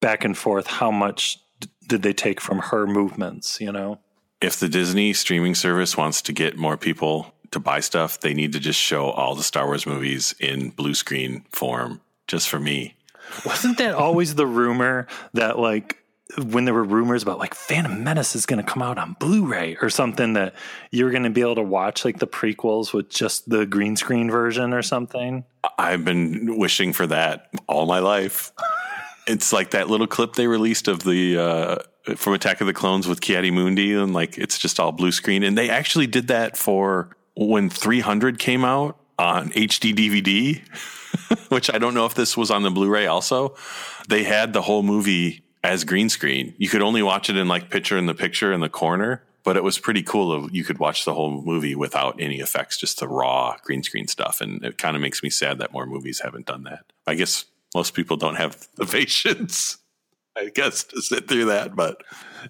back 0.01 0.25
and 0.25 0.37
forth 0.37 0.67
how 0.67 0.91
much 0.91 1.39
did 1.87 2.03
they 2.03 2.13
take 2.13 2.41
from 2.41 2.59
her 2.59 2.87
movements, 2.87 3.61
you 3.61 3.73
know? 3.73 4.01
if 4.41 4.59
the 4.61 4.69
Disney 4.69 5.13
streaming 5.13 5.55
service 5.55 5.97
wants 5.97 6.21
to 6.23 6.33
get 6.33 6.57
more 6.57 6.77
people 6.77 7.35
to 7.57 7.61
buy 7.61 7.81
stuff, 7.81 8.21
they 8.21 8.35
need 8.35 8.53
to 8.53 8.61
just 8.61 8.79
show 8.79 9.11
all 9.11 9.35
the 9.35 9.43
Star 9.43 9.67
Wars 9.67 9.87
movies 9.87 10.35
in 10.39 10.71
blue 10.71 10.95
screen 10.95 11.45
form 11.51 12.01
just 12.27 12.49
for 12.49 12.61
me. 12.61 12.97
Wasn't 13.45 13.79
that 13.79 13.95
always 13.95 14.35
the 14.35 14.47
rumor 14.47 15.07
that 15.35 15.59
like 15.59 16.03
when 16.39 16.65
there 16.65 16.75
were 16.75 16.85
rumors 16.85 17.23
about 17.23 17.39
like 17.39 17.55
Phantom 17.55 18.03
Menace 18.03 18.35
is 18.35 18.47
going 18.47 18.65
to 18.65 18.69
come 18.69 18.83
out 18.83 18.99
on 18.99 19.17
Blu-ray 19.21 19.77
or 19.81 19.91
something 19.91 20.33
that 20.33 20.55
you're 20.91 21.11
going 21.11 21.23
to 21.23 21.31
be 21.31 21.41
able 21.41 21.55
to 21.55 21.63
watch 21.63 22.05
like 22.05 22.19
the 22.19 22.27
prequels 22.27 22.93
with 22.93 23.09
just 23.09 23.49
the 23.49 23.65
green 23.65 23.97
screen 23.97 24.31
version 24.31 24.73
or 24.73 24.83
something? 24.83 25.45
I've 25.79 26.05
been 26.05 26.59
wishing 26.59 26.93
for 26.93 27.07
that 27.07 27.51
all 27.69 27.87
my 27.87 28.01
life. 28.01 28.53
it's 29.27 29.53
like 29.53 29.71
that 29.71 29.89
little 29.89 30.07
clip 30.07 30.35
they 30.35 30.47
released 30.47 30.89
of 30.89 31.05
the 31.05 31.39
uh, 31.39 32.15
from 32.17 32.35
Attack 32.35 32.61
of 32.61 32.67
the 32.67 32.75
Clones 32.75 33.09
with 33.09 33.21
Ki-Adi-Mundi 33.21 33.95
and 33.95 34.13
like 34.13 34.37
it's 34.37 34.59
just 34.59 34.81
all 34.81 34.93
blue 34.93 35.13
screen. 35.13 35.43
And 35.43 35.57
they 35.57 35.71
actually 35.71 36.07
did 36.07 36.29
that 36.29 36.57
for 36.57 37.16
when 37.37 37.71
300 37.71 38.39
came 38.39 38.65
out 38.65 38.99
on 39.19 39.51
HD 39.51 39.95
DVD, 39.95 41.49
which 41.51 41.73
I 41.73 41.79
don't 41.79 41.95
know 41.95 42.07
if 42.07 42.15
this 42.15 42.37
was 42.37 42.51
on 42.51 42.63
the 42.63 42.71
Blu-ray. 42.71 43.07
Also, 43.07 43.55
they 44.09 44.25
had 44.25 44.53
the 44.53 44.63
whole 44.63 44.83
movie 44.83 45.43
as 45.63 45.85
green 45.85 46.09
screen. 46.09 46.55
You 46.59 46.69
could 46.69 46.83
only 46.83 47.03
watch 47.03 47.29
it 47.29 47.37
in 47.37 47.49
like 47.49 47.71
picture 47.71 47.99
in 47.99 48.07
the 48.07 48.15
picture 48.15 48.53
in 48.53 48.61
the 48.61 48.69
corner, 48.69 49.23
but 49.45 49.57
it 49.57 49.65
was 49.65 49.79
pretty 49.79 50.03
cool. 50.03 50.51
You 50.51 50.65
could 50.65 50.79
watch 50.79 51.05
the 51.05 51.15
whole 51.15 51.43
movie 51.43 51.75
without 51.75 52.21
any 52.21 52.41
effects, 52.41 52.79
just 52.79 53.01
the 53.01 53.09
raw 53.09 53.57
green 53.63 53.83
screen 53.83 54.09
stuff. 54.09 54.41
And 54.41 54.65
it 54.65 54.79
kind 54.79 54.97
of 54.97 55.03
makes 55.03 55.23
me 55.23 55.31
sad 55.31 55.59
that 55.59 55.73
more 55.73 55.87
movies 55.87 56.21
haven't 56.21 56.47
done 56.47 56.65
that. 56.65 56.85
I 57.07 57.15
guess 57.15 57.45
most 57.75 57.95
people 57.95 58.17
don't 58.17 58.37
have 58.37 58.67
the 58.77 58.87
patience, 58.87 59.79
I 60.37 60.51
guess, 60.55 60.85
to 60.85 61.03
sit 61.03 61.29
through 61.29 61.47
that, 61.47 61.77
but 61.77 62.03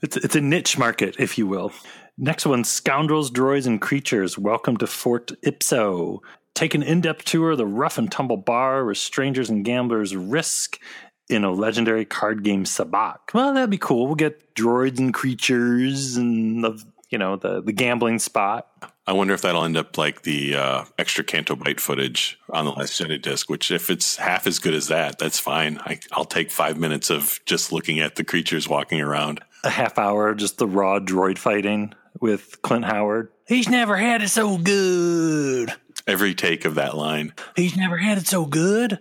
it's, 0.02 0.16
it's 0.16 0.36
a 0.36 0.40
niche 0.40 0.78
market, 0.78 1.16
if 1.18 1.38
you 1.38 1.46
will. 1.46 1.72
Next 2.18 2.46
one 2.46 2.64
Scoundrels, 2.64 3.30
Droids, 3.30 3.66
and 3.66 3.78
Creatures. 3.78 4.38
Welcome 4.38 4.78
to 4.78 4.86
Fort 4.86 5.32
Ypso. 5.42 6.20
Take 6.54 6.74
an 6.74 6.82
in 6.82 7.02
depth 7.02 7.26
tour 7.26 7.50
of 7.50 7.58
the 7.58 7.66
rough 7.66 7.98
and 7.98 8.10
tumble 8.10 8.38
bar 8.38 8.86
where 8.86 8.94
strangers 8.94 9.50
and 9.50 9.66
gamblers 9.66 10.16
risk 10.16 10.80
in 11.28 11.44
a 11.44 11.52
legendary 11.52 12.06
card 12.06 12.42
game 12.42 12.64
sabacc. 12.64 13.18
Well, 13.34 13.52
that'd 13.52 13.68
be 13.68 13.76
cool. 13.76 14.06
We'll 14.06 14.14
get 14.14 14.54
droids 14.54 14.98
and 14.98 15.12
creatures 15.12 16.16
and 16.16 16.64
the 16.64 16.82
you 17.10 17.18
know 17.18 17.36
the 17.36 17.60
the 17.60 17.72
gambling 17.72 18.18
spot. 18.18 18.66
I 19.06 19.12
wonder 19.12 19.34
if 19.34 19.42
that'll 19.42 19.64
end 19.64 19.76
up 19.76 19.98
like 19.98 20.22
the 20.22 20.56
uh, 20.56 20.84
extra 20.98 21.22
Canto 21.22 21.54
Bight 21.54 21.80
footage 21.80 22.38
on 22.48 22.64
the 22.64 22.72
Last 22.72 22.98
Jedi 22.98 23.20
disc. 23.20 23.50
Which, 23.50 23.70
if 23.70 23.90
it's 23.90 24.16
half 24.16 24.46
as 24.46 24.58
good 24.58 24.72
as 24.72 24.88
that, 24.88 25.18
that's 25.18 25.38
fine. 25.38 25.78
I, 25.80 26.00
I'll 26.12 26.24
take 26.24 26.50
five 26.50 26.78
minutes 26.78 27.10
of 27.10 27.40
just 27.44 27.72
looking 27.72 28.00
at 28.00 28.16
the 28.16 28.24
creatures 28.24 28.70
walking 28.70 29.02
around. 29.02 29.42
A 29.64 29.70
half 29.70 29.98
hour, 29.98 30.34
just 30.34 30.56
the 30.56 30.66
raw 30.66 30.98
droid 30.98 31.36
fighting 31.36 31.92
with 32.20 32.60
Clint 32.62 32.84
Howard. 32.84 33.30
He's 33.46 33.68
never 33.68 33.96
had 33.96 34.22
it 34.22 34.28
so 34.28 34.58
good. 34.58 35.72
Every 36.06 36.34
take 36.34 36.64
of 36.64 36.74
that 36.76 36.96
line. 36.96 37.32
He's 37.56 37.76
never 37.76 37.96
had 37.96 38.18
it 38.18 38.26
so 38.26 38.44
good. 38.44 39.00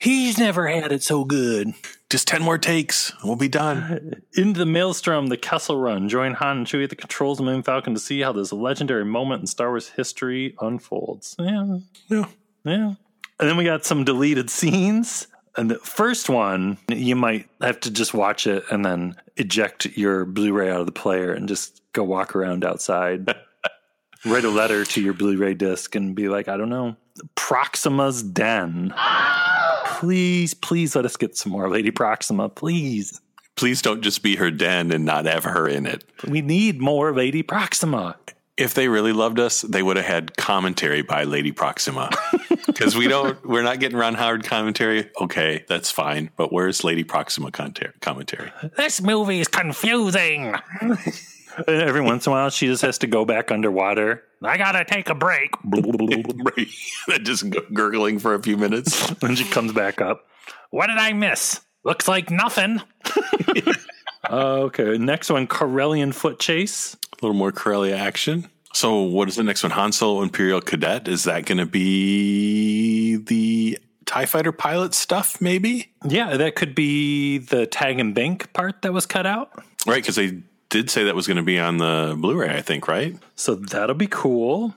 He's 0.00 0.38
never 0.38 0.68
had 0.68 0.92
it 0.92 1.02
so 1.02 1.24
good. 1.24 1.74
Just 2.08 2.28
10 2.28 2.42
more 2.42 2.56
takes. 2.56 3.12
We'll 3.24 3.36
be 3.36 3.48
done. 3.48 3.78
Uh, 3.78 4.40
into 4.40 4.58
the 4.60 4.66
maelstrom, 4.66 5.26
the 5.26 5.36
Kessel 5.36 5.76
Run. 5.76 6.08
Join 6.08 6.34
Han 6.34 6.58
and 6.58 6.66
Chewie 6.66 6.84
at 6.84 6.90
the 6.90 6.96
controls 6.96 7.40
of 7.40 7.46
the 7.46 7.52
Moon 7.52 7.62
Falcon 7.62 7.94
to 7.94 8.00
see 8.00 8.20
how 8.20 8.32
this 8.32 8.52
legendary 8.52 9.04
moment 9.04 9.40
in 9.40 9.46
Star 9.46 9.70
Wars 9.70 9.88
history 9.90 10.54
unfolds. 10.60 11.34
Yeah. 11.38 11.78
Yeah. 12.08 12.26
Yeah. 12.64 12.94
And 13.40 13.48
then 13.48 13.56
we 13.56 13.64
got 13.64 13.84
some 13.84 14.04
deleted 14.04 14.50
scenes. 14.50 15.26
And 15.58 15.70
the 15.70 15.78
first 15.80 16.30
one, 16.30 16.78
you 16.88 17.16
might 17.16 17.48
have 17.60 17.80
to 17.80 17.90
just 17.90 18.14
watch 18.14 18.46
it 18.46 18.64
and 18.70 18.84
then 18.84 19.16
eject 19.36 19.86
your 19.96 20.24
Blu 20.24 20.52
ray 20.52 20.70
out 20.70 20.80
of 20.80 20.86
the 20.86 20.92
player 20.92 21.32
and 21.32 21.48
just 21.48 21.82
go 21.92 22.04
walk 22.04 22.36
around 22.36 22.64
outside. 22.64 23.34
Write 24.24 24.44
a 24.44 24.50
letter 24.50 24.84
to 24.84 25.00
your 25.02 25.14
Blu 25.14 25.36
ray 25.36 25.54
disc 25.54 25.96
and 25.96 26.14
be 26.14 26.28
like, 26.28 26.46
I 26.46 26.56
don't 26.56 26.70
know, 26.70 26.96
Proxima's 27.34 28.22
Den 28.22 28.94
please, 29.98 30.54
please 30.54 30.94
let 30.94 31.04
us 31.04 31.16
get 31.16 31.36
some 31.36 31.50
more 31.50 31.68
Lady 31.68 31.90
Proxima, 31.90 32.48
please. 32.48 33.20
Please 33.56 33.82
don't 33.82 34.02
just 34.02 34.22
be 34.22 34.36
her 34.36 34.52
den 34.52 34.92
and 34.92 35.04
not 35.04 35.24
have 35.24 35.42
her 35.42 35.66
in 35.66 35.86
it. 35.86 36.04
We 36.28 36.40
need 36.40 36.80
more 36.80 37.12
Lady 37.12 37.42
Proxima. 37.42 38.16
If 38.58 38.74
they 38.74 38.88
really 38.88 39.12
loved 39.12 39.38
us, 39.38 39.62
they 39.62 39.82
would 39.82 39.96
have 39.96 40.04
had 40.04 40.36
commentary 40.36 41.02
by 41.02 41.24
Lady 41.24 41.52
Proxima. 41.52 42.10
Because 42.66 42.94
we 42.94 43.08
don't, 43.08 43.44
we're 43.44 43.62
not 43.62 43.80
getting 43.80 43.98
Ron 43.98 44.14
Howard 44.14 44.44
commentary. 44.44 45.10
Okay, 45.20 45.64
that's 45.68 45.90
fine. 45.90 46.30
But 46.36 46.52
where's 46.52 46.84
Lady 46.84 47.02
Proxima 47.02 47.50
commentary? 47.50 48.52
This 48.76 49.00
movie 49.00 49.40
is 49.40 49.48
confusing. 49.48 50.54
every 51.66 52.00
once 52.00 52.26
in 52.26 52.30
a 52.30 52.34
while, 52.34 52.50
she 52.50 52.66
just 52.66 52.82
has 52.82 52.98
to 52.98 53.06
go 53.06 53.24
back 53.24 53.50
underwater. 53.50 54.22
I 54.42 54.58
gotta 54.58 54.84
take 54.84 55.08
a 55.08 55.14
break. 55.14 55.50
just 57.22 57.46
gurgling 57.72 58.18
for 58.18 58.34
a 58.34 58.42
few 58.42 58.56
minutes. 58.56 59.10
and 59.22 59.36
she 59.36 59.44
comes 59.44 59.72
back 59.72 60.00
up. 60.00 60.26
What 60.70 60.86
did 60.86 60.98
I 60.98 61.12
miss? 61.14 61.60
Looks 61.84 62.06
like 62.06 62.30
nothing. 62.30 62.80
Uh, 64.28 64.62
okay, 64.62 64.98
next 64.98 65.30
one 65.30 65.46
Corellian 65.46 66.14
Foot 66.14 66.38
Chase. 66.38 66.94
A 66.94 67.24
little 67.24 67.36
more 67.36 67.52
Corellia 67.52 67.96
action. 67.96 68.48
So, 68.72 69.00
what 69.02 69.28
is 69.28 69.36
the 69.36 69.42
next 69.42 69.62
one? 69.62 69.72
Han 69.72 69.92
Solo 69.92 70.22
Imperial 70.22 70.60
Cadet. 70.60 71.08
Is 71.08 71.24
that 71.24 71.46
going 71.46 71.58
to 71.58 71.66
be 71.66 73.16
the 73.16 73.78
TIE 74.04 74.26
fighter 74.26 74.52
pilot 74.52 74.94
stuff, 74.94 75.40
maybe? 75.40 75.92
Yeah, 76.06 76.36
that 76.36 76.54
could 76.54 76.74
be 76.74 77.38
the 77.38 77.66
tag 77.66 77.98
and 77.98 78.14
Bink 78.14 78.52
part 78.52 78.82
that 78.82 78.92
was 78.92 79.06
cut 79.06 79.26
out. 79.26 79.50
Right, 79.86 80.02
because 80.02 80.16
they 80.16 80.42
did 80.68 80.90
say 80.90 81.04
that 81.04 81.14
was 81.14 81.26
going 81.26 81.38
to 81.38 81.42
be 81.42 81.58
on 81.58 81.78
the 81.78 82.16
Blu-ray, 82.18 82.56
I 82.56 82.62
think, 82.62 82.88
right? 82.88 83.16
So 83.36 83.54
that'll 83.54 83.94
be 83.96 84.06
cool. 84.06 84.74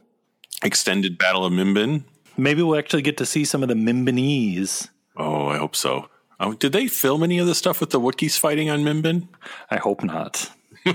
Extended 0.63 1.17
Battle 1.17 1.45
of 1.45 1.53
Mimban. 1.53 2.03
Maybe 2.37 2.63
we'll 2.63 2.79
actually 2.79 3.01
get 3.01 3.17
to 3.17 3.25
see 3.25 3.45
some 3.45 3.61
of 3.61 3.69
the 3.69 3.75
Mimbanese. 3.75 4.89
Oh, 5.17 5.47
I 5.47 5.57
hope 5.57 5.75
so. 5.75 6.07
Oh, 6.41 6.53
did 6.53 6.71
they 6.71 6.87
film 6.87 7.21
any 7.21 7.37
of 7.37 7.45
the 7.45 7.53
stuff 7.53 7.79
with 7.79 7.91
the 7.91 7.99
Wookiees 7.99 8.37
fighting 8.37 8.69
on 8.71 8.83
Mimban? 8.83 9.27
I 9.69 9.77
hope 9.77 10.03
not. 10.03 10.49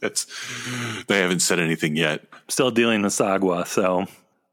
That's 0.00 0.26
they 1.08 1.18
haven't 1.18 1.40
said 1.40 1.58
anything 1.58 1.96
yet. 1.96 2.24
I'm 2.32 2.38
Still 2.48 2.70
dealing 2.70 3.02
with 3.02 3.12
Sagwa, 3.12 3.66
so 3.66 4.06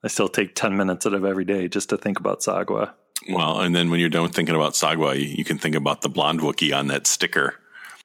I 0.04 0.08
still 0.08 0.28
take 0.28 0.56
ten 0.56 0.76
minutes 0.76 1.06
out 1.06 1.14
of 1.14 1.24
every 1.24 1.46
day 1.46 1.68
just 1.68 1.90
to 1.90 1.98
think 1.98 2.20
about 2.20 2.40
Sagwa. 2.40 2.94
Well, 3.30 3.62
and 3.62 3.76
then 3.76 3.92
when 3.92 4.00
you're 4.00 4.10
done 4.10 4.30
thinking 4.30 4.56
about 4.56 4.74
Sagwa, 4.74 5.16
you, 5.16 5.28
you 5.28 5.44
can 5.44 5.60
think 5.60 5.76
about 5.76 6.02
the 6.02 6.10
blonde 6.10 6.40
Wookiee 6.40 6.76
on 6.76 6.88
that 6.88 7.06
sticker. 7.06 7.54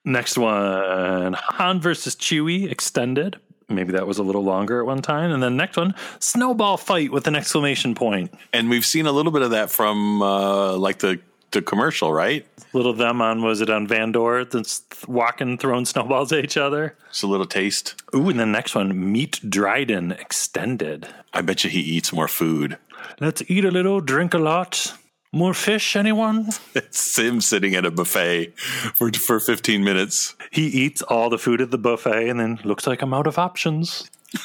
Next 0.04 0.36
one 0.36 1.32
Han 1.32 1.80
versus 1.80 2.14
Chewie 2.14 2.70
extended. 2.70 3.40
Maybe 3.70 3.92
that 3.92 4.06
was 4.06 4.18
a 4.18 4.22
little 4.22 4.42
longer 4.42 4.80
at 4.80 4.86
one 4.86 5.00
time. 5.00 5.30
And 5.30 5.42
then 5.42 5.56
next 5.56 5.76
one, 5.76 5.94
snowball 6.18 6.76
fight 6.76 7.12
with 7.12 7.26
an 7.28 7.36
exclamation 7.36 7.94
point. 7.94 8.34
And 8.52 8.68
we've 8.68 8.84
seen 8.84 9.06
a 9.06 9.12
little 9.12 9.30
bit 9.30 9.42
of 9.42 9.52
that 9.52 9.70
from 9.70 10.20
uh, 10.20 10.76
like 10.76 10.98
the 10.98 11.20
the 11.52 11.62
commercial, 11.62 12.12
right? 12.12 12.46
Little 12.72 12.92
them 12.92 13.20
on 13.20 13.42
was 13.42 13.60
it 13.60 13.70
on 13.70 13.86
Vandor 13.86 14.48
that's 14.48 14.82
walking 15.06 15.58
throwing 15.58 15.84
snowballs 15.84 16.32
at 16.32 16.44
each 16.44 16.56
other. 16.56 16.96
It's 17.08 17.22
a 17.22 17.26
little 17.26 17.46
taste. 17.46 18.00
Ooh, 18.14 18.28
and 18.28 18.38
the 18.38 18.46
next 18.46 18.74
one, 18.74 19.12
Meet 19.12 19.40
Dryden 19.48 20.12
extended. 20.12 21.08
I 21.32 21.42
bet 21.42 21.64
you 21.64 21.70
he 21.70 21.80
eats 21.80 22.12
more 22.12 22.28
food. 22.28 22.78
Let's 23.20 23.42
eat 23.48 23.64
a 23.64 23.70
little, 23.70 24.00
drink 24.00 24.34
a 24.34 24.38
lot. 24.38 24.94
More 25.32 25.54
fish, 25.54 25.94
anyone? 25.94 26.48
It's 26.74 27.16
him 27.16 27.40
sitting 27.40 27.76
at 27.76 27.86
a 27.86 27.90
buffet 27.90 28.58
for 28.58 29.12
for 29.12 29.38
15 29.38 29.84
minutes. 29.84 30.34
He 30.50 30.66
eats 30.66 31.02
all 31.02 31.30
the 31.30 31.38
food 31.38 31.60
at 31.60 31.70
the 31.70 31.78
buffet 31.78 32.28
and 32.28 32.40
then 32.40 32.58
looks 32.64 32.86
like 32.86 33.02
I'm 33.02 33.14
out 33.14 33.28
of 33.28 33.38
options. 33.38 34.10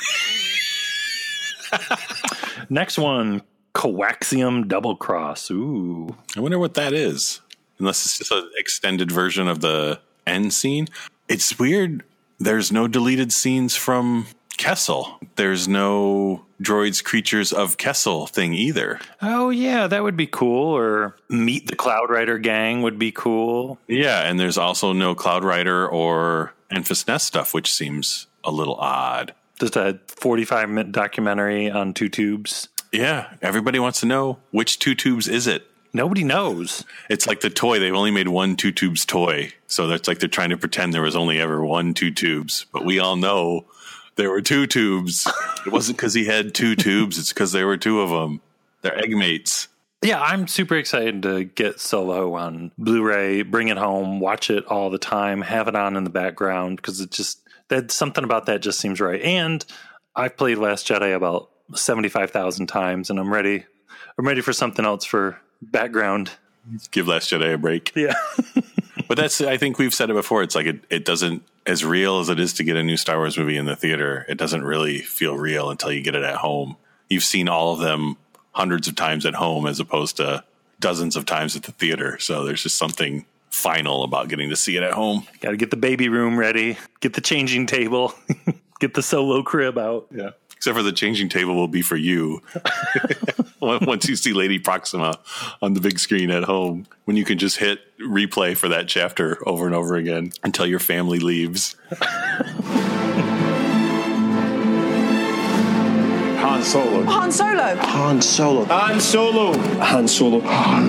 Next 2.70 2.98
one, 2.98 3.42
coaxium 3.76 4.68
double 4.68 4.96
cross. 4.96 5.52
Ooh. 5.52 6.16
I 6.36 6.40
wonder 6.40 6.58
what 6.58 6.74
that 6.76 6.94
is. 6.94 7.42
Unless 7.78 8.06
it's 8.06 8.18
just 8.18 8.32
an 8.32 8.50
extended 8.58 9.12
version 9.12 9.48
of 9.48 9.60
the 9.60 10.00
end 10.26 10.54
scene. 10.54 10.88
It's 11.28 11.60
weird. 11.60 12.04
There's 12.40 12.72
no 12.72 12.88
deleted 12.88 13.34
scenes 13.34 13.76
from 13.76 14.28
Kessel. 14.58 15.20
There's 15.36 15.68
no 15.68 16.46
droids 16.62 17.04
creatures 17.04 17.52
of 17.52 17.78
Kessel 17.78 18.28
thing 18.28 18.54
either. 18.54 19.00
Oh 19.22 19.50
yeah, 19.50 19.88
that 19.88 20.04
would 20.04 20.16
be 20.16 20.28
cool. 20.28 20.74
Or 20.74 21.18
meet 21.30 21.68
the 21.68 21.76
Cloud 21.76 22.10
Rider 22.10 22.38
gang 22.38 22.82
would 22.82 22.98
be 22.98 23.12
cool. 23.12 23.78
Yeah, 23.88 24.22
and 24.22 24.40
there's 24.40 24.58
also 24.58 24.94
no 24.94 25.16
Cloud 25.16 25.44
Rider 25.44 25.88
or 25.88 26.54
Enfys 26.72 27.08
Nest 27.08 27.28
stuff, 27.28 27.54
which 27.54 27.74
seems 27.74 28.28
a 28.44 28.52
little 28.52 28.76
odd. 28.76 29.34
Just 29.60 29.76
a 29.76 30.00
45 30.08 30.70
minute 30.70 30.92
documentary 30.94 31.70
on 31.70 31.94
two 31.94 32.10
tubes. 32.10 32.70
Yeah, 32.96 33.34
everybody 33.42 33.78
wants 33.78 34.00
to 34.00 34.06
know 34.06 34.40
which 34.52 34.80
two 34.80 34.96
tubes 34.96 35.28
is 35.28 35.48
it. 35.48 35.68
Nobody 35.94 36.24
knows. 36.24 36.86
It's 37.10 37.28
like 37.28 37.42
the 37.42 37.50
toy. 37.50 37.80
They've 37.80 37.94
only 37.94 38.12
made 38.12 38.30
one 38.30 38.56
two 38.56 38.72
tubes 38.72 39.06
toy. 39.06 39.54
So 39.68 39.88
that's 39.88 40.08
like 40.08 40.20
they're 40.20 40.30
trying 40.30 40.52
to 40.52 40.58
pretend 40.58 40.94
there 40.94 41.02
was 41.02 41.16
only 41.16 41.40
ever 41.40 41.64
one 41.66 41.94
two 41.94 42.12
tubes. 42.12 42.66
But 42.72 42.86
we 42.86 43.00
all 43.00 43.16
know 43.18 43.66
there 44.16 44.30
were 44.30 44.42
two 44.42 44.66
tubes. 44.66 45.28
it 45.66 45.74
wasn't 45.74 45.98
because 45.98 46.14
he 46.14 46.26
had 46.26 46.54
two 46.54 46.76
tubes. 46.76 47.18
It's 47.18 47.34
because 47.34 47.52
there 47.52 47.68
were 47.68 47.78
two 47.78 48.00
of 48.00 48.10
them. 48.10 48.42
They're 48.82 48.98
egg 48.98 49.12
mates. 49.12 49.68
Yeah, 50.02 50.22
I'm 50.22 50.48
super 50.48 50.76
excited 50.76 51.24
to 51.24 51.44
get 51.46 51.80
Solo 51.80 52.36
on 52.36 52.72
Blu-ray, 52.78 53.42
bring 53.42 53.70
it 53.70 53.78
home, 53.78 54.20
watch 54.20 54.50
it 54.50 54.66
all 54.68 54.90
the 54.90 55.00
time, 55.00 55.42
have 55.42 55.68
it 55.68 55.76
on 55.76 55.98
in 55.98 56.04
the 56.04 56.10
background 56.10 56.78
because 56.78 57.02
it 57.02 57.12
just 57.12 57.42
That 57.70 57.92
something 57.92 58.24
about 58.24 58.46
that 58.46 58.62
just 58.62 58.80
seems 58.80 59.02
right. 59.02 59.22
And 59.22 59.66
I've 60.16 60.38
played 60.38 60.60
Last 60.60 60.88
Jedi 60.88 61.16
about 61.16 61.50
seventy 61.74 62.10
five 62.10 62.32
thousand 62.32 62.68
times, 62.68 63.10
and 63.10 63.20
I'm 63.20 63.32
ready. 63.32 63.66
I'm 64.18 64.28
ready 64.28 64.42
for 64.42 64.54
something 64.54 64.86
else 64.86 65.06
for 65.06 65.40
background. 65.62 66.32
Give 66.92 67.08
Last 67.08 67.32
Jedi 67.32 67.54
a 67.54 67.58
break. 67.58 67.92
Yeah. 67.96 68.14
but 69.08 69.18
that's 69.18 69.42
I 69.42 69.58
think 69.58 69.78
we've 69.78 69.94
said 69.94 70.10
it 70.10 70.14
before. 70.14 70.44
It's 70.44 70.56
like 70.56 70.66
it, 70.66 70.84
it 70.90 71.06
doesn't 71.06 71.44
as 71.66 71.84
real 71.84 72.20
as 72.20 72.30
it 72.30 72.40
is 72.40 72.54
to 72.54 72.64
get 72.64 72.76
a 72.76 72.84
new 72.84 72.98
Star 72.98 73.18
Wars 73.18 73.38
movie 73.38 73.58
in 73.58 73.66
the 73.66 73.76
theater. 73.76 74.26
It 74.28 74.38
doesn't 74.38 74.64
really 74.64 75.00
feel 75.00 75.38
real 75.38 75.70
until 75.70 75.92
you 75.92 76.02
get 76.02 76.16
it 76.16 76.24
at 76.24 76.38
home. 76.38 76.78
You've 77.10 77.24
seen 77.24 77.50
all 77.50 77.74
of 77.74 77.80
them 77.80 78.18
hundreds 78.52 78.88
of 78.88 78.96
times 78.96 79.26
at 79.26 79.36
home 79.36 79.68
as 79.68 79.80
opposed 79.80 80.18
to 80.18 80.44
dozens 80.80 81.16
of 81.16 81.26
times 81.26 81.56
at 81.56 81.64
the 81.64 81.72
theater. 81.72 82.18
So 82.20 82.46
there's 82.46 82.64
just 82.64 82.78
something 82.78 83.26
final 83.50 84.04
about 84.04 84.28
getting 84.28 84.50
to 84.50 84.56
see 84.56 84.78
it 84.78 84.84
at 84.84 84.94
home. 84.94 85.26
Got 85.42 85.52
to 85.52 85.58
get 85.58 85.72
the 85.72 85.78
baby 85.78 86.10
room 86.10 86.38
ready, 86.38 86.78
get 87.00 87.14
the 87.14 87.22
changing 87.22 87.66
table, 87.66 88.14
get 88.80 88.94
the 88.94 89.02
solo 89.02 89.44
crib 89.44 89.78
out. 89.78 90.08
Yeah. 90.14 90.32
Except 90.66 90.78
for 90.78 90.84
the 90.84 90.94
changing 90.94 91.30
table 91.30 91.54
will 91.54 91.68
be 91.68 91.84
for 91.84 91.96
you 91.96 92.42
once 93.62 94.10
you 94.10 94.16
see 94.16 94.34
Lady 94.34 94.58
Proxima 94.58 95.20
on 95.62 95.76
the 95.76 95.80
big 95.80 96.00
screen 96.00 96.32
at 96.32 96.44
home, 96.44 96.88
when 97.04 97.16
you 97.16 97.24
can 97.24 97.38
just 97.38 97.58
hit 97.58 97.82
replay 98.00 98.58
for 98.58 98.68
that 98.70 98.88
chapter 98.88 99.38
over 99.48 99.68
and 99.68 99.76
over 99.76 99.96
again 99.96 100.32
until 100.44 100.66
your 100.66 100.80
family 100.80 101.20
leaves. 101.20 101.76
Han 106.40 106.64
Solo. 106.64 107.04
Han 107.04 107.32
Solo. 107.32 107.76
Han 107.76 108.22
Solo. 108.24 108.66
Han 108.66 109.00
Solo. 109.00 109.54
Han 109.54 110.08
Solo. 110.08 110.40
Han 110.40 110.88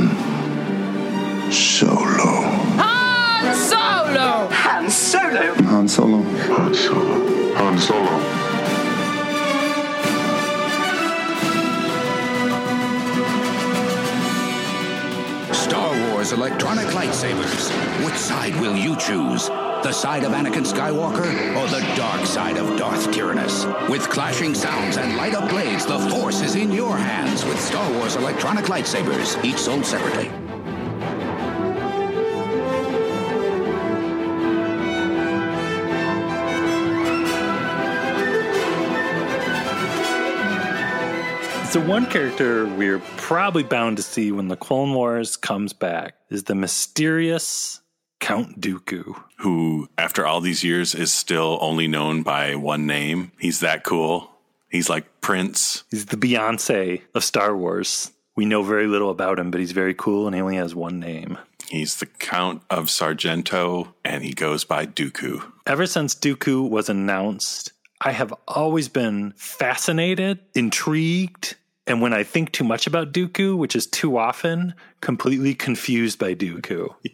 Solo. 1.51 2.41
Han 2.81 3.55
Solo. 3.55 4.49
Han 4.49 4.91
Solo. 4.91 5.53
Han 5.61 5.89
Solo. 5.89 6.23
Han 6.23 6.75
Solo. 6.75 7.55
Han 7.57 7.79
Solo. 7.79 8.17
Star 8.27 8.46
Wars 16.27 16.33
electronic 16.33 16.87
lightsabers. 16.87 18.05
Which 18.05 18.17
side 18.17 18.55
will 18.61 18.75
you 18.75 18.97
choose? 18.97 19.49
The 19.49 19.93
side 19.93 20.25
of 20.25 20.33
Anakin 20.33 20.67
Skywalker 20.67 21.57
or 21.57 21.69
the 21.69 21.81
dark 21.97 22.27
side 22.27 22.57
of 22.57 22.77
Darth 22.77 23.13
Tyrannus? 23.13 23.65
With 23.89 24.09
clashing 24.09 24.55
sounds 24.55 24.97
and 24.97 25.17
light 25.17 25.35
up 25.35 25.49
blades, 25.49 25.87
the 25.87 25.99
Force 26.11 26.41
is 26.41 26.57
in 26.57 26.73
your 26.73 26.97
hands 26.97 27.45
with 27.45 27.61
Star 27.61 27.93
Wars 27.93 28.17
electronic 28.17 28.65
lightsabers, 28.65 29.43
each 29.45 29.59
sold 29.59 29.87
separately. 29.87 30.46
So 41.71 41.81
one 41.85 42.07
character 42.07 42.65
we're 42.67 43.01
probably 43.19 43.63
bound 43.63 43.99
to 43.99 44.03
see 44.03 44.33
when 44.33 44.49
the 44.49 44.57
Clone 44.57 44.95
Wars 44.95 45.37
comes 45.37 45.75
back 45.75 46.15
is 46.31 46.45
the 46.45 46.55
mysterious 46.55 47.81
Count 48.19 48.61
Dooku. 48.61 49.23
Who, 49.41 49.89
after 49.99 50.27
all 50.27 50.41
these 50.41 50.65
years, 50.65 50.95
is 50.95 51.13
still 51.13 51.59
only 51.61 51.87
known 51.87 52.23
by 52.23 52.55
one 52.55 52.87
name. 52.87 53.33
He's 53.39 53.61
that 53.61 53.85
cool. 53.85 54.31
He's 54.71 54.89
like 54.89 55.21
Prince. 55.21 55.85
He's 55.91 56.07
the 56.07 56.17
Beyonce 56.17 57.03
of 57.15 57.25
Star 57.25 57.55
Wars. 57.55 58.11
We 58.37 58.47
know 58.47 58.63
very 58.63 58.87
little 58.87 59.11
about 59.11 59.39
him, 59.39 59.51
but 59.51 59.61
he's 59.61 59.73
very 59.73 59.93
cool 59.95 60.27
and 60.27 60.35
he 60.35 60.41
only 60.41 60.57
has 60.57 60.75
one 60.75 60.99
name. 60.99 61.37
He's 61.69 61.97
the 61.97 62.07
Count 62.07 62.63
of 62.71 62.91
Sargento, 62.91 63.93
and 64.05 64.23
he 64.23 64.33
goes 64.33 64.65
by 64.65 64.87
Dooku. 64.87 65.43
Ever 65.67 65.87
since 65.87 66.15
Dooku 66.15 66.71
was 66.71 66.89
announced, 66.89 67.73
I 68.01 68.13
have 68.13 68.33
always 68.47 68.89
been 68.89 69.33
fascinated, 69.37 70.41
intrigued, 70.55 71.57
and 71.87 72.03
when 72.03 72.13
I 72.13 72.25
think 72.25 72.53
too 72.53 72.65
much 72.65 72.87
about 72.87 73.13
Dooku, 73.13 73.57
which 73.57 73.77
is 73.77 73.87
too 73.87 74.19
often, 74.19 74.75
completely 75.01 75.55
confused 75.55 76.19
by 76.19 76.35
Dooku. 76.35 76.95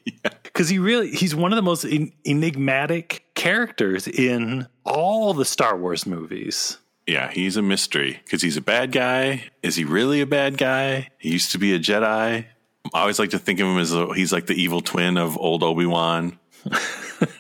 Because 0.45 0.69
he 0.69 0.79
really, 0.79 1.11
he's 1.11 1.35
one 1.35 1.51
of 1.51 1.57
the 1.57 1.63
most 1.63 1.83
en- 1.87 2.13
enigmatic 2.27 3.25
characters 3.35 4.07
in 4.07 4.67
all 4.85 5.33
the 5.33 5.47
Star 5.47 5.79
Wars 5.79 6.05
movies. 6.05 6.77
Yeah, 7.07 7.31
he's 7.31 7.57
a 7.57 7.63
mystery 7.63 8.21
because 8.23 8.43
he's 8.43 8.59
a 8.59 8.61
bad 8.61 8.93
guy. 8.93 9.45
Is 9.63 9.77
he 9.77 9.85
really 9.85 10.21
a 10.21 10.27
bad 10.27 10.59
guy? 10.59 11.09
He 11.17 11.31
used 11.31 11.53
to 11.53 11.59
be 11.59 11.73
a 11.75 11.79
Jedi. 11.79 12.45
I 12.93 13.01
always 13.01 13.19
like 13.19 13.31
to 13.31 13.39
think 13.39 13.61
of 13.61 13.67
him 13.67 13.79
as 13.79 13.95
a, 13.95 14.13
he's 14.13 14.31
like 14.31 14.45
the 14.45 14.55
evil 14.55 14.83
twin 14.83 15.17
of 15.17 15.39
old 15.39 15.63
Obi 15.63 15.87
Wan. 15.87 16.39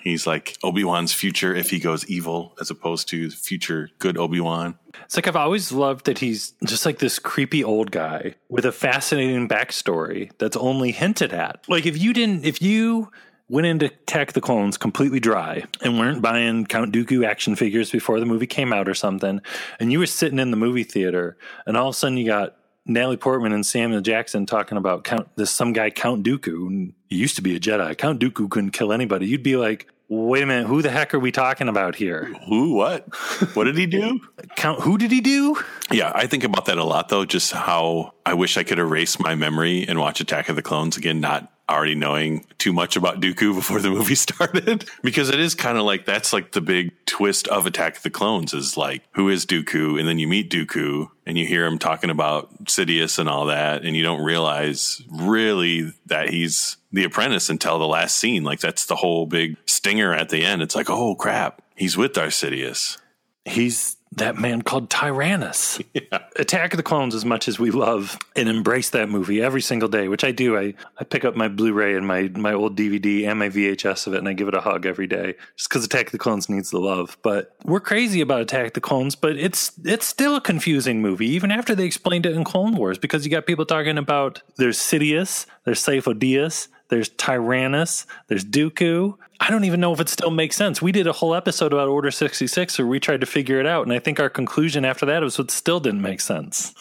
he's 0.03 0.27
like 0.27 0.57
Obi 0.63 0.85
Wan's 0.85 1.13
future 1.13 1.55
if 1.55 1.71
he 1.71 1.79
goes 1.79 2.07
evil, 2.07 2.55
as 2.61 2.71
opposed 2.71 3.09
to 3.09 3.31
future 3.31 3.91
good 3.99 4.17
Obi 4.17 4.41
Wan. 4.41 4.79
It's 5.05 5.17
like 5.17 5.27
I've 5.27 5.37
always 5.37 5.73
loved 5.73 6.07
that 6.07 6.19
he's 6.19 6.55
just 6.65 6.87
like 6.87 6.99
this 6.99 7.19
creepy 7.19 7.65
old 7.65 7.91
guy 7.91 8.35
with 8.49 8.65
a 8.65 8.73
fascinating 8.73 9.49
backstory 9.49 10.31
that's 10.39 10.57
only 10.57 10.93
hinted 10.93 11.33
at. 11.33 11.65
Like 11.69 11.87
if 11.87 12.01
you 12.01 12.13
didn't, 12.13 12.45
if 12.45 12.61
you 12.61 13.11
went 13.49 13.67
into 13.67 13.87
Attack 13.87 14.29
of 14.29 14.35
the 14.35 14.41
Clones 14.41 14.79
completely 14.79 15.21
dry 15.21 15.65
and 15.83 15.99
weren't 15.99 16.23
buying 16.23 16.65
Count 16.65 16.93
Dooku 16.93 17.27
action 17.27 17.55
figures 17.55 17.91
before 17.91 18.19
the 18.19 18.27
movie 18.27 18.47
came 18.47 18.73
out 18.73 18.89
or 18.89 18.95
something, 18.95 19.41
and 19.79 19.93
you 19.93 19.99
were 19.99 20.07
sitting 20.07 20.39
in 20.39 20.51
the 20.51 20.57
movie 20.57 20.85
theater, 20.85 21.37
and 21.67 21.77
all 21.77 21.89
of 21.89 21.95
a 21.95 21.99
sudden 21.99 22.17
you 22.17 22.27
got 22.27 22.57
Natalie 22.85 23.17
Portman 23.17 23.53
and 23.53 23.65
Samuel 23.65 24.01
Jackson 24.01 24.45
talking 24.45 24.77
about 24.77 25.05
Count 25.05 25.29
this 25.37 25.51
some 25.51 25.73
guy 25.73 25.91
Count 25.91 26.25
Dooku, 26.25 26.67
and 26.67 26.95
he 27.09 27.17
used 27.17 27.37
to 27.37 27.43
be 27.43 27.55
a 27.55 27.61
Jedi. 27.61 27.97
Count 27.97 28.21
Dooku 28.21 28.51
couldn't 28.51 28.71
kill 28.73 28.93
anybody. 28.93 29.27
You'd 29.27 29.43
be 29.43 29.57
like, 29.57 29.89
wait 30.13 30.43
a 30.43 30.47
minute, 30.47 30.67
who 30.67 30.83
the 30.83 30.91
heck 30.91 31.15
are 31.15 31.19
we 31.19 31.33
talking 31.33 31.69
about 31.69 31.95
here? 31.95 32.25
Who? 32.47 32.75
What? 32.75 33.07
What 33.55 33.65
did 33.65 33.79
he 33.79 33.87
do? 33.87 34.21
Count? 34.57 34.81
Who 34.81 34.99
did 34.99 35.11
he 35.11 35.21
do? 35.21 35.57
Yeah, 35.91 36.13
I 36.15 36.27
think 36.27 36.45
about 36.45 36.67
that 36.67 36.77
a 36.79 36.85
lot, 36.85 37.09
though. 37.09 37.25
Just 37.25 37.53
how 37.53 38.13
I 38.27 38.35
wish 38.35 38.57
I 38.57 38.63
could 38.63 38.79
erase 38.79 39.19
my 39.19 39.35
memory 39.35 39.87
and 39.89 39.99
watch 39.99 40.21
Attack 40.21 40.49
of 40.51 40.57
the 40.57 40.63
Clones 40.63 40.97
again, 40.97 41.21
not 41.21 41.51
already 41.71 41.95
knowing 41.95 42.45
too 42.59 42.73
much 42.73 42.97
about 42.97 43.21
Dooku 43.21 43.55
before 43.55 43.81
the 43.81 43.91
movie 43.91 44.15
started. 44.17 44.85
because 45.03 45.31
it 45.31 45.41
is 45.41 45.55
kind 45.55 45.79
of 45.79 45.85
like 45.85 46.05
that's 46.05 46.33
like 46.33 46.53
the 46.53 46.61
big 46.61 46.93
twist 47.07 47.49
of 47.49 47.67
Attack 47.67 47.97
of 47.97 48.03
the 48.03 48.11
Clones 48.11 48.53
is 48.53 48.77
like, 48.77 49.03
who 49.15 49.31
is 49.31 49.47
Dooku? 49.47 49.99
And 49.99 50.07
then 50.07 50.19
you 50.19 50.29
meet 50.29 50.51
Dooku 50.51 51.09
and 51.25 51.39
you 51.39 51.47
hear 51.47 51.65
him 51.65 51.79
talking 51.79 52.11
about 52.11 52.65
Sidious 52.65 53.19
and 53.19 53.29
all 53.29 53.47
that, 53.47 53.85
and 53.85 53.97
you 53.97 54.03
don't 54.03 54.23
realize 54.23 55.01
really 55.11 55.93
that 56.07 56.29
he's 56.29 56.77
the 56.93 57.05
apprentice 57.05 57.49
until 57.49 57.79
the 57.79 57.87
last 57.87 58.17
scene. 58.17 58.45
Like 58.45 58.61
that's 58.61 58.87
the 58.87 58.97
whole 58.97 59.27
big 59.27 59.57
stinger 59.67 60.15
at 60.15 60.29
the 60.29 60.45
end. 60.45 60.63
It's 60.63 60.77
like, 60.77 60.91
oh 60.91 61.15
crap, 61.15 61.63
he's 61.75 61.97
with 61.97 62.13
Darth 62.13 62.33
Sidious. 62.33 62.99
He's 63.45 63.97
that 64.17 64.39
man 64.39 64.63
called 64.63 64.91
Tyrannus. 64.91 65.81
Yeah. 65.95 66.19
Attack 66.37 66.73
of 66.73 66.79
the 66.79 66.83
Clones, 66.83 67.15
as 67.15 67.25
much 67.25 67.49
as 67.49 67.59
we 67.59 67.71
love 67.71 68.19
and 68.35 68.49
embrace 68.49 68.91
that 68.91 69.09
movie 69.09 69.43
every 69.43 69.61
single 69.61 69.89
day, 69.89 70.09
which 70.09 70.25
I 70.25 70.33
do. 70.33 70.57
I, 70.57 70.75
I 70.99 71.05
pick 71.05 71.25
up 71.25 71.37
my 71.37 71.49
Blu 71.49 71.73
ray 71.73 71.97
and 71.97 72.07
my, 72.07 72.31
my 72.35 72.55
old 72.55 72.77
DVD 72.77 73.29
and 73.29 73.39
my 73.39 73.51
VHS 73.51 74.07
of 74.07 74.15
it, 74.15 74.19
and 74.19 74.29
I 74.29 74.33
give 74.33 74.49
it 74.49 74.55
a 74.55 74.61
hug 74.61 74.87
every 74.87 75.07
day 75.07 75.35
just 75.57 75.69
because 75.69 75.85
Attack 75.85 76.07
of 76.07 76.13
the 76.13 76.19
Clones 76.19 76.49
needs 76.49 76.71
the 76.71 76.81
love. 76.81 77.19
But 77.23 77.55
we're 77.65 77.81
crazy 77.81 78.21
about 78.21 78.41
Attack 78.41 78.69
of 78.69 78.73
the 78.73 78.81
Clones, 78.81 79.15
but 79.15 79.37
it's 79.37 79.73
it's 79.85 80.07
still 80.07 80.35
a 80.37 80.41
confusing 80.41 81.03
movie, 81.03 81.29
even 81.29 81.51
after 81.51 81.75
they 81.75 81.85
explained 81.85 82.25
it 82.27 82.35
in 82.35 82.45
Clone 82.45 82.75
Wars, 82.75 82.99
because 82.99 83.25
you 83.25 83.31
got 83.31 83.47
people 83.47 83.67
talking 83.67 83.99
about 83.99 84.43
there's 84.57 84.79
Sidious, 84.79 85.47
there's 85.65 85.85
Sifo 85.85 86.15
Dyas, 86.15 86.69
there's 86.93 87.09
Tyrannus, 87.09 88.07
there's 88.27 88.45
Dooku. 88.45 89.17
I 89.41 89.51
don't 89.51 89.65
even 89.65 89.81
know 89.81 89.95
if 89.95 90.01
it 90.01 90.11
still 90.11 90.31
makes 90.31 90.57
sense. 90.57 90.83
We 90.83 90.93
did 90.93 91.07
a 91.07 91.13
whole 91.13 91.35
episode 91.35 91.73
about 91.73 91.89
Order 91.89 92.11
66 92.11 92.79
where 92.79 92.87
we 92.87 93.01
tried 93.01 93.23
to 93.23 93.27
figure 93.27 93.59
it 93.59 93.65
out. 93.65 93.85
And 93.85 93.95
I 93.95 93.99
think 93.99 94.21
our 94.21 94.29
conclusion 94.29 94.85
after 94.85 95.07
that 95.07 95.23
was 95.23 95.39
it 95.39 95.51
still 95.51 95.81
didn't 95.81 96.03
make 96.03 96.21
sense. 96.21 96.75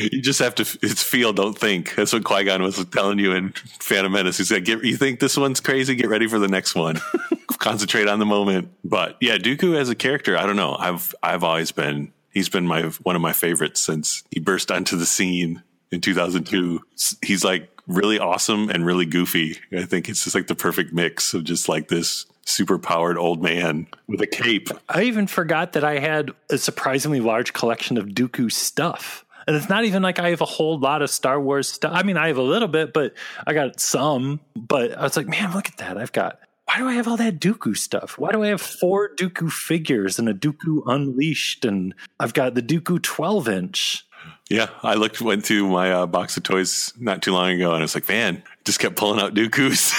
You 0.00 0.22
just 0.22 0.38
have 0.38 0.54
to, 0.54 0.62
it's 0.80 1.02
feel, 1.02 1.34
don't 1.34 1.56
think. 1.56 1.94
That's 1.96 2.14
what 2.14 2.24
Qui 2.24 2.44
Gon 2.44 2.62
was 2.62 2.82
telling 2.86 3.18
you 3.18 3.32
in 3.32 3.52
Phantom 3.78 4.10
Menace. 4.10 4.38
He 4.38 4.44
said, 4.44 4.64
get, 4.64 4.82
You 4.82 4.96
think 4.96 5.20
this 5.20 5.36
one's 5.36 5.60
crazy? 5.60 5.94
Get 5.96 6.08
ready 6.08 6.28
for 6.28 6.38
the 6.38 6.48
next 6.48 6.74
one. 6.74 6.98
Concentrate 7.58 8.08
on 8.08 8.18
the 8.18 8.24
moment. 8.24 8.70
But 8.84 9.18
yeah, 9.20 9.36
Dooku 9.36 9.76
as 9.76 9.90
a 9.90 9.94
character, 9.94 10.38
I 10.38 10.46
don't 10.46 10.56
know. 10.56 10.76
I've, 10.76 11.14
I've 11.22 11.44
always 11.44 11.72
been, 11.72 12.10
he's 12.32 12.48
been 12.48 12.66
my, 12.66 12.84
one 13.02 13.16
of 13.16 13.22
my 13.22 13.34
favorites 13.34 13.82
since 13.82 14.24
he 14.30 14.40
burst 14.40 14.72
onto 14.72 14.96
the 14.96 15.06
scene 15.06 15.62
in 15.92 16.00
2002. 16.00 16.80
He's 17.22 17.44
like, 17.44 17.70
really 17.86 18.18
awesome 18.18 18.68
and 18.68 18.84
really 18.84 19.06
goofy. 19.06 19.58
I 19.72 19.84
think 19.84 20.08
it's 20.08 20.24
just 20.24 20.34
like 20.34 20.46
the 20.46 20.54
perfect 20.54 20.92
mix 20.92 21.34
of 21.34 21.44
just 21.44 21.68
like 21.68 21.88
this 21.88 22.26
super 22.44 22.78
powered 22.78 23.18
old 23.18 23.42
man 23.42 23.86
with 24.06 24.20
a 24.20 24.26
cape. 24.26 24.68
I 24.88 25.02
even 25.04 25.26
forgot 25.26 25.72
that 25.72 25.84
I 25.84 25.98
had 25.98 26.30
a 26.50 26.58
surprisingly 26.58 27.20
large 27.20 27.52
collection 27.52 27.98
of 27.98 28.06
Dooku 28.06 28.50
stuff. 28.50 29.24
And 29.46 29.54
it's 29.54 29.68
not 29.68 29.84
even 29.84 30.02
like 30.02 30.18
I 30.18 30.30
have 30.30 30.40
a 30.40 30.46
whole 30.46 30.78
lot 30.78 31.02
of 31.02 31.10
Star 31.10 31.40
Wars 31.40 31.68
stuff. 31.68 31.92
I 31.94 32.02
mean, 32.02 32.16
I 32.16 32.28
have 32.28 32.38
a 32.38 32.42
little 32.42 32.66
bit, 32.66 32.92
but 32.92 33.14
I 33.46 33.52
got 33.52 33.78
some. 33.78 34.40
But 34.56 34.96
I 34.98 35.02
was 35.02 35.16
like, 35.16 35.28
man, 35.28 35.52
look 35.52 35.68
at 35.68 35.76
that. 35.76 35.96
I've 35.96 36.12
got 36.12 36.40
why 36.66 36.78
do 36.78 36.88
I 36.88 36.94
have 36.94 37.06
all 37.06 37.16
that 37.16 37.38
Dooku 37.38 37.76
stuff? 37.76 38.18
Why 38.18 38.32
do 38.32 38.42
I 38.42 38.48
have 38.48 38.60
four 38.60 39.14
Dooku 39.14 39.50
figures 39.50 40.18
and 40.18 40.28
a 40.28 40.34
Dooku 40.34 40.82
Unleashed? 40.86 41.64
And 41.64 41.94
I've 42.18 42.34
got 42.34 42.54
the 42.54 42.62
Dooku 42.62 43.00
12 43.00 43.48
inch. 43.48 44.05
Yeah, 44.48 44.68
I 44.82 44.94
looked 44.94 45.20
went 45.20 45.44
through 45.44 45.68
my 45.68 45.92
uh, 45.92 46.06
box 46.06 46.36
of 46.36 46.44
toys 46.44 46.92
not 46.98 47.20
too 47.20 47.32
long 47.32 47.50
ago, 47.50 47.72
and 47.72 47.78
I 47.78 47.82
was 47.82 47.96
like, 47.96 48.08
man, 48.08 48.44
just 48.64 48.78
kept 48.78 48.94
pulling 48.94 49.20
out 49.20 49.34
Dooku's. 49.34 49.92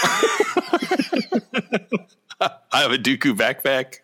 I 2.71 2.81
have 2.81 2.91
a 2.91 2.97
Dooku 2.97 3.35
backpack. 3.35 3.99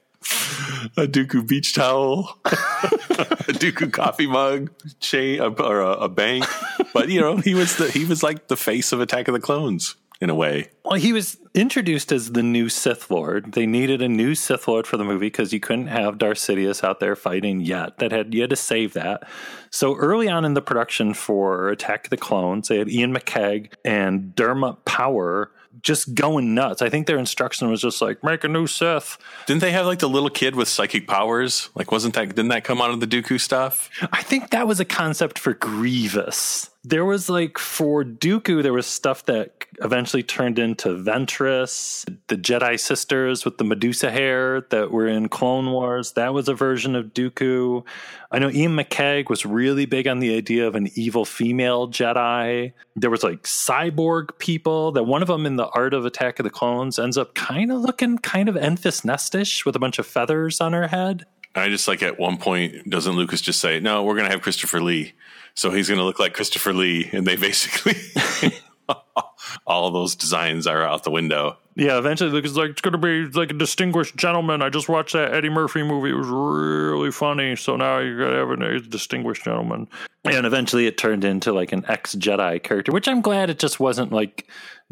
a 0.98 1.08
Dooku 1.08 1.48
beach 1.48 1.74
towel, 1.74 2.38
a 2.46 3.54
Dooku 3.54 3.92
coffee 3.92 4.28
mug, 4.28 4.72
chain, 5.00 5.40
or 5.40 5.82
a, 5.82 5.92
a 5.92 6.10
bank. 6.10 6.46
But 6.94 7.10
you 7.10 7.22
know, 7.22 7.38
he 7.38 7.56
was 7.56 7.78
the 7.78 7.90
he 7.90 8.06
was 8.06 8.24
like 8.24 8.48
the 8.48 8.58
face 8.58 8.92
of 8.92 9.00
Attack 9.00 9.28
of 9.28 9.34
the 9.34 9.40
Clones 9.40 9.96
in 10.24 10.30
a 10.30 10.36
way. 10.36 10.70
Well, 10.86 11.00
he 11.00 11.14
was 11.14 11.38
introduced 11.54 12.12
as 12.12 12.32
the 12.32 12.42
new 12.42 12.70
Sith 12.70 13.12
Lord. 13.12 13.52
They 13.52 13.66
needed 13.66 14.02
a 14.02 14.08
new 14.08 14.36
Sith 14.36 14.68
Lord 14.68 14.88
for 14.88 14.98
the 14.98 15.04
movie 15.04 15.28
because 15.28 15.54
you 15.54 15.60
couldn't 15.60 15.88
have 15.88 16.18
Darth 16.18 16.38
Sidious 16.38 16.84
out 16.84 17.00
there 17.00 17.16
fighting 17.16 17.60
yet. 17.60 17.98
That 17.98 18.12
had 18.12 18.34
you 18.34 18.42
had 18.42 18.50
to 18.50 18.56
save 18.56 18.94
that. 18.94 19.28
So 19.70 19.96
early 19.96 20.30
on 20.30 20.46
in 20.46 20.54
the 20.54 20.62
production 20.62 21.14
for 21.14 21.70
Attack 21.70 22.06
of 22.06 22.10
the 22.10 22.18
Clones, 22.18 22.70
they 22.70 22.78
had 22.78 22.88
Iain 22.88 23.14
McCaig 23.14 23.74
and 23.84 24.34
Dermot 24.34 24.86
Power 24.86 25.52
just 25.82 26.14
going 26.14 26.54
nuts. 26.54 26.82
I 26.82 26.90
think 26.90 27.08
their 27.08 27.18
instruction 27.18 27.70
was 27.70 27.82
just 27.82 28.02
like 28.02 28.24
make 28.24 28.44
a 28.44 28.48
new 28.48 28.68
Sith. 28.68 29.18
Didn't 29.46 29.62
they 29.62 29.72
have 29.72 29.86
like 29.86 30.00
the 30.00 30.10
little 30.10 30.30
kid 30.30 30.56
with 30.56 30.68
psychic 30.68 31.08
powers? 31.08 31.70
Like, 31.76 31.92
wasn't 31.92 32.14
that 32.16 32.30
didn't 32.30 32.50
that 32.50 32.64
come 32.64 32.82
out 32.82 32.92
of 32.92 33.00
the 33.00 33.08
Dooku 33.08 33.40
stuff? 33.40 33.90
I 34.12 34.24
think 34.24 34.52
that 34.52 34.68
was 34.68 34.80
a 34.80 34.86
concept 34.86 35.38
for 35.38 35.54
Grievous. 35.54 36.70
There 36.86 37.06
was 37.06 37.30
like 37.30 37.58
for 37.58 38.04
Dooku, 38.04 38.62
there 38.62 38.74
was 38.74 38.86
stuff 38.86 39.26
that 39.26 39.66
eventually 39.82 40.22
turned 40.22 40.60
into 40.60 40.90
Ventress, 40.90 42.06
the 42.28 42.36
Jedi 42.36 42.78
sisters 42.78 43.46
with 43.46 43.58
the 43.58 43.64
Medusa 43.64 44.12
hair 44.12 44.62
that 44.70 44.92
were 44.92 45.08
in 45.08 45.30
Clone 45.30 45.72
Wars. 45.72 46.12
That 46.12 46.34
was 46.34 46.50
a 46.50 46.54
version 46.54 46.96
of 46.96 47.14
Dooku. 47.14 47.86
I 48.32 48.40
know 48.40 48.48
Iain 48.48 48.76
McCaig 48.76 49.30
was 49.30 49.46
really 49.46 49.86
big 49.86 50.08
on 50.08 50.20
the 50.20 50.36
idea 50.36 50.68
of 50.68 50.76
an 50.76 50.90
evil 50.96 51.24
female 51.24 51.88
Jedi. 51.88 52.74
There 52.98 53.10
was 53.10 53.24
like 53.24 53.44
cyborg 53.44 54.38
people. 54.40 54.92
That 54.92 55.04
one 55.04 55.22
of 55.22 55.30
them 55.30 55.46
in 55.46 55.56
the 55.56 55.68
Art 55.70 55.94
of 55.94 56.06
Attack 56.06 56.40
of 56.40 56.44
the 56.44 56.50
Clones 56.50 57.00
ends 57.00 57.18
up 57.18 57.34
kind 57.34 57.72
of 57.72 57.80
looking 57.80 58.18
kind 58.18 58.50
of 58.50 58.56
Enfys 58.56 59.06
Nestish 59.06 59.66
with 59.66 59.78
a 59.78 59.80
bunch 59.80 60.00
of 60.00 60.06
feathers 60.06 60.60
on 60.60 60.74
her 60.74 60.88
head. 60.88 61.26
I 61.56 61.70
just 61.70 61.88
like 61.88 62.02
at 62.02 62.20
one 62.20 62.38
point, 62.38 62.90
doesn't 62.90 63.14
Lucas 63.14 63.42
just 63.42 63.60
say, 63.60 63.80
"No, 63.80 64.04
we're 64.04 64.16
going 64.16 64.26
to 64.26 64.32
have 64.32 64.42
Christopher 64.42 64.82
Lee"? 64.82 65.14
So 65.56 65.70
he's 65.72 65.88
going 65.88 66.00
to 66.00 66.04
look 66.04 66.20
like 66.20 66.34
Christopher 66.34 66.74
Lee, 66.74 67.10
and 67.12 67.28
they 67.28 67.36
basically 67.36 67.94
all 69.66 69.92
those 69.92 70.16
designs 70.16 70.68
are 70.68 70.84
out 70.84 71.04
the 71.04 71.12
window. 71.12 71.58
Yeah, 71.76 71.98
eventually 71.98 72.30
Lucas 72.30 72.52
is 72.52 72.58
like, 72.58 72.70
it's 72.70 72.82
going 72.82 72.92
to 72.92 72.98
be 72.98 73.26
like 73.38 73.50
a 73.50 73.56
distinguished 73.56 74.16
gentleman. 74.16 74.62
I 74.62 74.70
just 74.70 74.90
watched 74.90 75.14
that 75.14 75.34
Eddie 75.34 75.50
Murphy 75.50 75.82
movie. 75.82 76.12
It 76.12 76.16
was 76.16 76.28
really 76.28 77.12
funny. 77.12 77.56
So 77.56 77.76
now 77.76 77.98
you're 77.98 78.18
going 78.18 78.60
to 78.60 78.66
have 78.68 78.84
a 78.84 78.88
distinguished 78.88 79.44
gentleman. 79.44 79.88
And 80.24 80.46
eventually 80.46 80.86
it 80.86 80.98
turned 80.98 81.24
into 81.24 81.52
like 81.52 81.72
an 81.72 81.84
ex 81.88 82.16
Jedi 82.16 82.62
character, 82.62 82.92
which 82.92 83.08
I'm 83.08 83.22
glad 83.22 83.50
it 83.50 83.60
just 83.60 83.80
wasn't 83.80 84.12
like 84.12 84.48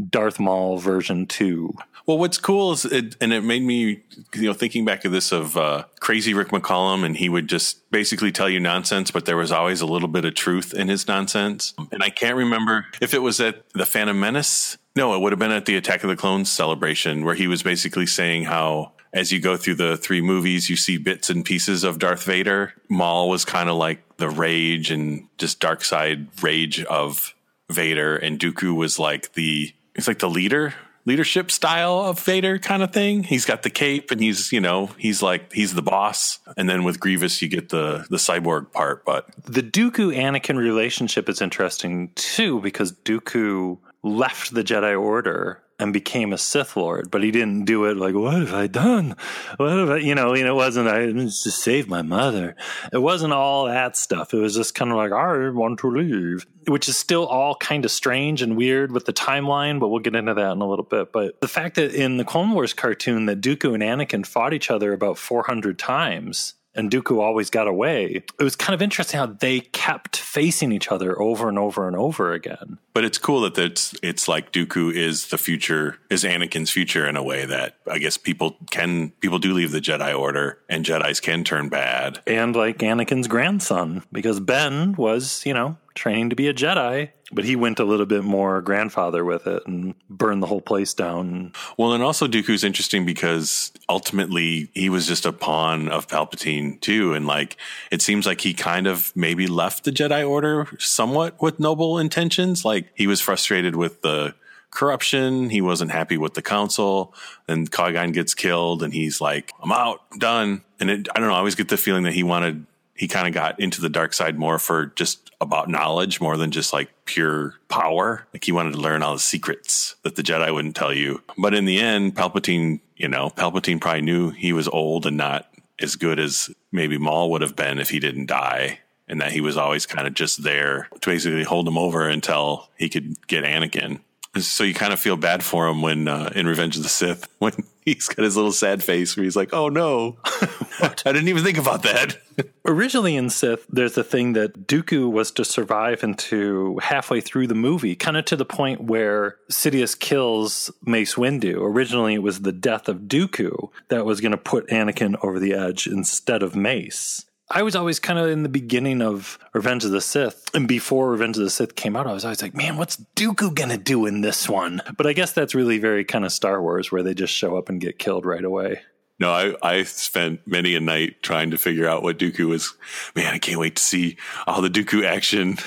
Darth 0.09 0.39
Maul 0.39 0.78
version 0.78 1.28
2. 1.28 1.74
Well, 2.07 2.18
what's 2.18 2.39
cool 2.39 2.72
is, 2.72 2.86
it, 2.86 3.16
and 3.22 3.32
it 3.32 3.43
made 3.43 3.62
me, 3.62 4.03
you 4.34 4.41
know, 4.41 4.53
thinking 4.53 4.86
back 4.86 5.01
to 5.01 5.09
this 5.09 5.32
of 5.32 5.55
uh, 5.55 5.84
crazy 5.99 6.34
Rick 6.34 6.49
McCallum, 6.49 7.05
and 7.05 7.16
he 7.16 7.30
would 7.30 7.47
just 7.47 7.89
basically 7.91 8.32
tell 8.32 8.49
you 8.49 8.59
nonsense, 8.59 9.12
but 9.12 9.26
there 9.26 9.38
was 9.38 9.51
always 9.51 9.82
a 9.82 9.86
little 9.86 10.07
bit 10.07 10.26
of 10.26 10.34
truth 10.34 10.74
in 10.74 10.88
his 10.88 11.07
nonsense. 11.07 11.76
And 11.91 12.01
I 12.01 12.09
can't 12.09 12.36
remember 12.36 12.88
if 12.99 13.14
it 13.14 13.20
was 13.20 13.39
at 13.39 13.70
the 13.74 13.86
Phantom 13.86 14.20
Menace. 14.20 14.47
No, 14.95 15.15
it 15.15 15.21
would 15.21 15.31
have 15.31 15.39
been 15.39 15.51
at 15.51 15.65
the 15.65 15.77
Attack 15.77 16.03
of 16.03 16.09
the 16.09 16.15
Clones 16.15 16.51
celebration, 16.51 17.23
where 17.23 17.35
he 17.35 17.47
was 17.47 17.63
basically 17.63 18.05
saying 18.05 18.43
how 18.43 18.91
as 19.13 19.31
you 19.31 19.39
go 19.39 19.57
through 19.57 19.75
the 19.75 19.97
three 19.97 20.21
movies, 20.21 20.69
you 20.69 20.75
see 20.75 20.97
bits 20.97 21.29
and 21.29 21.43
pieces 21.43 21.83
of 21.83 21.99
Darth 21.99 22.23
Vader. 22.23 22.73
Maul 22.89 23.29
was 23.29 23.43
kind 23.43 23.69
of 23.69 23.75
like 23.75 24.01
the 24.17 24.29
rage 24.29 24.91
and 24.91 25.27
just 25.37 25.59
dark 25.59 25.83
side 25.83 26.27
rage 26.41 26.83
of 26.83 27.33
Vader, 27.69 28.15
and 28.15 28.39
Dooku 28.39 28.75
was 28.75 28.99
like 28.99 29.33
the 29.33 29.73
it's 29.95 30.07
like 30.07 30.19
the 30.19 30.29
leader 30.29 30.73
leadership 31.05 31.49
style 31.49 31.99
of 31.99 32.19
Vader 32.19 32.59
kind 32.59 32.83
of 32.83 32.93
thing. 32.93 33.23
He's 33.23 33.45
got 33.45 33.63
the 33.63 33.69
cape 33.69 34.11
and 34.11 34.21
he's, 34.21 34.51
you 34.51 34.61
know, 34.61 34.87
he's 34.97 35.21
like 35.21 35.51
he's 35.51 35.73
the 35.73 35.81
boss. 35.81 36.39
And 36.57 36.69
then 36.69 36.83
with 36.83 36.99
Grievous 36.99 37.41
you 37.41 37.47
get 37.47 37.69
the 37.69 38.05
the 38.09 38.17
cyborg 38.17 38.71
part, 38.71 39.05
but 39.05 39.27
the 39.43 39.63
Dooku 39.63 40.15
Anakin 40.15 40.57
relationship 40.57 41.29
is 41.29 41.41
interesting 41.41 42.11
too 42.15 42.61
because 42.61 42.91
Dooku 42.91 43.79
left 44.03 44.53
the 44.53 44.63
Jedi 44.63 44.99
Order 44.99 45.61
and 45.81 45.91
became 45.91 46.31
a 46.31 46.37
Sith 46.37 46.77
Lord, 46.77 47.09
but 47.09 47.23
he 47.23 47.31
didn't 47.31 47.65
do 47.65 47.85
it 47.85 47.97
like, 47.97 48.13
what 48.13 48.35
have 48.35 48.53
I 48.53 48.67
done? 48.67 49.15
What 49.57 49.71
have 49.71 49.89
I, 49.89 49.97
you 49.97 50.13
know, 50.13 50.33
know, 50.33 50.51
it 50.51 50.55
wasn't, 50.55 50.87
I 50.87 51.11
just 51.11 51.43
saved 51.43 51.89
my 51.89 52.03
mother. 52.03 52.55
It 52.93 52.99
wasn't 52.99 53.33
all 53.33 53.65
that 53.65 53.97
stuff. 53.97 54.31
It 54.33 54.37
was 54.37 54.55
just 54.55 54.75
kind 54.75 54.91
of 54.91 54.97
like, 54.97 55.11
I 55.11 55.49
want 55.49 55.79
to 55.79 55.89
leave, 55.89 56.45
which 56.67 56.87
is 56.87 56.97
still 56.97 57.25
all 57.25 57.55
kind 57.55 57.83
of 57.83 57.89
strange 57.89 58.43
and 58.43 58.55
weird 58.55 58.91
with 58.91 59.05
the 59.05 59.13
timeline, 59.13 59.79
but 59.79 59.89
we'll 59.89 60.01
get 60.01 60.15
into 60.15 60.35
that 60.35 60.51
in 60.51 60.61
a 60.61 60.69
little 60.69 60.85
bit. 60.85 61.11
But 61.11 61.41
the 61.41 61.47
fact 61.47 61.75
that 61.75 61.95
in 61.95 62.17
the 62.17 62.25
Clone 62.25 62.51
Wars 62.51 62.73
cartoon 62.73 63.25
that 63.25 63.41
Dooku 63.41 63.73
and 63.73 63.81
Anakin 63.81 64.23
fought 64.23 64.53
each 64.53 64.69
other 64.69 64.93
about 64.93 65.17
400 65.17 65.79
times 65.79 66.53
and 66.76 66.89
Dooku 66.89 67.19
always 67.22 67.49
got 67.49 67.67
away. 67.67 68.24
It 68.39 68.43
was 68.43 68.55
kind 68.55 68.74
of 68.74 68.82
interesting 68.82 69.19
how 69.19 69.26
they 69.28 69.59
kept 69.59 70.17
facing 70.17 70.72
each 70.72 70.91
other 70.91 71.19
over 71.22 71.49
and 71.49 71.59
over 71.59 71.88
and 71.88 71.95
over 71.95 72.34
again. 72.34 72.78
But 72.93 73.05
it's 73.05 73.17
cool 73.17 73.41
that 73.41 73.57
it's 73.57 73.95
it's 74.01 74.28
like 74.28 74.51
Dooku 74.51 74.93
is 74.93 75.28
the 75.28 75.38
future, 75.38 75.97
is 76.09 76.24
Anakin's 76.24 76.72
future 76.72 77.07
in 77.07 77.15
a 77.15 77.24
way 77.24 77.45
that 77.45 77.78
I 77.89 77.99
guess 77.99 78.17
people 78.17 78.57
can 78.69 79.11
people 79.22 79.39
do 79.39 79.53
leave 79.53 79.72
the 79.72 79.82
Jedi 79.82 80.17
Order 80.17 80.59
and 80.69 80.86
Jedi's 80.86 81.19
can 81.19 81.43
turn 81.43 81.69
bad. 81.69 82.19
And 82.28 82.55
like 82.55 82.80
Anakin's 82.80 83.28
grandson, 83.28 84.03
because 84.11 84.39
Ben 84.39 84.93
was, 84.93 85.45
you 85.45 85.53
know, 85.53 85.78
training 85.95 86.30
to 86.30 86.36
be 86.36 86.47
a 86.47 86.53
Jedi, 86.53 87.11
but 87.32 87.45
he 87.45 87.55
went 87.55 87.79
a 87.79 87.84
little 87.84 88.05
bit 88.05 88.23
more 88.23 88.61
grandfather 88.61 89.23
with 89.23 89.47
it 89.47 89.63
and 89.65 89.95
burned 90.09 90.43
the 90.43 90.47
whole 90.47 90.61
place 90.61 90.93
down. 90.93 91.53
Well, 91.77 91.93
and 91.93 92.03
also 92.03 92.27
Dooku's 92.27 92.63
interesting 92.63 93.05
because 93.05 93.71
ultimately 93.89 94.69
he 94.73 94.89
was 94.89 95.07
just 95.07 95.25
a 95.25 95.34
pawn 95.34 95.88
of 95.88 96.07
Palpatine 96.07 96.79
too, 96.82 97.13
and 97.13 97.27
like 97.27 97.57
it 97.91 98.01
seems 98.01 98.25
like 98.25 98.41
he 98.41 98.53
kind 98.53 98.88
of 98.88 99.11
maybe 99.15 99.47
left 99.47 99.84
the 99.84 99.91
Jedi 99.91 100.27
Order 100.27 100.67
somewhat 100.79 101.41
with 101.41 101.59
noble 101.59 101.97
intentions. 101.97 102.65
Like 102.65 102.91
he 102.95 103.07
was 103.07 103.21
frustrated 103.21 103.75
with 103.75 104.01
the 104.01 104.36
corruption. 104.71 105.49
He 105.49 105.61
wasn't 105.61 105.91
happy 105.91 106.17
with 106.17 106.34
the 106.34 106.41
council. 106.41 107.13
Then 107.45 107.67
Qui-Gon 107.67 108.13
gets 108.13 108.34
killed 108.34 108.82
and 108.82 108.93
he's 108.93 109.21
like, 109.21 109.51
I'm 109.61 109.71
out, 109.71 110.01
I'm 110.11 110.19
done. 110.19 110.61
And 110.79 110.89
it, 110.89 111.07
I 111.13 111.19
don't 111.19 111.27
know. 111.27 111.36
I 111.36 111.39
always 111.39 111.55
get 111.55 111.67
the 111.67 111.77
feeling 111.77 112.03
that 112.03 112.13
he 112.13 112.23
wanted 112.23 112.65
he 112.95 113.07
kind 113.07 113.27
of 113.27 113.33
got 113.33 113.59
into 113.59 113.81
the 113.81 113.89
dark 113.89 114.13
side 114.13 114.37
more 114.37 114.59
for 114.59 114.87
just 114.87 115.31
about 115.41 115.69
knowledge 115.69 116.21
more 116.21 116.37
than 116.37 116.51
just 116.51 116.71
like 116.71 116.91
pure 117.05 117.55
power. 117.67 118.27
Like 118.33 118.43
he 118.43 118.51
wanted 118.51 118.73
to 118.73 118.79
learn 118.79 119.01
all 119.01 119.13
the 119.13 119.19
secrets 119.19 119.95
that 120.03 120.15
the 120.15 120.21
Jedi 120.21 120.53
wouldn't 120.53 120.75
tell 120.75 120.93
you. 120.93 121.21
But 121.37 121.53
in 121.53 121.65
the 121.65 121.79
end, 121.79 122.15
Palpatine, 122.15 122.79
you 122.95 123.07
know, 123.07 123.29
Palpatine 123.31 123.81
probably 123.81 124.01
knew 124.01 124.29
he 124.29 124.53
was 124.53 124.67
old 124.67 125.05
and 125.05 125.17
not 125.17 125.51
as 125.79 125.95
good 125.95 126.19
as 126.19 126.51
maybe 126.71 126.97
Maul 126.97 127.31
would 127.31 127.41
have 127.41 127.55
been 127.55 127.79
if 127.79 127.89
he 127.89 127.99
didn't 127.99 128.27
die. 128.27 128.79
And 129.07 129.19
that 129.19 129.33
he 129.33 129.41
was 129.41 129.57
always 129.57 129.85
kind 129.85 130.07
of 130.07 130.13
just 130.13 130.43
there 130.43 130.87
to 131.01 131.09
basically 131.09 131.43
hold 131.43 131.67
him 131.67 131.77
over 131.77 132.07
until 132.07 132.69
he 132.77 132.87
could 132.87 133.27
get 133.27 133.43
Anakin. 133.43 133.99
So 134.37 134.63
you 134.63 134.73
kind 134.73 134.93
of 134.93 134.99
feel 135.01 135.17
bad 135.17 135.43
for 135.43 135.67
him 135.67 135.81
when 135.81 136.07
uh, 136.07 136.31
in 136.33 136.47
Revenge 136.47 136.77
of 136.77 136.83
the 136.83 136.89
Sith 136.89 137.27
when 137.39 137.53
he's 137.86 138.07
got 138.07 138.23
his 138.23 138.36
little 138.36 138.51
sad 138.51 138.84
face 138.84 139.15
where 139.15 139.23
he's 139.23 139.36
like, 139.36 139.53
"Oh 139.53 139.69
no, 139.69 140.17
I 140.25 140.93
didn't 141.05 141.27
even 141.27 141.43
think 141.43 141.57
about 141.57 141.84
that." 141.84 142.17
Originally 142.65 143.15
in 143.15 143.29
Sith, 143.29 143.65
there's 143.69 143.97
a 143.97 144.03
thing 144.03 144.34
that 144.34 144.67
Dooku 144.67 145.11
was 145.11 145.32
to 145.32 145.45
survive 145.45 146.03
into 146.03 146.79
halfway 146.82 147.21
through 147.21 147.47
the 147.47 147.55
movie, 147.55 147.95
kind 147.95 148.17
of 148.17 148.25
to 148.25 148.36
the 148.36 148.45
point 148.45 148.82
where 148.82 149.38
Sidious 149.49 149.97
kills 149.97 150.71
Mace 150.84 151.15
Windu. 151.15 151.61
Originally, 151.61 152.15
it 152.15 152.23
was 152.23 152.41
the 152.41 152.51
death 152.51 152.88
of 152.88 153.01
Dooku 153.01 153.69
that 153.89 154.05
was 154.05 154.21
going 154.21 154.32
to 154.32 154.38
put 154.38 154.67
Anakin 154.69 155.15
over 155.23 155.39
the 155.39 155.53
edge 155.53 155.88
instead 155.88 156.43
of 156.43 156.55
Mace. 156.55 157.25
I 157.53 157.63
was 157.63 157.75
always 157.75 157.99
kind 157.99 158.17
of 158.17 158.29
in 158.29 158.43
the 158.43 158.49
beginning 158.49 159.01
of 159.01 159.37
Revenge 159.53 159.83
of 159.83 159.91
the 159.91 159.99
Sith, 159.99 160.49
and 160.53 160.67
before 160.67 161.11
Revenge 161.11 161.37
of 161.37 161.43
the 161.43 161.49
Sith 161.49 161.75
came 161.75 161.97
out, 161.97 162.07
I 162.07 162.13
was 162.13 162.23
always 162.23 162.41
like, 162.41 162.55
man, 162.55 162.77
what's 162.77 162.97
Dooku 163.15 163.53
gonna 163.53 163.77
do 163.77 164.05
in 164.05 164.21
this 164.21 164.47
one? 164.47 164.81
But 164.95 165.05
I 165.05 165.13
guess 165.13 165.33
that's 165.33 165.53
really 165.53 165.77
very 165.77 166.05
kind 166.05 166.23
of 166.23 166.31
Star 166.31 166.61
Wars, 166.61 166.91
where 166.91 167.03
they 167.03 167.13
just 167.13 167.33
show 167.33 167.57
up 167.57 167.67
and 167.67 167.81
get 167.81 167.99
killed 167.99 168.25
right 168.25 168.43
away. 168.43 168.81
No, 169.19 169.31
I, 169.31 169.53
I 169.61 169.83
spent 169.83 170.47
many 170.47 170.75
a 170.75 170.79
night 170.79 171.21
trying 171.21 171.51
to 171.51 171.57
figure 171.57 171.87
out 171.87 172.01
what 172.01 172.17
Dooku 172.17 172.47
was. 172.47 172.73
Man, 173.15 173.31
I 173.31 173.37
can't 173.37 173.59
wait 173.59 173.75
to 173.75 173.83
see 173.83 174.17
all 174.47 174.61
the 174.61 174.69
Dooku 174.69 175.05
action 175.05 175.57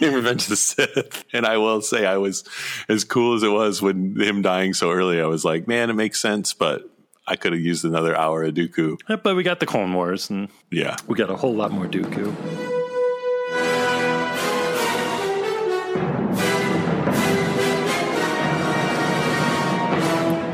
in 0.00 0.14
Revenge 0.14 0.44
of 0.44 0.48
the 0.48 0.56
Sith. 0.56 1.24
And 1.34 1.44
I 1.44 1.58
will 1.58 1.82
say, 1.82 2.06
I 2.06 2.16
was 2.16 2.44
as 2.88 3.04
cool 3.04 3.34
as 3.34 3.42
it 3.42 3.50
was 3.50 3.82
when 3.82 4.18
him 4.18 4.40
dying 4.40 4.72
so 4.72 4.90
early. 4.90 5.20
I 5.20 5.26
was 5.26 5.44
like, 5.44 5.68
man, 5.68 5.90
it 5.90 5.94
makes 5.94 6.18
sense, 6.18 6.54
but 6.54 6.88
I 7.26 7.36
could 7.36 7.52
have 7.52 7.60
used 7.60 7.84
another 7.84 8.16
hour 8.16 8.42
of 8.42 8.54
Dooku. 8.54 8.98
Eh, 9.08 9.16
but 9.16 9.36
we 9.36 9.42
got 9.42 9.60
the 9.60 9.66
Clone 9.66 9.94
Wars, 9.94 10.28
and 10.28 10.48
yeah, 10.70 10.96
we 11.06 11.14
got 11.14 11.30
a 11.30 11.36
whole 11.36 11.54
lot 11.54 11.70
more 11.70 11.86
Dooku. 11.86 12.70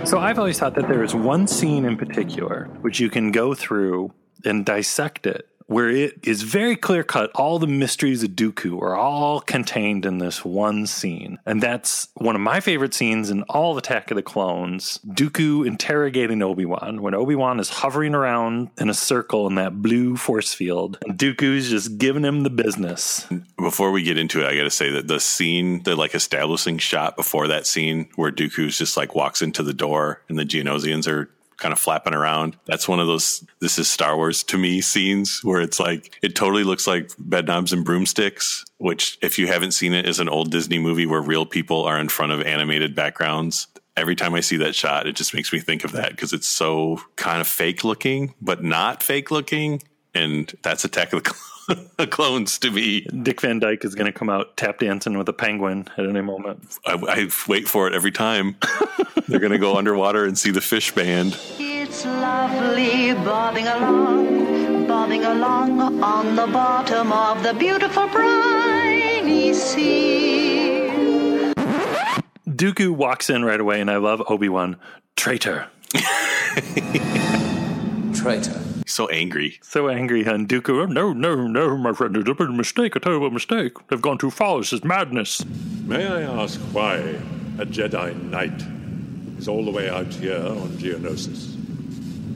So 0.07 0.19
I've 0.19 0.39
always 0.39 0.59
thought 0.59 0.75
that 0.77 0.89
there 0.89 1.05
is 1.05 1.15
one 1.15 1.47
scene 1.47 1.85
in 1.85 1.99
particular 1.99 2.65
which 2.81 2.99
you 2.99 3.11
can 3.11 3.31
go 3.31 3.55
through 3.55 4.15
and 4.43 4.65
dissect 4.65 5.27
it 5.27 5.47
where 5.69 5.91
it 5.91 6.19
is 6.27 6.43
very 6.43 6.75
clear 6.75 7.05
cut. 7.05 7.31
All 7.35 7.59
the 7.59 7.67
mysteries 7.67 8.23
of 8.23 8.31
Dooku 8.31 8.81
are 8.81 8.97
all 8.97 9.41
contained 9.41 10.07
in 10.07 10.19
this 10.19 10.45
one 10.45 10.87
scene. 10.87 11.39
And 11.45 11.63
that's 11.63 12.09
one 12.15 12.35
of 12.35 12.41
my 12.41 12.61
favorite 12.61 12.95
scenes 12.95 13.31
in 13.31 13.43
all 13.45 13.77
Attack 13.77 14.11
of 14.11 14.17
the 14.17 14.23
Clones. 14.23 14.99
Dooku 15.07 15.67
interrogating 15.67 16.43
Obi 16.43 16.65
Wan 16.65 17.03
when 17.03 17.15
Obi 17.15 17.35
Wan 17.35 17.61
is 17.61 17.69
hovering 17.69 18.15
around 18.15 18.71
in 18.79 18.89
a 18.89 18.95
circle 18.95 19.47
in 19.47 19.57
that 19.57 19.83
blue 19.83 20.17
force 20.17 20.55
field. 20.55 20.99
And 21.07 21.19
Dooku's 21.19 21.69
just 21.69 21.99
giving 21.99 22.25
him 22.25 22.43
the 22.45 22.51
business. 22.51 23.27
Before 23.59 23.93
we 23.93 24.03
get 24.03 24.17
into 24.17 24.41
it, 24.41 24.47
I 24.47 24.57
got 24.57 24.65
to 24.65 24.71
say 24.71 24.91
that 24.91 25.07
the 25.07 25.21
scene, 25.21 25.83
the 25.83 25.95
like 25.97 26.15
establishing 26.15 26.79
shot 26.79 27.15
before 27.15 27.47
that 27.49 27.67
scene 27.67 28.09
where 28.17 28.33
Dooku's 28.33 28.79
just 28.79 28.97
like 28.97 29.15
walks 29.15 29.43
into 29.43 29.63
the 29.63 29.75
door 29.75 30.23
and 30.31 30.39
the 30.39 30.45
Geonosians 30.45 31.07
are 31.07 31.31
kind 31.59 31.73
of 31.73 31.79
flapping 31.79 32.15
around. 32.15 32.57
That's 32.67 32.89
one 32.89 33.01
of 33.01 33.07
those 33.07 33.45
this 33.61 33.79
is 33.79 33.91
Star 33.91 34.17
Wars 34.17 34.43
to 34.45 34.59
me 34.59 34.81
scenes 34.81 35.41
where 35.43 35.61
it's 35.61 35.79
like 35.79 36.17
it 36.23 36.35
totally 36.35 36.65
looks 36.65 36.87
like 36.87 37.09
bedknobs 37.19 37.73
and 37.73 37.85
broomsticks, 37.85 38.65
which 38.79 39.19
if 39.21 39.39
you 39.39 39.47
haven't 39.47 39.73
seen 39.73 39.93
it 39.93 40.09
is 40.09 40.21
an 40.21 40.29
old 40.29 40.51
Disney 40.51 40.79
movie 40.79 41.07
where 41.07 41.21
real 41.21 41.45
people 41.45 41.85
are 41.85 41.99
in 41.99 42.09
front 42.09 42.33
of 42.33 42.43
animated 42.43 42.95
backgrounds. 42.95 43.67
Every 43.97 44.15
time 44.15 44.35
I 44.35 44.41
see 44.41 44.59
that 44.59 44.77
shot, 44.77 45.09
it 45.09 45.17
just 45.17 45.35
makes 45.35 45.53
me 45.53 45.59
think 45.59 45.83
of 45.83 45.91
that 45.93 46.11
because 46.11 46.33
it's 46.33 46.47
so 46.47 47.01
kind 47.17 47.41
of 47.41 47.49
fake 47.49 47.83
looking, 47.83 48.33
but 48.41 48.63
not 48.63 49.03
fake 49.03 49.33
looking. 49.33 49.83
And 50.15 50.53
that's 50.63 50.85
Attack 50.85 51.13
of 51.13 51.25
the 51.97 52.07
clones 52.11 52.59
to 52.61 52.71
me. 52.71 53.01
Dick 53.23 53.41
Van 53.41 53.59
Dyke 53.59 53.85
is 53.85 53.97
going 53.97 54.11
to 54.11 54.17
come 54.17 54.31
out 54.31 54.57
tap 54.57 54.79
dancing 54.79 55.19
with 55.19 55.29
a 55.29 55.33
penguin 55.33 55.89
at 55.97 56.07
any 56.07 56.21
moment. 56.21 56.79
I, 56.87 56.95
I 56.95 57.29
wait 57.49 57.69
for 57.69 57.89
it 57.89 57.95
every 57.95 58.13
time. 58.13 58.57
They're 59.29 59.41
going 59.41 59.53
to 59.53 59.59
go 59.59 59.77
underwater 59.77 60.25
and 60.25 60.39
see 60.39 60.51
the 60.51 60.63
fish 60.63 60.91
band. 60.93 61.39
It's 61.59 62.07
lovely 62.07 63.13
bobbing 63.13 63.67
along, 63.67 64.87
bobbing 64.87 65.25
along 65.25 66.03
on 66.03 66.35
the 66.35 66.47
bottom 66.47 67.13
of 67.13 67.43
the 67.43 67.53
beautiful 67.53 68.09
briny 68.09 69.53
sea. 69.53 70.91
Dooku 72.49 72.91
walks 72.91 73.29
in 73.29 73.45
right 73.45 73.61
away, 73.61 73.83
and 73.83 73.91
I 73.91 73.99
love 73.99 74.23
Obi 74.29 74.49
Wan. 74.49 74.77
Traitor. 75.15 75.69
Traitor. 78.15 78.59
He's 78.83 78.93
so 78.93 79.09
angry. 79.09 79.59
So 79.63 79.91
angry, 79.91 80.25
and 80.25 80.49
Dooku, 80.49 80.85
oh, 80.85 80.87
no, 80.87 81.13
no, 81.13 81.47
no, 81.47 81.77
my 81.77 81.93
friend, 81.93 82.17
it's 82.17 82.33
been 82.33 82.49
a 82.49 82.53
mistake, 82.53 82.97
a 82.97 83.01
terrible 83.01 83.31
mistake. 83.31 83.75
They've 83.89 84.01
gone 84.01 84.17
too 84.17 84.31
far. 84.31 84.59
This 84.59 84.73
is 84.73 84.83
madness. 84.83 85.45
May 85.85 86.07
I 86.07 86.23
ask 86.23 86.59
why 86.73 86.97
a 87.59 87.67
Jedi 87.67 88.15
Knight 88.31 88.78
is 89.39 89.49
all 89.49 89.65
the 89.65 89.71
way 89.71 89.89
out 89.89 90.13
here 90.13 90.37
on 90.37 90.69
Geonosis? 90.79 91.55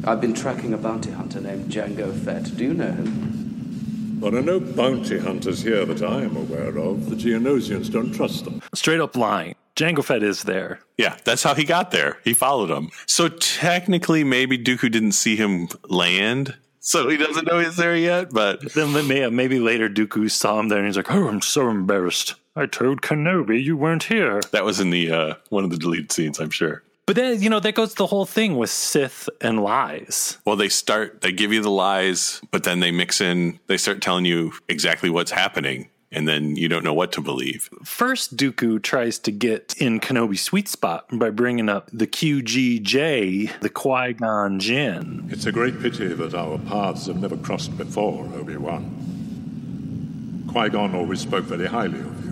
I've 0.06 0.20
been 0.20 0.34
tracking 0.34 0.72
a 0.72 0.78
bounty 0.78 1.10
hunter 1.10 1.40
named 1.40 1.70
Jango 1.70 2.12
Fett. 2.24 2.56
Do 2.56 2.64
you 2.64 2.74
know 2.74 2.90
him? 2.90 4.20
There 4.20 4.36
are 4.36 4.42
no 4.42 4.60
bounty 4.60 5.18
hunters 5.18 5.62
here 5.62 5.84
that 5.84 6.02
I 6.02 6.22
am 6.22 6.36
aware 6.36 6.78
of. 6.78 7.10
The 7.10 7.16
Geonosians 7.16 7.90
don't 7.90 8.12
trust 8.12 8.44
them. 8.44 8.62
Straight 8.72 9.00
up 9.00 9.16
lying. 9.16 9.56
Jango 9.74 10.04
Fett 10.04 10.22
is 10.22 10.44
there. 10.44 10.80
Yeah, 10.96 11.16
that's 11.24 11.42
how 11.42 11.54
he 11.54 11.64
got 11.64 11.90
there. 11.90 12.18
He 12.24 12.34
followed 12.34 12.70
him. 12.70 12.90
So 13.06 13.28
technically, 13.28 14.22
maybe 14.22 14.58
Dooku 14.58 14.90
didn't 14.90 15.12
see 15.12 15.34
him 15.34 15.68
land, 15.88 16.54
so 16.78 17.08
he 17.08 17.16
doesn't 17.16 17.46
know 17.46 17.58
he's 17.58 17.76
there 17.76 17.96
yet. 17.96 18.30
But 18.32 18.74
then 18.74 18.92
maybe 19.34 19.58
later 19.58 19.88
Dooku 19.88 20.30
saw 20.30 20.60
him 20.60 20.68
there, 20.68 20.78
and 20.78 20.86
he's 20.86 20.96
like, 20.96 21.10
"Oh, 21.10 21.26
I'm 21.28 21.40
so 21.40 21.70
embarrassed. 21.70 22.34
I 22.54 22.66
told 22.66 23.00
Kenobi 23.02 23.62
you 23.62 23.76
weren't 23.76 24.04
here." 24.04 24.40
That 24.50 24.64
was 24.64 24.78
in 24.78 24.90
the 24.90 25.10
uh, 25.10 25.34
one 25.48 25.64
of 25.64 25.70
the 25.70 25.78
deleted 25.78 26.12
scenes, 26.12 26.38
I'm 26.38 26.50
sure. 26.50 26.82
But 27.06 27.16
then 27.16 27.42
you 27.42 27.50
know 27.50 27.60
that 27.60 27.74
goes 27.74 27.94
the 27.94 28.06
whole 28.06 28.26
thing 28.26 28.56
with 28.56 28.70
Sith 28.70 29.28
and 29.40 29.62
lies. 29.62 30.38
Well, 30.44 30.56
they 30.56 30.68
start 30.68 31.20
they 31.20 31.32
give 31.32 31.52
you 31.52 31.60
the 31.62 31.70
lies, 31.70 32.40
but 32.50 32.64
then 32.64 32.80
they 32.80 32.92
mix 32.92 33.20
in. 33.20 33.58
They 33.66 33.76
start 33.76 34.00
telling 34.00 34.24
you 34.24 34.52
exactly 34.68 35.10
what's 35.10 35.32
happening 35.32 35.88
and 36.12 36.28
then 36.28 36.56
you 36.56 36.68
don't 36.68 36.84
know 36.84 36.92
what 36.92 37.10
to 37.12 37.20
believe. 37.20 37.70
First, 37.82 38.36
Dooku 38.36 38.82
tries 38.82 39.18
to 39.20 39.32
get 39.32 39.74
in 39.78 39.98
Kenobi's 39.98 40.42
sweet 40.42 40.68
spot 40.68 41.06
by 41.10 41.30
bringing 41.30 41.68
up 41.68 41.88
the 41.92 42.06
QGJ, 42.06 43.60
the 43.60 43.70
Qui 43.70 44.12
Gon 44.12 44.60
Jinn. 44.60 45.26
It's 45.30 45.46
a 45.46 45.52
great 45.52 45.80
pity 45.80 46.08
that 46.08 46.34
our 46.34 46.58
paths 46.58 47.06
have 47.06 47.16
never 47.16 47.36
crossed 47.38 47.76
before, 47.78 48.28
Obi 48.34 48.56
Wan. 48.56 50.44
Qui 50.48 50.68
Gon 50.68 50.94
always 50.94 51.20
spoke 51.20 51.44
very 51.44 51.66
highly 51.66 51.98
of 51.98 52.24
you. 52.26 52.31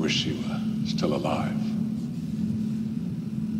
Wish 0.00 0.24
he 0.24 0.32
were 0.32 0.60
still 0.86 1.14
alive. 1.14 1.56